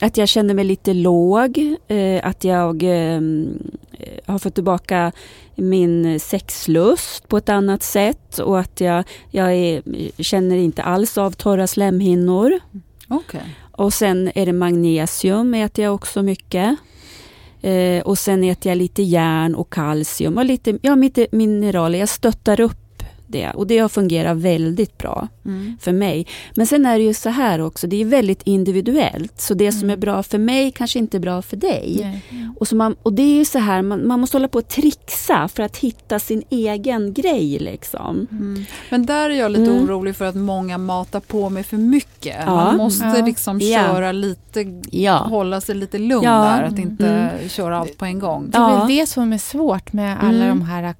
att 0.00 0.16
jag 0.16 0.28
känner 0.28 0.54
mig 0.54 0.64
lite 0.64 0.94
låg, 0.94 1.76
eh, 1.88 2.26
att 2.26 2.44
jag 2.44 2.82
eh, 2.82 3.20
har 4.26 4.38
fått 4.38 4.54
tillbaka 4.54 5.12
min 5.54 6.20
sexlust 6.20 7.28
på 7.28 7.36
ett 7.36 7.48
annat 7.48 7.82
sätt 7.82 8.38
och 8.38 8.60
att 8.60 8.80
jag, 8.80 9.04
jag 9.30 9.52
är, 9.52 9.82
känner 10.22 10.56
inte 10.56 10.82
alls 10.82 11.18
av 11.18 11.30
torra 11.30 11.66
slemhinnor. 11.66 12.60
Okej. 13.08 13.56
Och 13.76 13.92
sen 13.92 14.30
är 14.34 14.46
det 14.46 14.52
magnesium 14.52 15.54
äter 15.54 15.84
jag 15.84 15.94
också 15.94 16.22
mycket. 16.22 16.76
Eh, 17.62 18.02
och 18.02 18.18
sen 18.18 18.44
äter 18.44 18.70
jag 18.70 18.78
lite 18.78 19.02
järn 19.02 19.54
och 19.54 19.72
kalcium 19.72 20.38
och 20.38 20.44
lite, 20.44 20.78
ja, 20.82 20.94
lite 20.94 21.26
mineraler. 21.32 21.98
Jag 21.98 22.08
stöttar 22.08 22.60
upp 22.60 22.85
det 23.26 23.50
och 23.50 23.66
det 23.66 23.78
har 23.78 23.88
fungerat 23.88 24.36
väldigt 24.36 24.98
bra 24.98 25.28
Mm. 25.44 25.76
för 25.80 25.92
mig. 25.92 26.26
Men 26.56 26.66
sen 26.66 26.86
är 26.86 26.98
det 26.98 27.04
ju 27.04 27.14
så 27.14 27.28
här 27.30 27.60
också, 27.60 27.86
det 27.86 28.00
är 28.00 28.04
väldigt 28.04 28.42
individuellt. 28.44 29.40
Så 29.40 29.54
det 29.54 29.72
som 29.72 29.90
är 29.90 29.96
bra 29.96 30.22
för 30.22 30.38
mig 30.38 30.72
kanske 30.72 30.98
inte 30.98 31.16
är 31.16 31.20
bra 31.20 31.42
för 31.42 31.56
dig. 31.56 31.98
Nej. 32.00 32.48
Och, 32.58 32.68
så 32.68 32.76
man, 32.76 32.96
och 33.02 33.12
det 33.12 33.22
är 33.22 33.34
ju 33.38 33.44
så 33.44 33.58
här, 33.58 33.82
man, 33.82 34.06
man 34.08 34.20
måste 34.20 34.36
hålla 34.36 34.48
på 34.48 34.58
och 34.58 34.68
trixa 34.68 35.48
för 35.48 35.62
att 35.62 35.76
hitta 35.76 36.18
sin 36.18 36.42
egen 36.50 37.12
grej 37.12 37.58
liksom. 37.58 38.26
Mm. 38.30 38.64
Men 38.90 39.06
där 39.06 39.30
är 39.30 39.34
jag 39.34 39.50
lite 39.50 39.70
Mm. 39.70 39.84
orolig 39.84 40.16
för 40.16 40.24
att 40.24 40.34
många 40.34 40.78
matar 40.78 41.20
på 41.20 41.50
med 41.50 41.66
för 41.66 41.76
mycket. 41.76 42.36
Ja. 42.46 42.54
Man 42.54 42.76
måste 42.76 43.04
Ja. 43.06 43.26
liksom 43.26 43.60
Ja. 43.60 43.78
köra 43.86 44.12
lite, 44.12 44.80
Ja. 44.90 45.16
hålla 45.16 45.60
sig 45.60 45.74
lite 45.74 45.98
lugn 45.98 46.24
Ja. 46.24 46.30
där. 46.44 46.62
Att 46.62 46.78
inte 46.78 47.06
Mm. 47.06 47.48
köra 47.48 47.78
allt 47.78 47.98
på 47.98 48.04
en 48.04 48.18
gång. 48.18 48.50
Det 48.50 48.58
är 48.58 48.62
Ja. 48.62 48.78
väl 48.78 48.96
det 48.96 49.06
som 49.06 49.32
är 49.32 49.38
svårt 49.38 49.92
med 49.92 50.16
alla 50.24 50.44
Mm. 50.44 50.58
de 50.58 50.62
här 50.64 50.94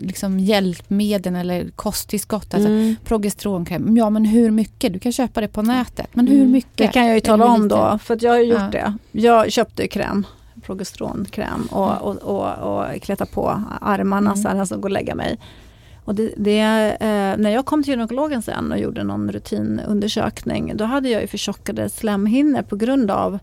liksom, 0.00 0.40
hjälpmedlen 0.40 1.36
eller 1.36 1.69
kosttillskott. 1.76 2.54
Alltså, 2.54 2.68
Mm. 2.68 2.96
Progesteronkräm, 3.04 3.96
ja 3.96 4.10
men 4.10 4.24
hur 4.24 4.50
mycket? 4.50 4.92
Du 4.92 4.98
kan 4.98 5.12
köpa 5.12 5.40
det 5.40 5.48
på 5.48 5.62
nätet. 5.62 6.06
Men 6.12 6.26
hur 6.26 6.36
Mm. 6.40 6.50
mycket? 6.52 6.76
Det 6.76 6.88
kan 6.88 7.06
jag 7.06 7.14
ju 7.14 7.20
tala 7.20 7.44
om 7.46 7.68
då, 7.68 7.98
för 8.02 8.18
jag 8.20 8.30
har 8.32 8.38
ju 8.38 8.44
gjort 8.44 8.60
Ja. 8.60 8.68
det. 8.70 8.94
Jag 9.12 9.52
köpte 9.52 9.88
kräm, 9.88 10.26
progesteronkräm 10.62 11.68
och, 11.70 12.02
och, 12.02 12.16
och, 12.16 12.78
och 12.78 13.02
klättra 13.02 13.26
på 13.26 13.62
armarna 13.80 14.30
Mm. 14.30 14.42
så 14.42 14.48
här, 14.48 14.60
alltså 14.60 14.76
gå 14.76 14.82
och 14.82 14.90
lägga 14.90 15.14
mig. 15.14 15.38
Och 16.04 16.14
det, 16.14 16.32
det, 16.36 16.58
eh, 17.00 17.36
när 17.42 17.50
jag 17.50 17.66
kom 17.66 17.82
till 17.82 17.90
gynekologen 17.92 18.42
sen 18.42 18.72
och 18.72 18.78
gjorde 18.78 19.04
någon 19.04 19.32
rutinundersökning, 19.32 20.72
då 20.76 20.84
hade 20.84 21.08
jag 21.08 21.20
ju 21.22 21.26
förtjockade 21.26 21.88
slemhinnor 21.88 22.62
på 22.62 22.76
grund 22.76 23.10
av 23.10 23.38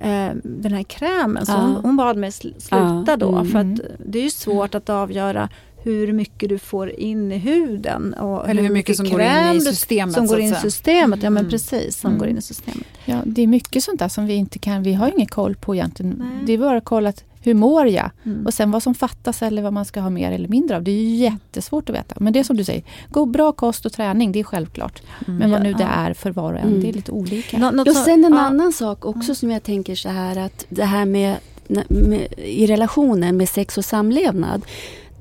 eh, 0.00 0.30
den 0.44 0.72
här 0.72 0.82
krämen. 0.82 1.46
Så 1.46 1.52
Ja. 1.52 1.56
hon, 1.56 1.76
hon 1.76 1.96
bad 1.96 2.16
mig 2.16 2.30
sl- 2.30 2.58
sluta 2.58 3.04
Ja, 3.06 3.16
då, 3.16 3.28
mm. 3.36 3.46
för 3.50 3.58
att 3.58 3.80
det 4.06 4.18
är 4.18 4.22
ju 4.22 4.30
svårt 4.30 4.74
att 4.74 4.88
avgöra 4.90 5.48
hur 5.82 6.12
mycket 6.12 6.48
du 6.48 6.58
får 6.58 6.90
in 6.90 7.32
i 7.32 7.38
huden. 7.38 8.14
Och 8.14 8.48
Eller 8.48 8.62
hur 8.62 8.70
mycket 8.70 8.96
som 8.96 9.08
går 9.10 9.20
in 9.20 9.56
i 9.56 9.60
systemet, 9.60 10.14
Som 10.14 10.28
så 10.28 10.34
går 10.34 10.40
in 10.42 10.52
i 10.52 10.54
systemet, 10.56 11.22
ja 11.22 11.30
men 11.30 11.40
Mm. 11.40 11.50
precis, 11.50 12.00
som 12.00 12.08
Mm. 12.10 12.18
går 12.18 12.28
in 12.28 12.38
i 12.38 12.42
systemet. 12.42 12.86
Ja, 13.04 13.18
det 13.26 13.42
är 13.42 13.46
mycket 13.46 13.84
sånt 13.84 13.98
där 13.98 14.08
som 14.08 14.26
vi 14.26 14.34
inte 14.34 14.58
kan, 14.58 14.82
vi 14.82 14.92
har 14.92 15.08
ingen 15.14 15.26
koll 15.26 15.56
på 15.56 15.74
egentligen. 15.74 16.14
Nej. 16.18 16.28
Det 16.46 16.52
är 16.52 16.58
bara 16.58 16.78
att 16.78 16.84
kolla 16.84 17.08
att 17.08 17.24
Hur 17.44 17.54
mår 17.54 17.86
jag? 17.88 18.10
Mm. 18.24 18.46
Och 18.46 18.54
sen 18.54 18.70
vad 18.70 18.82
som 18.82 18.94
fattas 18.94 19.42
eller 19.42 19.62
vad 19.62 19.72
man 19.72 19.84
ska 19.84 20.00
ha 20.00 20.10
mer 20.10 20.32
eller 20.32 20.48
mindre 20.48 20.76
av. 20.76 20.82
Det 20.82 20.90
är 20.90 21.02
ju 21.02 21.14
jättesvårt 21.16 21.88
att 21.90 21.94
veta. 21.96 22.14
Men 22.20 22.32
det 22.32 22.38
är 22.38 22.44
som 22.44 22.56
du 22.56 22.64
säger, 22.64 22.82
gå 23.10 23.26
bra 23.26 23.52
kost 23.52 23.86
och 23.86 23.92
träning, 23.92 24.32
det 24.32 24.40
är 24.40 24.44
självklart. 24.44 25.02
Men 25.26 25.50
vad 25.50 25.62
nu 25.62 25.72
det 25.72 25.84
är 25.90 26.14
för 26.14 26.30
var 26.30 26.52
och 26.52 26.58
en, 26.58 26.68
Mm. 26.68 26.80
det 26.80 26.88
är 26.88 26.92
lite 26.92 27.12
olika. 27.12 27.58
Nå- 27.58 27.70
något 27.70 27.88
Och 27.88 27.94
så- 27.94 28.04
sen 28.04 28.24
en 28.24 28.32
ja. 28.32 28.40
annan 28.40 28.72
sak 28.72 29.04
också 29.06 29.34
som 29.34 29.50
jag 29.50 29.62
tänker 29.62 29.94
så 29.94 30.08
här 30.08 30.36
att 30.38 30.66
det 30.68 30.84
här 30.84 31.04
med, 31.04 31.36
med 31.88 32.26
i 32.36 32.66
relationen 32.66 33.36
med 33.36 33.48
sex 33.48 33.78
och 33.78 33.84
samlevnad. 33.84 34.62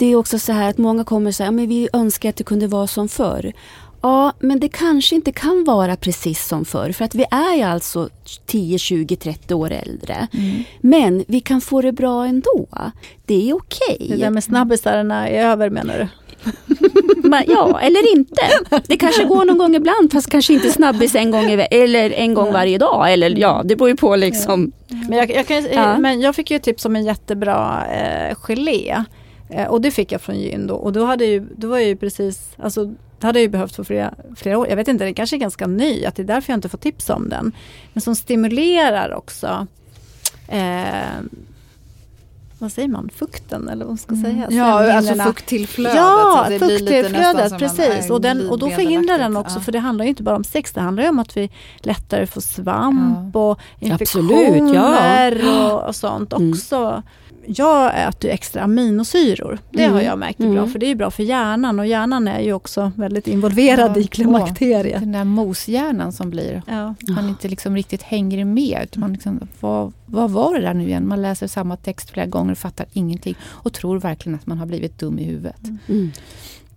Det 0.01 0.05
är 0.11 0.15
också 0.15 0.39
så 0.39 0.51
här 0.51 0.69
att 0.69 0.77
många 0.77 1.03
kommer 1.03 1.31
säga, 1.31 1.51
men 1.51 1.67
vi 1.67 1.89
önskar 1.93 2.29
att 2.29 2.35
det 2.35 2.43
kunde 2.43 2.67
vara 2.67 2.87
som 2.87 3.09
förr. 3.09 3.53
Ja, 4.01 4.33
men 4.39 4.59
det 4.59 4.69
kanske 4.69 5.15
inte 5.15 5.31
kan 5.31 5.63
vara 5.63 5.95
precis 5.95 6.47
som 6.47 6.65
förr. 6.65 6.91
För 6.91 7.05
att 7.05 7.15
vi 7.15 7.25
är 7.31 7.55
ju 7.55 7.61
alltså 7.63 8.09
10, 8.45 8.77
20, 8.77 9.15
30 9.15 9.53
år 9.53 9.71
äldre. 9.71 10.27
Mm. 10.33 10.63
Men 10.81 11.25
vi 11.27 11.39
kan 11.39 11.61
få 11.61 11.81
det 11.81 11.91
bra 11.91 12.25
ändå. 12.25 12.67
Det 13.25 13.49
är 13.49 13.55
okej. 13.55 14.07
Det 14.09 14.15
där 14.15 14.29
med 14.29 14.43
snabbisarna 14.43 15.29
är 15.29 15.45
över 15.45 15.69
menar 15.69 15.97
du? 15.99 16.07
Ja, 17.47 17.79
eller 17.79 18.11
inte. 18.17 18.41
Det 18.87 18.97
kanske 18.97 19.23
går 19.23 19.45
någon 19.45 19.57
gång 19.57 19.75
ibland 19.75 20.11
fast 20.11 20.29
kanske 20.29 20.53
inte 20.53 20.71
snabbis 20.71 21.15
en 21.15 21.31
gång, 21.31 21.45
eller 21.71 22.11
en 22.11 22.33
gång 22.33 22.53
varje 22.53 22.77
dag. 22.77 23.13
Eller 23.13 23.39
ja, 23.39 23.61
det 23.65 23.75
beror 23.75 23.89
ju 23.89 23.95
på 23.95 24.15
liksom. 24.15 24.71
Men 24.87 25.17
jag, 25.17 25.31
jag, 25.31 25.47
kan, 25.47 25.67
Ja. 25.71 25.97
men 25.97 26.21
jag 26.21 26.35
fick 26.35 26.51
ju 26.51 26.59
tips 26.59 26.85
om 26.85 26.95
en 26.95 27.03
jättebra 27.05 27.83
eh, 27.91 28.35
gelé. 28.35 29.03
Eh, 29.51 29.67
och 29.67 29.81
det 29.81 29.91
fick 29.91 30.11
jag 30.11 30.21
från 30.21 30.39
gyn 30.39 30.67
då. 30.67 30.75
Och 30.75 30.93
då 30.93 31.05
hade 31.05 31.25
ju, 31.25 31.47
då 31.57 31.67
var 31.67 31.77
jag 31.77 31.87
ju 31.87 31.95
precis, 31.95 32.49
alltså 32.57 32.85
det 33.19 33.27
hade 33.27 33.39
jag 33.39 33.43
ju 33.43 33.49
behövt 33.49 33.75
för 33.75 33.83
flera, 33.83 34.13
flera 34.35 34.57
år. 34.57 34.67
Jag 34.67 34.75
vet 34.75 34.87
inte, 34.87 35.03
den 35.03 35.13
kanske 35.13 35.35
är 35.35 35.39
ganska 35.39 35.67
ny. 35.67 36.05
Att 36.05 36.15
det 36.15 36.21
är 36.21 36.27
därför 36.27 36.53
jag 36.53 36.57
inte 36.57 36.69
får 36.69 36.77
tips 36.77 37.09
om 37.09 37.29
den. 37.29 37.51
Men 37.93 38.01
som 38.01 38.15
stimulerar 38.15 39.13
också 39.13 39.67
eh, 40.47 41.19
vad 42.59 42.71
säger 42.71 42.87
man, 42.87 43.09
fukten 43.15 43.69
eller 43.69 43.85
vad 43.85 43.91
man 43.91 43.97
ska 43.97 44.15
säga? 44.15 44.47
Ja, 44.49 44.93
alltså 44.93 45.15
fukttillflödet. 45.15 45.95
Ja, 45.97 46.43
så 46.45 46.51
det 46.51 46.59
blir 46.59 46.79
lite 46.79 46.93
fukttillflödet, 46.93 47.57
precis. 47.59 48.09
Och, 48.09 48.21
den, 48.21 48.49
och 48.49 48.59
då 48.59 48.69
förhindrar 48.69 49.17
den 49.17 49.37
också, 49.37 49.55
Ja. 49.57 49.61
för 49.63 49.71
det 49.71 49.79
handlar 49.79 50.05
ju 50.05 50.09
inte 50.09 50.23
bara 50.23 50.35
om 50.35 50.43
sex, 50.43 50.73
det 50.73 50.81
handlar 50.81 51.03
ju 51.03 51.09
om 51.09 51.19
att 51.19 51.37
vi 51.37 51.49
lättare 51.79 52.27
får 52.27 52.41
svamp 52.41 53.35
och 53.35 53.51
Absolut, 53.51 53.91
infektioner 53.91 55.41
ja. 55.45 55.73
och, 55.73 55.87
och 55.87 55.95
sånt 55.95 56.33
Mm. 56.33 56.55
Jag 57.47 58.07
äter 58.07 58.29
extra 58.31 58.61
aminosyror. 58.61 59.59
Det 59.71 59.83
har 59.83 59.89
Mm. 59.91 60.05
jag 60.05 60.19
märkt 60.19 60.39
är 60.39 60.43
bra, 60.49 60.57
Mm. 60.57 60.69
för 60.71 60.79
det 60.79 60.85
är 60.85 60.95
bra 60.95 61.11
för 61.11 61.23
hjärnan 61.23 61.79
och 61.79 61.87
hjärnan 61.87 62.27
är 62.27 62.39
ju 62.39 62.53
också 62.53 62.91
väldigt 62.95 63.27
involverad 63.27 63.91
Ja, 63.97 64.01
i 64.01 64.07
klimakteriet. 64.07 64.99
Den 64.99 65.11
där 65.11 65.23
moshjärnan 65.23 66.11
som 66.11 66.29
blir. 66.29 66.61
Ja. 66.67 66.95
Man 67.15 67.29
inte 67.29 67.47
liksom 67.47 67.75
riktigt 67.75 68.01
hänger 68.03 68.45
med. 68.45 68.79
Utan 68.83 69.01
man 69.01 69.13
liksom, 69.13 69.47
vad, 69.59 69.93
vad 70.05 70.31
var 70.31 70.55
det 70.55 70.61
där 70.61 70.73
nu 70.73 70.83
igen? 70.87 71.07
Man 71.07 71.21
läser 71.21 71.47
samma 71.47 71.77
text 71.77 72.09
flera 72.09 72.25
gånger 72.25 72.51
och 72.51 72.57
fattar 72.57 72.85
ingenting. 72.93 73.35
Och 73.43 73.73
tror 73.73 73.99
verkligen 73.99 74.35
att 74.35 74.47
man 74.47 74.57
har 74.57 74.65
blivit 74.65 74.99
dum 74.99 75.19
i 75.19 75.23
huvudet. 75.23 75.61
Mm. 75.89 76.11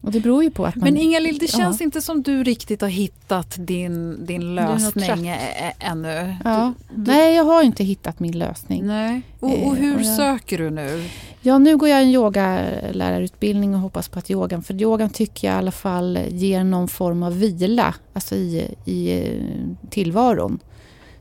Och 0.04 0.12
det 0.12 0.20
beror 0.20 0.44
ju 0.44 0.50
på 0.50 0.66
att 0.66 0.76
man... 0.76 0.84
Men 0.84 0.96
Inga-Lill, 0.96 1.38
det 1.38 1.52
Ja. 1.52 1.58
känns 1.58 1.80
inte 1.80 2.00
som 2.00 2.22
du 2.22 2.42
riktigt 2.44 2.80
har 2.80 2.88
hittat 2.88 3.54
din, 3.58 4.26
din 4.26 4.54
lösning 4.54 5.32
ännu. 5.78 6.36
Ja. 6.44 6.72
Nej, 6.94 7.34
jag 7.34 7.44
har 7.44 7.62
inte 7.62 7.84
hittat 7.84 8.20
min 8.20 8.38
lösning. 8.38 8.86
Nej. 8.86 9.22
Och, 9.40 9.48
och 9.50 9.54
Eh, 9.56 9.72
hur 9.72 9.94
och 9.94 10.00
jag- 10.02 10.16
söker 10.16 10.58
du 10.58 10.70
nu? 10.70 11.04
Ja, 11.40 11.58
nu 11.58 11.76
går 11.76 11.88
jag 11.88 12.02
en 12.02 12.08
yogalärarutbildning 12.08 13.74
och 13.74 13.80
hoppas 13.80 14.08
på 14.08 14.18
att 14.18 14.30
yogan, 14.30 14.62
för 14.62 14.74
yogan 14.82 15.10
tycker 15.10 15.48
jag 15.48 15.54
i 15.54 15.58
alla 15.58 15.72
fall 15.72 16.18
ger 16.28 16.64
någon 16.64 16.88
form 16.88 17.22
av 17.22 17.38
vila, 17.38 17.94
alltså 18.12 18.34
i, 18.34 18.74
i 18.84 19.12
eh, 19.12 19.42
tillvaron. 19.90 20.58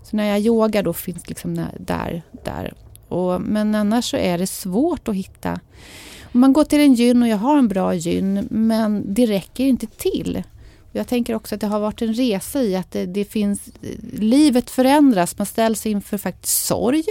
Så 0.04 0.16
när 0.16 0.26
jag 0.26 0.40
yogar 0.40 0.84
då 0.84 0.94
finns 0.94 1.30
liksom 1.30 1.56
där, 1.80 2.22
där. 2.44 2.74
Och, 3.08 3.42
men 3.42 3.76
annars 3.76 4.10
så 4.12 4.18
är 4.18 4.38
det 4.38 4.48
svårt 4.48 5.08
att 5.08 5.16
hitta. 5.16 5.60
Om 6.34 6.40
man 6.40 6.54
går 6.54 6.64
till 6.64 6.80
en 6.80 6.94
gyn 6.94 7.22
och 7.22 7.28
jag 7.28 7.38
har 7.38 7.58
en 7.58 7.68
bra 7.68 7.94
gyn, 7.94 8.48
men 8.52 9.14
det 9.14 9.26
räcker 9.26 9.64
inte 9.64 9.88
till. 9.88 10.44
Jag 10.92 11.08
tänker 11.08 11.36
också 11.36 11.56
att 11.56 11.62
det 11.62 11.68
har 11.68 11.80
varit 11.80 12.02
en 12.02 12.14
resa 12.14 12.62
i 12.62 12.76
att 12.76 12.92
det, 12.92 13.06
det 13.06 13.26
finns, 13.26 13.70
livet 14.14 14.70
förändras, 14.70 15.38
man 15.38 15.46
ställs 15.46 15.86
inför 15.86 16.18
faktiskt 16.18 16.66
sorg 16.66 17.04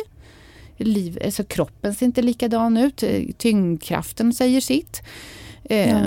liv, 0.85 1.19
alltså 1.25 1.45
kroppen 1.45 1.95
ser 1.95 2.07
inte 2.07 2.23
likadan 2.23 2.77
ut. 2.77 3.05
Tyngdkraften 3.39 4.33
säger 4.33 4.61
sitt. 4.61 5.03
Eh, 5.65 6.03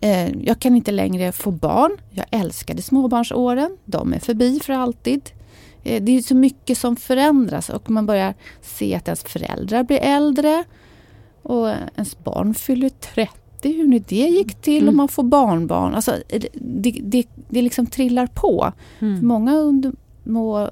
eh, 0.00 0.30
jag 0.42 0.58
kan 0.58 0.76
inte 0.76 0.92
längre 0.92 1.32
få 1.32 1.50
barn. 1.50 1.96
Jag 2.10 2.26
älskade 2.30 2.82
småbarnsåren. 2.82 3.76
De 3.84 4.12
är 4.12 4.18
förbi 4.18 4.60
för 4.60 4.72
alltid. 4.72 5.30
Eh, 5.84 6.02
det 6.02 6.16
är 6.16 6.22
så 6.22 6.34
mycket 6.34 6.78
som 6.78 6.96
förändras 6.96 7.70
och 7.70 7.90
man 7.90 8.06
börjar 8.06 8.34
se 8.62 8.94
att 8.94 9.08
ens 9.08 9.22
föräldrar 9.22 9.82
blir 9.82 9.98
äldre. 9.98 10.64
Och 11.42 11.68
ens 11.68 12.24
barn 12.24 12.54
fyller 12.54 12.88
30. 12.88 13.32
Hur 13.62 13.86
nu 13.86 13.98
det 13.98 14.14
gick 14.14 14.54
till 14.54 14.88
och 14.88 14.94
man 14.94 15.08
får 15.08 15.22
barnbarn. 15.22 15.94
Alltså, 15.94 16.16
det, 16.54 16.90
det, 17.02 17.26
det, 17.48 17.62
liksom 17.62 17.86
trillar 17.86 18.26
på. 18.26 18.72
För 18.98 19.26
många 19.26 19.54
under 19.54 19.92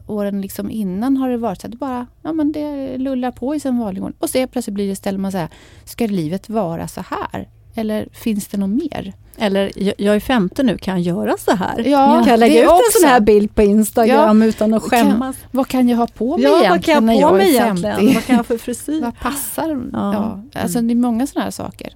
åren 0.07 0.41
liksom 0.41 0.71
innan 0.71 1.17
har 1.17 1.31
det 1.31 1.37
varit 1.37 1.61
så 1.61 1.67
att 1.67 1.71
det 1.71 1.77
bara 1.77 2.07
ja, 2.23 2.33
men 2.33 2.53
det 2.53 2.99
lullar 2.99 3.31
på 3.31 3.55
i 3.55 3.61
sin 3.61 3.79
vanlig 3.79 4.03
ordning. 4.03 4.19
Och 4.19 4.31
så 4.31 4.47
plötsligt 4.47 4.75
blir 4.75 4.87
det 4.87 4.93
istället 4.93 5.21
man 5.21 5.33
säger, 5.33 5.49
ska 5.85 6.07
livet 6.07 6.49
vara 6.49 6.89
så 6.89 7.01
här? 7.01 7.49
Eller 7.75 8.09
finns 8.13 8.49
det 8.49 8.59
något 8.59 8.71
mer? 8.71 9.13
Eller 9.39 9.73
jag, 10.03 10.17
är 10.17 10.21
50 10.21 10.63
nu, 10.63 10.79
kan 10.79 11.03
jag 11.03 11.17
göra 11.17 11.37
så 11.39 11.57
här? 11.57 11.85
Ja, 11.89 12.21
kan 12.25 12.31
jag 12.31 12.41
lägga 12.41 12.63
ut 12.63 12.69
också. 12.69 12.83
en 12.97 13.01
sån 13.01 13.09
här 13.09 13.21
bild 13.21 13.55
på 13.55 13.63
Instagram 13.63 14.43
utan 14.43 14.75
att 14.75 14.83
skämmas? 14.83 15.37
Kan, 15.37 15.49
vad 15.51 15.69
kan 15.69 15.89
jag 15.89 15.97
ha 15.97 16.07
på 16.07 16.37
mig 16.37 16.45
ja, 16.47 16.61
egentligen 16.65 16.71
vad 16.71 16.85
kan 16.85 16.95
jag 16.95 17.03
när 17.05 17.15
på 17.15 17.21
jag 17.21 17.37
mig 17.37 17.57
är 17.57 17.63
egentligen? 17.63 17.97
50? 17.97 18.15
Vad 18.15 18.25
kan 18.25 18.33
jag 18.35 18.39
ha 18.39 18.45
för 18.45 18.59
frisyr? 18.59 19.01
Vad 19.01 19.19
passar? 19.19 19.89
Ja. 19.93 20.13
Ja. 20.53 20.61
Alltså 20.61 20.81
det 20.81 20.93
är 20.93 20.97
många 20.97 21.27
sådana 21.27 21.45
här 21.45 21.51
saker. 21.51 21.93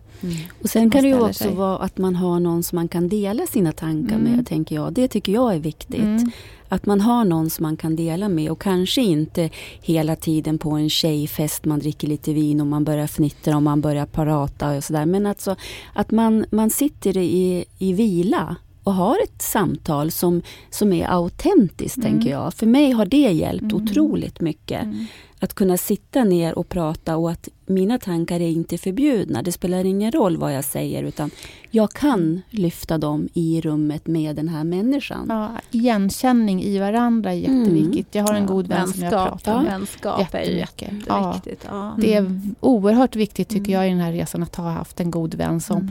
Och 0.63 0.69
sen 0.71 0.91
kan 0.91 1.03
det 1.03 1.09
ju 1.09 1.21
också 1.21 1.45
sig. 1.45 1.53
vara 1.53 1.79
att 1.79 1.99
man 1.99 2.17
har 2.17 2.41
någon 2.41 2.63
som 2.63 2.77
man 2.77 2.89
kan 2.89 3.09
dela 3.09 3.47
sina 3.47 3.73
tankar 3.73 4.17
Mm. 4.17 4.33
med, 4.33 4.47
tänker 4.47 4.75
jag. 4.75 4.93
Det 4.93 5.09
tycker 5.09 5.33
jag 5.33 5.55
är 5.55 5.59
viktigt. 5.59 6.01
Mm. 6.03 6.31
Att 6.75 6.87
man 6.87 7.01
har 7.01 7.25
någon 7.25 7.51
som 7.51 7.63
man 7.63 7.77
kan 7.77 7.97
dela 7.97 8.29
med 8.29 8.51
och 8.51 8.61
kanske 8.61 9.03
inte 9.03 9.51
hela 9.83 10.17
tiden 10.17 10.59
på 10.59 10.71
en 10.71 10.91
tjejfest 10.91 11.65
man 11.65 11.79
dricker 11.79 12.09
lite 12.09 12.33
vin 12.33 12.61
och 12.61 12.67
man 12.67 12.85
börjar 12.85 13.07
fnittra 13.07 13.57
och 13.57 13.63
man 13.63 13.81
börjar 13.81 14.07
prata 14.07 14.77
och 14.77 14.85
sådär. 14.85 15.07
Men 15.07 15.27
alltså 15.27 15.57
att 15.93 16.11
man, 16.11 16.45
man 16.51 16.71
sitter 16.71 17.17
i, 17.17 17.65
i 17.79 17.93
vila 17.93 18.57
och 18.85 18.95
har 18.95 19.17
ett 19.25 19.43
samtal 19.43 20.11
som, 20.11 20.43
som 20.71 20.93
är 20.93 21.07
autentiskt, 21.07 21.97
Mm. 21.97 22.13
tänker 22.13 22.31
jag. 22.31 22.55
För 22.55 22.67
mig 22.67 22.91
har 22.91 23.07
det 23.07 23.17
hjälpt 23.33 23.73
otroligt 23.73 24.41
mycket. 24.41 24.83
Mm. 24.83 25.07
Att 25.45 25.55
kunna 25.55 25.77
sitta 25.77 26.25
ner 26.25 26.59
och 26.59 26.69
prata 26.69 27.17
och 27.17 27.31
att 27.31 27.49
mina 27.67 27.99
tankar 27.99 28.41
är 28.41 28.49
inte 28.49 28.79
förbjudna. 28.79 29.43
Det 29.43 29.53
spelar 29.53 29.85
ingen 29.85 30.13
roll 30.13 30.37
vad 30.37 30.55
jag 30.55 30.65
säger 30.65 31.03
utan 31.03 31.31
jag 31.71 31.93
kan 31.93 32.43
lyfta 32.51 32.99
dem 32.99 33.29
i 33.35 33.61
rummet 33.61 34.07
med 34.07 34.37
den 34.37 34.49
här 34.49 34.65
människan. 34.65 35.27
Ja, 35.29 35.51
igenkänning 35.71 36.63
i 36.63 36.79
varandra 36.79 37.33
är 37.33 37.37
jätteviktigt. 37.37 38.15
Jag 38.15 38.23
har 38.23 38.35
en 38.35 38.43
Ja, 38.43 38.49
god 38.49 38.67
vän 38.67 38.89
som 38.89 39.03
jag 39.03 39.11
vänskap, 39.11 39.29
pratar 39.29 39.63
med. 39.63 39.73
Vänskap 39.73 40.35
är. 40.35 40.67
Ja. 41.09 41.35
jätteviktigt. 41.35 41.67
Ja. 41.69 41.97
Det 41.99 42.15
är 42.15 42.41
oerhört 42.61 43.17
viktigt 43.17 43.49
tycker 43.49 43.73
jag 43.73 43.87
i 43.87 43.91
den 43.91 44.01
här 44.01 44.13
resan 44.13 44.43
att 44.43 44.57
ha 44.57 44.71
haft 44.71 45.01
en 45.01 45.11
god 45.11 45.35
vän 45.35 45.61
som 45.61 45.91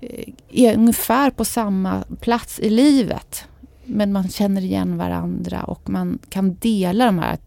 eh, 0.00 0.32
är 0.50 0.76
ungefär 0.76 1.30
på 1.30 1.44
samma 1.44 2.04
plats 2.20 2.60
i 2.60 2.70
livet. 2.70 3.44
Men 3.84 4.12
man 4.12 4.28
känner 4.28 4.62
igen 4.62 4.98
varandra 4.98 5.62
och 5.62 5.90
man 5.90 6.18
kan 6.28 6.54
dela 6.54 7.06
de 7.06 7.18
här 7.18 7.38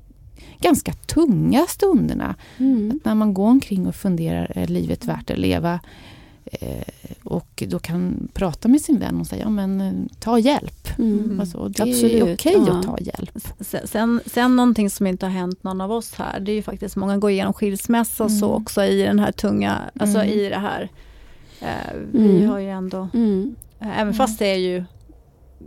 ganska 0.64 0.94
tunga 0.94 1.66
stunderna. 1.70 2.36
Mm. 2.58 2.92
Att 2.96 3.06
när 3.06 3.16
man 3.16 3.34
går 3.34 3.48
omkring 3.48 3.88
och 3.88 3.96
funderar, 3.96 4.52
är 4.56 4.68
livet 4.68 5.06
värt 5.06 5.30
att 5.32 5.38
leva? 5.38 5.80
Eh, 6.46 6.84
och 7.24 7.64
då 7.68 7.80
kan 7.80 8.28
prata 8.34 8.68
med 8.68 8.82
sin 8.82 9.00
vän 9.00 9.20
och 9.20 9.28
säga, 9.28 9.42
ja 9.44 9.50
men 9.50 9.82
eh, 9.82 9.94
ta 10.20 10.40
hjälp. 10.40 11.00
Mm. 11.00 11.40
Alltså, 11.40 11.68
det 11.68 11.84
är 11.84 11.88
Absolut, 11.90 12.24
okej 12.40 12.56
ja. 12.68 12.74
att 12.80 12.86
ta 12.86 12.98
hjälp. 13.02 13.38
Sen, 13.86 14.20
sen, 14.26 14.56
någonting 14.56 14.90
som 14.90 15.08
inte 15.08 15.26
har 15.26 15.32
hänt 15.34 15.64
någon 15.64 15.82
av 15.82 15.92
oss 15.92 16.14
här, 16.14 16.40
det 16.40 16.52
är 16.52 16.56
ju 16.56 16.62
faktiskt 16.62 16.96
många 16.96 17.18
går 17.18 17.32
igenom 17.32 17.54
skilsmässa 17.54 18.24
och 18.24 18.32
så 18.32 18.46
Mm. 18.46 18.62
också 18.62 18.84
i 18.84 19.02
den 19.04 19.20
här 19.20 19.32
tunga, 19.32 19.78
alltså 20.00 20.18
Mm. 20.20 20.30
i 20.40 20.50
det 20.50 20.60
här. 20.60 20.90
Eh, 21.62 21.94
vi 22.12 22.36
Mm. 22.38 22.50
har 22.50 22.60
ju 22.60 22.70
ändå, 22.70 23.08
Mm. 23.14 23.56
eh, 23.80 24.00
även 24.00 24.14
fast 24.14 24.40
det 24.40 24.46
är 24.48 24.58
ju 24.58 24.84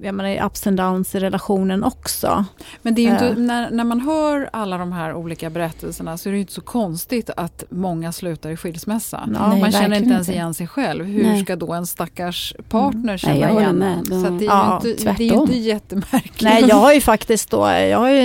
jag 0.03 0.15
menar, 0.15 0.47
ups 0.47 0.67
and 0.67 0.77
downs 0.77 1.15
i 1.15 1.21
relationen 1.21 1.85
också. 1.85 2.45
Men 2.83 2.95
det 2.95 3.01
är 3.01 3.05
ju 3.05 3.11
inte, 3.13 3.27
Eh. 3.29 3.37
när, 3.37 3.71
när 3.71 3.85
man 3.85 4.01
hör 4.01 4.51
alla 4.53 4.79
de 4.79 4.93
här 4.93 5.15
olika 5.15 5.51
berättelserna 5.51 6.19
så 6.19 6.29
är 6.29 6.31
det 6.31 6.37
ju 6.37 6.41
inte 6.41 6.53
så 6.53 6.61
konstigt 6.61 7.31
att 7.37 7.65
många 7.71 8.13
slutar 8.13 8.51
i 8.51 8.57
skilsmässa. 8.57 9.29
Ja, 9.35 9.49
Nej, 9.49 9.61
man 9.61 9.73
känner 9.73 9.97
inte 9.97 10.11
ens 10.11 10.29
igen 10.29 10.55
sig 10.55 10.67
själv. 10.67 11.05
Hur 11.05 11.23
Nej. 11.23 11.45
ska 11.45 11.57
då 11.57 11.73
en 11.73 11.87
stackars 11.87 12.55
partner 12.69 13.17
känna 13.17 13.47
Nej, 13.47 13.57
igen 13.63 13.77
med. 13.77 14.07
Så 14.07 14.15
att 14.15 14.23
det 14.23 14.29
är 14.29 14.39
ju 14.41 14.45
Ja, 14.47 14.83
inte, 14.85 15.15
det 15.19 15.29
är 15.29 15.41
inte 15.41 15.57
jättemärkligt. 15.57 16.43
Nej, 16.43 16.65
jag 16.69 16.77
har 16.77 16.93
ju 16.93 17.01
faktiskt 17.01 17.51
då, 17.51 17.59
jag 17.71 17.99
har 17.99 18.11
ju 18.11 18.25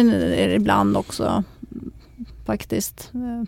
ibland 0.55 0.97
också 0.97 1.43
faktiskt, 2.45 3.09
eh, 3.13 3.43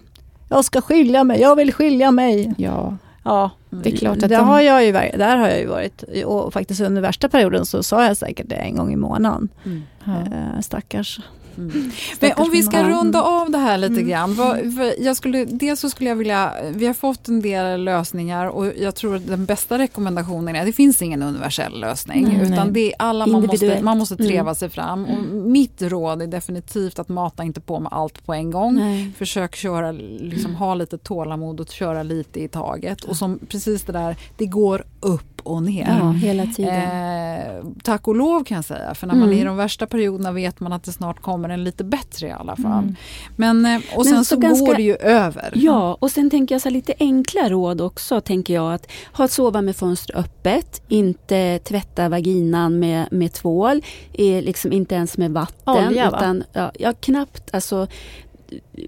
jag 0.49 0.65
ska 0.65 0.81
skilja 0.81 1.23
mig, 1.23 1.41
jag 1.41 1.55
vill 1.55 1.73
skilja 1.73 2.11
mig. 2.11 2.53
Ja, 2.57 2.97
Ja, 3.23 3.51
det 3.69 3.93
är 3.93 3.97
klart 3.97 4.15
att 4.15 4.29
det 4.29 4.35
de- 4.35 4.47
har 4.47 4.61
jag 4.61 4.85
ju, 4.85 4.91
där 4.91 5.37
har 5.37 5.47
jag 5.47 5.59
ju 5.59 5.65
varit 5.65 6.03
och 6.25 6.53
faktiskt 6.53 6.81
under 6.81 7.01
värsta 7.01 7.29
perioden 7.29 7.65
så 7.65 7.83
sa 7.83 8.05
jag 8.05 8.17
säkert 8.17 8.49
det 8.49 8.55
en 8.55 8.75
gång 8.75 8.93
i 8.93 8.95
månaden. 8.95 9.49
Mm. 9.65 9.83
ja. 10.03 10.11
Eh, 10.13 10.61
stackars. 10.61 11.19
Mm. 11.57 11.91
Men 12.19 12.31
om 12.37 12.51
vi 12.51 12.63
ska 12.63 12.83
runda 12.83 13.21
av 13.21 13.51
det 13.51 13.57
här 13.57 13.77
lite 13.77 13.93
mm. 13.93 14.07
grann. 14.07 14.35
Vad, 14.35 14.59
jag 14.99 15.17
skulle, 15.17 15.45
dels 15.45 15.79
så 15.79 15.89
skulle 15.89 16.09
jag 16.09 16.15
vilja, 16.15 16.53
vi 16.69 16.87
har 16.87 16.93
fått 16.93 17.27
en 17.27 17.41
del 17.41 17.83
lösningar 17.83 18.47
och 18.47 18.65
jag 18.77 18.95
tror 18.95 19.15
att 19.15 19.27
den 19.27 19.45
bästa 19.45 19.77
rekommendationen 19.77 20.55
är, 20.55 20.65
det 20.65 20.73
finns 20.73 21.01
ingen 21.01 21.23
universell 21.23 21.79
lösning. 21.79 22.23
Nej, 22.23 22.35
utan 22.35 22.67
nej. 22.67 22.71
det 22.71 22.93
är 22.93 22.95
alla, 22.99 23.27
man 23.27 23.45
måste, 23.45 23.81
man 23.81 23.97
måste 23.97 24.15
treva 24.15 24.41
mm. 24.41 24.55
sig 24.55 24.69
fram. 24.69 25.05
Och 25.05 25.23
mitt 25.33 25.81
råd 25.81 26.21
är 26.21 26.27
definitivt 26.27 26.99
att 26.99 27.09
mata 27.09 27.43
inte 27.43 27.61
på 27.61 27.79
med 27.79 27.93
allt 27.93 28.25
på 28.25 28.33
en 28.33 28.51
gång. 28.51 28.75
Nej. 28.75 29.11
Försök 29.17 29.55
köra, 29.55 29.91
liksom, 29.91 30.55
ha 30.55 30.75
lite 30.75 30.97
tålamod 30.97 31.59
och 31.59 31.69
köra 31.69 32.03
lite 32.03 32.43
i 32.43 32.47
taget. 32.47 33.03
Och 33.03 33.17
som 33.17 33.39
precis 33.47 33.83
det 33.83 33.93
där, 33.93 34.15
det 34.37 34.45
går 34.45 34.85
upp 34.99 35.33
och 35.43 35.63
ner. 35.63 35.97
Ja, 36.01 36.11
hela 36.11 36.45
tiden. 36.45 36.73
Eh, 36.73 37.65
tack 37.83 38.07
och 38.07 38.15
lov 38.15 38.43
kan 38.43 38.55
jag 38.55 38.65
säga, 38.65 38.95
för 38.95 39.07
när 39.07 39.13
man 39.13 39.23
mm. 39.23 39.37
är 39.37 39.41
i 39.41 39.45
de 39.45 39.55
värsta 39.55 39.87
perioderna 39.87 40.31
vet 40.31 40.59
man 40.59 40.73
att 40.73 40.83
det 40.83 40.91
snart 40.91 41.21
kommer 41.21 41.42
en 41.49 41.63
lite 41.63 41.83
bättre 41.83 42.27
i 42.27 42.31
alla 42.31 42.55
fall. 42.55 42.83
Mm. 42.83 42.95
Men, 43.35 43.65
eh, 43.65 43.81
och 43.95 44.05
sen 44.05 44.13
Men 44.13 44.25
så, 44.25 44.35
så 44.35 44.41
ganska, 44.41 44.65
går 44.65 44.75
det 44.75 44.83
ju 44.83 44.95
över. 44.95 45.51
Ja, 45.55 45.97
och 45.99 46.11
sen 46.11 46.29
tänker 46.29 46.55
jag 46.55 46.61
så 46.61 46.69
lite 46.69 46.93
enkla 46.99 47.49
råd 47.49 47.81
också, 47.81 48.21
tänker 48.21 48.53
jag 48.53 48.73
att 48.73 48.91
ha 49.13 49.25
att 49.25 49.31
sova 49.31 49.61
med 49.61 49.75
fönster 49.75 50.17
öppet, 50.17 50.81
inte 50.87 51.59
tvätta 51.59 52.09
vaginan 52.09 52.79
med, 52.79 53.07
med 53.11 53.33
tvål, 53.33 53.81
liksom 54.17 54.71
inte 54.71 54.95
ens 54.95 55.17
med 55.17 55.31
vatten. 55.31 55.87
Olja, 55.87 56.07
utan, 56.07 56.43
ja, 56.53 56.71
ja, 56.79 56.93
knappt, 56.93 57.53
alltså 57.53 57.87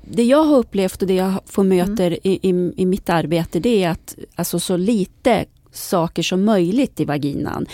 det 0.03 0.23
jag 0.23 0.43
har 0.43 0.57
upplevt 0.57 1.01
och 1.01 1.07
det 1.07 1.13
jag 1.13 1.33
får 1.45 1.63
möter 1.63 2.07
mm. 2.07 2.19
i, 2.23 2.49
i, 2.49 2.73
i, 2.77 2.85
mitt 2.85 3.09
arbete 3.09 3.59
det 3.59 3.83
är 3.83 3.89
att 3.89 4.15
alltså, 4.35 4.59
så 4.59 4.77
lite 4.77 5.45
saker 5.71 6.23
som 6.23 6.45
möjligt 6.45 6.99
i 6.99 7.05
vaginan. 7.05 7.65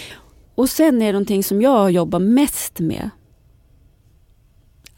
Och 0.56 0.70
sen 0.70 1.02
är 1.02 1.06
det 1.06 1.12
någonting 1.12 1.44
som 1.44 1.62
jag 1.62 1.92
jobbar 1.92 2.20
mest 2.20 2.80
med. 2.80 3.10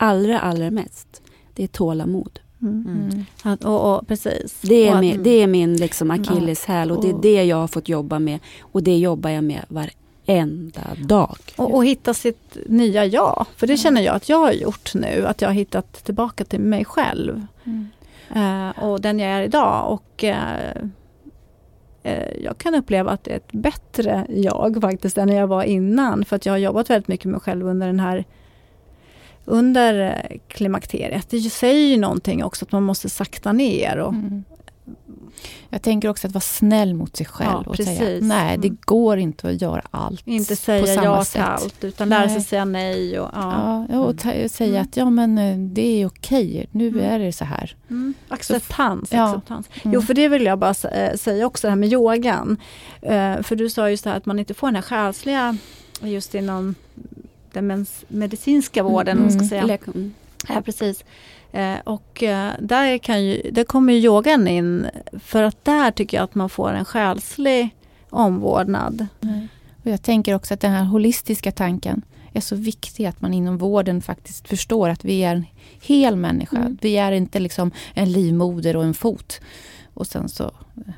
Allra, 0.03 0.39
allra 0.39 0.71
mest. 0.71 1.21
Det 1.53 1.63
är 1.63 1.67
tålamod. 1.67 2.39
Mm. 2.61 2.85
Mm. 2.87 3.25
Att, 3.43 3.63
och, 3.63 3.95
och, 3.95 4.07
precis. 4.07 4.61
Det 4.61 4.87
är, 4.87 5.01
min, 5.01 5.23
det 5.23 5.29
är 5.29 5.47
min 5.47 5.77
liksom 5.77 6.11
akilleshäl 6.11 6.91
och 6.91 7.01
det 7.01 7.09
är 7.09 7.21
det 7.21 7.43
jag 7.43 7.57
har 7.57 7.67
fått 7.67 7.89
jobba 7.89 8.19
med. 8.19 8.39
Och 8.61 8.83
det 8.83 8.97
jobbar 8.97 9.29
jag 9.29 9.43
med 9.43 9.65
varenda 9.67 10.81
dag. 10.97 11.37
Och, 11.55 11.75
och 11.75 11.85
hitta 11.85 12.13
sitt 12.13 12.57
nya 12.65 13.05
jag. 13.05 13.45
För 13.55 13.67
det 13.67 13.77
känner 13.77 14.01
jag 14.01 14.15
att 14.15 14.29
jag 14.29 14.37
har 14.37 14.51
gjort 14.51 14.93
nu. 14.93 15.25
Att 15.25 15.41
jag 15.41 15.49
har 15.49 15.53
hittat 15.53 15.93
tillbaka 15.93 16.45
till 16.45 16.59
mig 16.59 16.85
själv. 16.85 17.45
Mm. 17.63 17.87
Uh, 18.35 18.83
och 18.83 19.01
den 19.01 19.19
jag 19.19 19.31
är 19.31 19.41
idag. 19.41 19.91
Och 19.91 20.23
uh, 20.23 20.89
Eh, 22.03 22.43
jag 22.43 22.57
kan 22.57 22.75
uppleva 22.75 23.11
att 23.11 23.23
det 23.23 23.31
är 23.31 23.37
ett 23.37 23.51
bättre 23.51 24.25
jag 24.29 24.81
faktiskt 24.81 25.17
än 25.17 25.29
jag 25.29 25.47
var 25.47 25.63
innan. 25.63 26.25
För 26.25 26.35
att 26.35 26.45
jag 26.45 26.53
har 26.53 26.57
jobbat 26.57 26.89
väldigt 26.89 27.07
mycket 27.07 27.25
med 27.25 27.31
mig 27.31 27.41
själv 27.41 27.67
under 27.67 27.87
den 27.87 27.99
här 27.99 28.25
under 29.45 30.09
eh, 30.09 30.37
klimakteriet. 30.47 31.29
Det 31.29 31.39
säger 31.39 31.87
ju 31.87 31.97
någonting 31.97 32.43
också 32.43 32.65
att 32.65 32.71
man 32.71 32.83
måste 32.83 33.09
sakta 33.09 33.51
ner. 33.51 33.97
Och, 33.97 34.13
mm. 34.13 34.43
Jag 35.69 35.81
tänker 35.81 36.09
också 36.09 36.27
att 36.27 36.33
vara 36.33 36.41
snäll 36.41 36.93
mot 36.93 37.17
sig 37.17 37.25
själv 37.25 37.51
ja, 37.51 37.63
och 37.69 37.75
precis. 37.75 37.97
säga 37.97 38.19
nej, 38.21 38.57
det 38.57 38.67
mm. 38.67 38.77
går 38.81 39.17
inte 39.17 39.49
att 39.49 39.61
göra 39.61 39.81
allt 39.91 40.27
Inte 40.27 40.55
säga 40.55 41.03
ja 41.03 41.23
till 41.23 41.41
allt, 41.41 41.83
utan 41.83 42.09
lära 42.09 42.29
sig 42.29 42.41
säga 42.41 42.65
nej. 42.65 43.19
Och, 43.19 43.29
ja. 43.33 43.85
ja 43.89 43.99
och 43.99 44.17
ta, 44.17 44.31
säga 44.49 44.69
mm. 44.69 44.81
att 44.81 44.97
ja, 44.97 45.09
men 45.09 45.37
eh, 45.37 45.57
det 45.57 46.01
är 46.01 46.07
okej, 46.07 46.67
nu 46.71 46.87
mm. 46.87 47.05
är 47.11 47.19
det 47.19 47.33
så 47.33 47.45
här. 47.45 47.75
Mm. 47.89 48.13
Acceptans. 48.27 49.09
Så, 49.09 49.17
acceptans. 49.17 49.69
Mm. 49.83 49.93
Jo, 49.93 50.01
för 50.01 50.13
det 50.13 50.27
vill 50.27 50.45
jag 50.45 50.59
bara 50.59 50.89
eh, 50.91 51.15
säga 51.15 51.45
också, 51.45 51.67
det 51.67 51.71
här 51.71 51.75
med 51.75 51.93
yogan. 51.93 52.57
För 53.43 53.55
du 53.55 53.69
sa 53.69 53.89
just 53.89 54.03
det 54.03 54.09
här 54.09 54.17
att 54.17 54.25
man 54.25 54.39
inte 54.39 54.53
får 54.53 54.67
den 54.67 54.75
här 54.75 54.81
själsliga, 54.81 55.57
just 56.01 56.35
inom 56.35 56.75
den 57.53 57.85
medicinska 58.07 58.83
vården, 58.83 59.17
mm. 59.17 59.31
ska 59.31 59.47
säga. 59.47 59.77
Ja, 60.49 60.61
precis. 60.61 61.03
Eh, 61.51 61.75
och 61.83 62.23
eh, 62.23 62.51
där, 62.59 62.97
kan 62.97 63.23
ju, 63.23 63.51
där 63.51 63.63
kommer 63.63 63.93
yogan 63.93 64.47
in 64.47 64.87
för 65.23 65.43
att 65.43 65.65
där 65.65 65.91
tycker 65.91 66.17
jag 66.17 66.23
att 66.23 66.35
man 66.35 66.49
får 66.49 66.73
en 66.73 66.85
själslig 66.85 67.69
omvårdnad. 68.09 69.07
Mm. 69.21 69.47
Och 69.83 69.91
jag 69.91 70.01
tänker 70.01 70.35
också 70.35 70.53
att 70.53 70.59
den 70.59 70.71
här 70.71 70.83
holistiska 70.83 71.51
tanken 71.51 72.01
är 72.33 72.41
så 72.41 72.55
viktig 72.55 73.05
att 73.05 73.21
man 73.21 73.33
inom 73.33 73.57
vården 73.57 74.01
faktiskt 74.01 74.47
förstår 74.47 74.89
att 74.89 75.05
vi 75.05 75.23
är 75.23 75.35
en 75.35 75.45
hel 75.81 76.15
människa. 76.15 76.57
Mm. 76.57 76.77
Vi 76.81 76.97
är 76.97 77.11
inte 77.11 77.39
liksom 77.39 77.71
en 77.93 78.11
livmoder 78.11 78.75
och 78.75 78.83
en 78.83 78.93
fot. 78.93 79.41
Och 79.93 80.07
sen 80.07 80.29
så, 80.29 80.51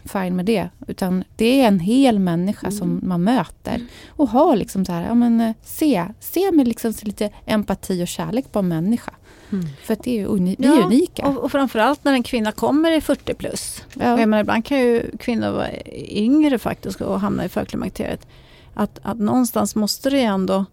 fine 0.03 0.35
med 0.35 0.45
det. 0.45 0.69
Utan 0.87 1.23
det 1.35 1.61
är 1.61 1.67
en 1.67 1.79
hel 1.79 2.19
människa 2.19 2.67
mm. 2.67 2.79
som 2.79 2.99
man 3.03 3.23
möter. 3.23 3.81
Och 4.09 4.29
har 4.29 4.55
liksom 4.55 4.85
så 4.85 4.91
här, 4.91 5.07
ja 5.07 5.13
men 5.13 5.41
eh, 5.41 5.53
se, 5.63 6.05
se 6.19 6.51
med 6.51 6.67
liksom 6.67 6.93
lite 7.01 7.29
empati 7.45 8.03
och 8.03 8.07
kärlek 8.07 8.51
på 8.51 8.59
en 8.59 8.67
människa. 8.67 9.13
Mm. 9.51 9.65
För 9.83 9.97
det 10.03 10.19
är 10.19 10.25
uni 10.25 10.55
vi 10.59 10.67
är 10.67 10.75
ja, 10.75 10.85
unika. 10.85 11.27
Och, 11.27 11.37
och 11.37 11.51
framförallt 11.51 12.03
när 12.03 12.13
en 12.13 12.23
kvinna 12.23 12.51
kommer 12.51 12.91
i 12.91 13.01
40 13.01 13.33
plus. 13.33 13.83
Ja. 13.93 14.13
Och 14.13 14.19
menar, 14.19 14.39
ibland 14.39 14.65
kan 14.65 14.79
ju 14.79 15.17
kvinnor 15.17 15.51
vara 15.51 15.69
yngre 16.07 16.59
faktiskt 16.59 17.01
och 17.01 17.19
hamna 17.19 17.45
i 17.45 17.49
förklimakteriet. 17.49 18.27
Att, 18.73 18.99
att 19.03 19.19
någonstans 19.19 19.75
måste 19.75 20.09
det 20.09 20.21
ändå 20.21 20.65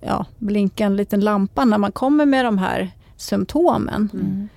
ja, 0.00 0.26
blinka 0.38 0.84
en 0.84 0.96
liten 0.96 1.20
lampa 1.20 1.64
när 1.64 1.78
man 1.78 1.92
kommer 1.92 2.26
med 2.26 2.44
de 2.44 2.58
här 2.58 2.90
symptomen. 3.16 4.10
Mm. 4.12 4.48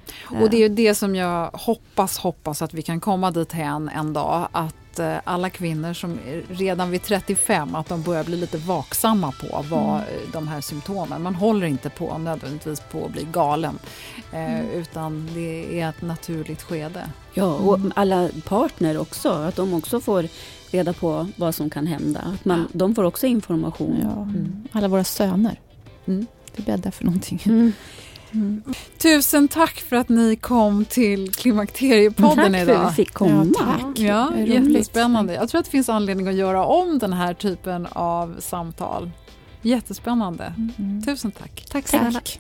Och 0.44 0.50
det 0.50 0.64
är 0.64 0.70
det 0.70 0.96
som 0.96 1.16
jag 1.16 1.50
hoppas, 1.54 2.18
hoppas 2.18 2.62
att 2.62 2.74
vi 2.74 2.82
kan 2.82 3.00
komma 3.00 3.32
dit 3.32 3.52
hän 3.52 3.90
en 3.90 4.14
dag. 4.14 4.48
Att 4.52 4.76
Eh, 5.00 5.18
alla 5.24 5.50
kvinnor 5.50 5.94
som 5.94 6.20
redan 6.50 6.92
vid 6.92 7.04
35 7.04 7.76
att 7.76 7.90
de 7.90 8.02
börjar 8.02 8.24
bli 8.24 8.38
lite 8.38 8.58
vaksamma 8.58 9.32
på 9.32 9.66
vad 9.70 9.96
mm. 9.96 10.04
de 10.34 10.48
här 10.48 10.62
symptomen. 10.62 11.24
Man 11.24 11.36
håller 11.36 11.68
inte 11.68 11.90
på 11.90 12.18
nödvändigtvis 12.18 12.80
på 12.80 13.06
att 13.06 13.12
bli 13.12 13.28
galen 13.32 13.80
eh, 14.34 14.60
mm. 14.60 14.70
utan 14.70 15.30
det 15.34 15.82
är 15.82 15.90
ett 15.90 16.02
naturligt 16.02 16.62
skede. 16.62 17.10
Ja, 17.34 17.54
och 17.54 17.76
mm. 17.76 17.92
alla 17.96 18.30
partner 18.46 18.98
också, 18.98 19.30
att 19.30 19.56
de 19.56 19.74
också 19.74 20.02
får 20.02 20.28
reda 20.72 20.94
på 20.94 21.28
vad 21.36 21.56
som 21.56 21.70
kan 21.70 21.88
hända. 21.88 22.20
Att 22.20 22.46
man, 22.46 22.68
de 22.72 22.96
får 22.96 23.04
också 23.04 23.28
information. 23.28 24.00
Ja. 24.02 24.22
Mm. 24.22 24.68
Alla 24.72 24.88
våra 24.88 25.04
söner. 25.04 25.60
Mm. 26.06 26.28
Det 26.56 26.66
bäddar 26.66 26.92
för 26.92 27.06
någonting. 27.06 27.74
Mm. 28.32 28.64
Tusen 28.98 29.48
tack 29.48 29.80
för 29.80 29.96
att 29.96 30.10
ni 30.10 30.36
kom 30.36 30.86
till 30.86 31.32
Klimakteriepodden 31.32 32.56
idag. 32.56 32.68
Tack 32.68 32.78
för 32.78 32.86
att 32.86 32.92
vi 32.92 32.96
fick 32.96 33.14
komma. 33.14 33.48
Ja, 33.58 33.66
tack. 33.66 34.00
ja 34.00 34.38
jättespännande. 34.38 35.34
Jag 35.34 35.50
tror 35.50 35.60
att 35.60 35.66
det 35.66 35.72
finns 35.72 35.90
anledning 35.90 36.28
att 36.28 36.36
göra 36.36 36.66
om 36.66 37.00
den 37.00 37.14
här 37.14 37.34
typen 37.34 37.88
av 37.92 38.36
samtal. 38.40 39.12
Jättespännande. 39.62 40.54
Mm. 40.78 41.04
Tusen 41.04 41.32
tack. 41.32 41.66
Tack 41.72 41.88
snälla. 41.88 42.12
Tack. 42.12 42.40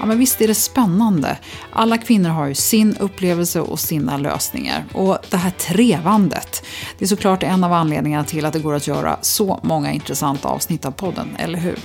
Ja, 0.00 0.06
men 0.06 0.18
visst 0.18 0.40
är 0.40 0.48
det 0.48 0.54
spännande. 0.54 1.38
Alla 1.72 1.98
kvinnor 1.98 2.28
har 2.30 2.46
ju 2.46 2.54
sin 2.54 2.96
upplevelse 2.96 3.60
och 3.60 3.80
sina 3.80 4.16
lösningar. 4.16 4.84
Och 4.92 5.18
det 5.30 5.36
här 5.36 5.50
trevandet, 5.50 6.66
det 6.98 7.04
är 7.04 7.08
såklart 7.08 7.42
en 7.42 7.64
av 7.64 7.72
anledningarna 7.72 8.24
till 8.24 8.44
att 8.44 8.52
det 8.52 8.58
går 8.58 8.74
att 8.74 8.86
göra 8.86 9.18
så 9.22 9.60
många 9.62 9.92
intressanta 9.92 10.48
avsnitt 10.48 10.84
av 10.84 10.90
podden, 10.90 11.36
eller 11.38 11.58
hur? 11.58 11.78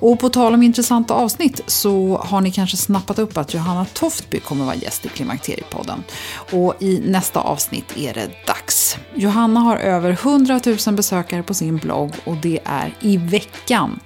Och 0.00 0.20
på 0.20 0.28
tal 0.28 0.54
om 0.54 0.62
intressanta 0.62 1.14
avsnitt 1.14 1.60
så 1.66 2.22
har 2.24 2.40
ni 2.40 2.50
kanske 2.50 2.76
snappat 2.76 3.18
upp 3.18 3.36
att 3.36 3.54
Johanna 3.54 3.84
Toftby 3.84 4.40
kommer 4.40 4.64
vara 4.64 4.74
gäst 4.74 5.06
i 5.06 5.08
Klimakteriepodden. 5.08 6.04
Och 6.52 6.74
i 6.82 7.02
nästa 7.04 7.40
avsnitt 7.40 7.96
är 7.96 8.14
det 8.14 8.30
dags. 8.46 8.96
Johanna 9.14 9.60
har 9.60 9.76
över 9.76 10.10
100 10.10 10.60
000 10.86 10.94
besökare 10.94 11.42
på 11.42 11.54
sin 11.54 11.76
blogg 11.76 12.12
och 12.24 12.36
det 12.36 12.60
är 12.64 12.94
i 13.00 13.16
veckan. 13.16 14.00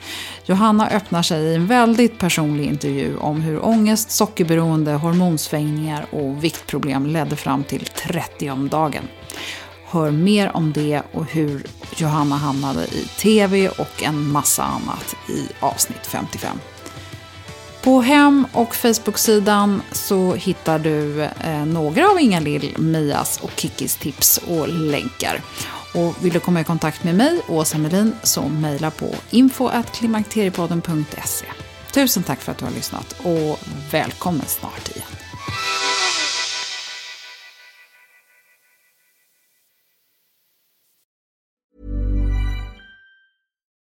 Johanna 0.50 0.88
öppnar 0.88 1.22
sig 1.22 1.42
i 1.42 1.54
en 1.54 1.66
väldigt 1.66 2.18
personlig 2.18 2.64
intervju 2.64 3.16
om 3.16 3.40
hur 3.40 3.64
ångest, 3.64 4.10
sockerberoende, 4.10 4.92
hormonsvängningar 4.92 6.06
och 6.10 6.44
viktproblem 6.44 7.06
ledde 7.06 7.36
fram 7.36 7.64
till 7.64 7.84
30 7.84 8.50
om 8.50 8.68
dagen. 8.68 9.02
Hör 9.86 10.10
mer 10.10 10.56
om 10.56 10.72
det 10.72 11.02
och 11.12 11.24
hur 11.24 11.66
Johanna 11.96 12.36
hamnade 12.36 12.84
i 12.84 13.08
TV 13.18 13.68
och 13.68 14.02
en 14.02 14.32
massa 14.32 14.62
annat 14.62 15.16
i 15.28 15.48
avsnitt 15.60 16.06
55. 16.06 16.60
På 17.82 18.00
hem 18.00 18.46
och 18.52 18.74
Facebook-sidan 18.74 19.82
så 19.92 20.34
hittar 20.34 20.78
du 20.78 21.22
eh, 21.22 21.66
några 21.66 22.10
av 22.10 22.20
Inga-Lill, 22.20 22.74
Mias 22.78 23.40
och 23.42 23.52
Kikis 23.56 23.96
tips 23.96 24.40
och 24.48 24.68
länkar. 24.68 25.42
Och 25.94 26.24
vill 26.24 26.32
du 26.32 26.40
komma 26.40 26.60
i 26.60 26.64
kontakt 26.64 27.04
med 27.04 27.14
mig, 27.14 27.40
Åsa 27.48 27.78
Melin, 27.78 28.12
så 28.22 28.48
mejla 28.48 28.90
på 28.90 29.14
info.klimakteriepodden.se. 29.30 31.46
Tusen 31.94 32.22
tack 32.22 32.38
för 32.38 32.52
att 32.52 32.58
du 32.58 32.64
har 32.64 32.72
lyssnat 32.72 33.20
och 33.22 33.58
välkommen 33.92 34.46
snart 34.46 34.88
igen. 34.88 35.06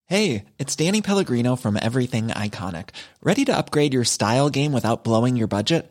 Hey, 0.09 0.45
it's 0.59 0.77
Danny 0.77 1.03
Pellegrino 1.03 1.57
from 1.57 1.77
Everything 1.77 2.29
Iconic. 2.29 2.91
Ready 3.23 3.45
to 3.45 3.59
upgrade 3.59 3.93
your 3.93 4.05
style 4.05 4.51
game 4.51 4.73
without 4.73 5.03
blowing 5.03 5.37
your 5.37 5.49
budget? 5.49 5.91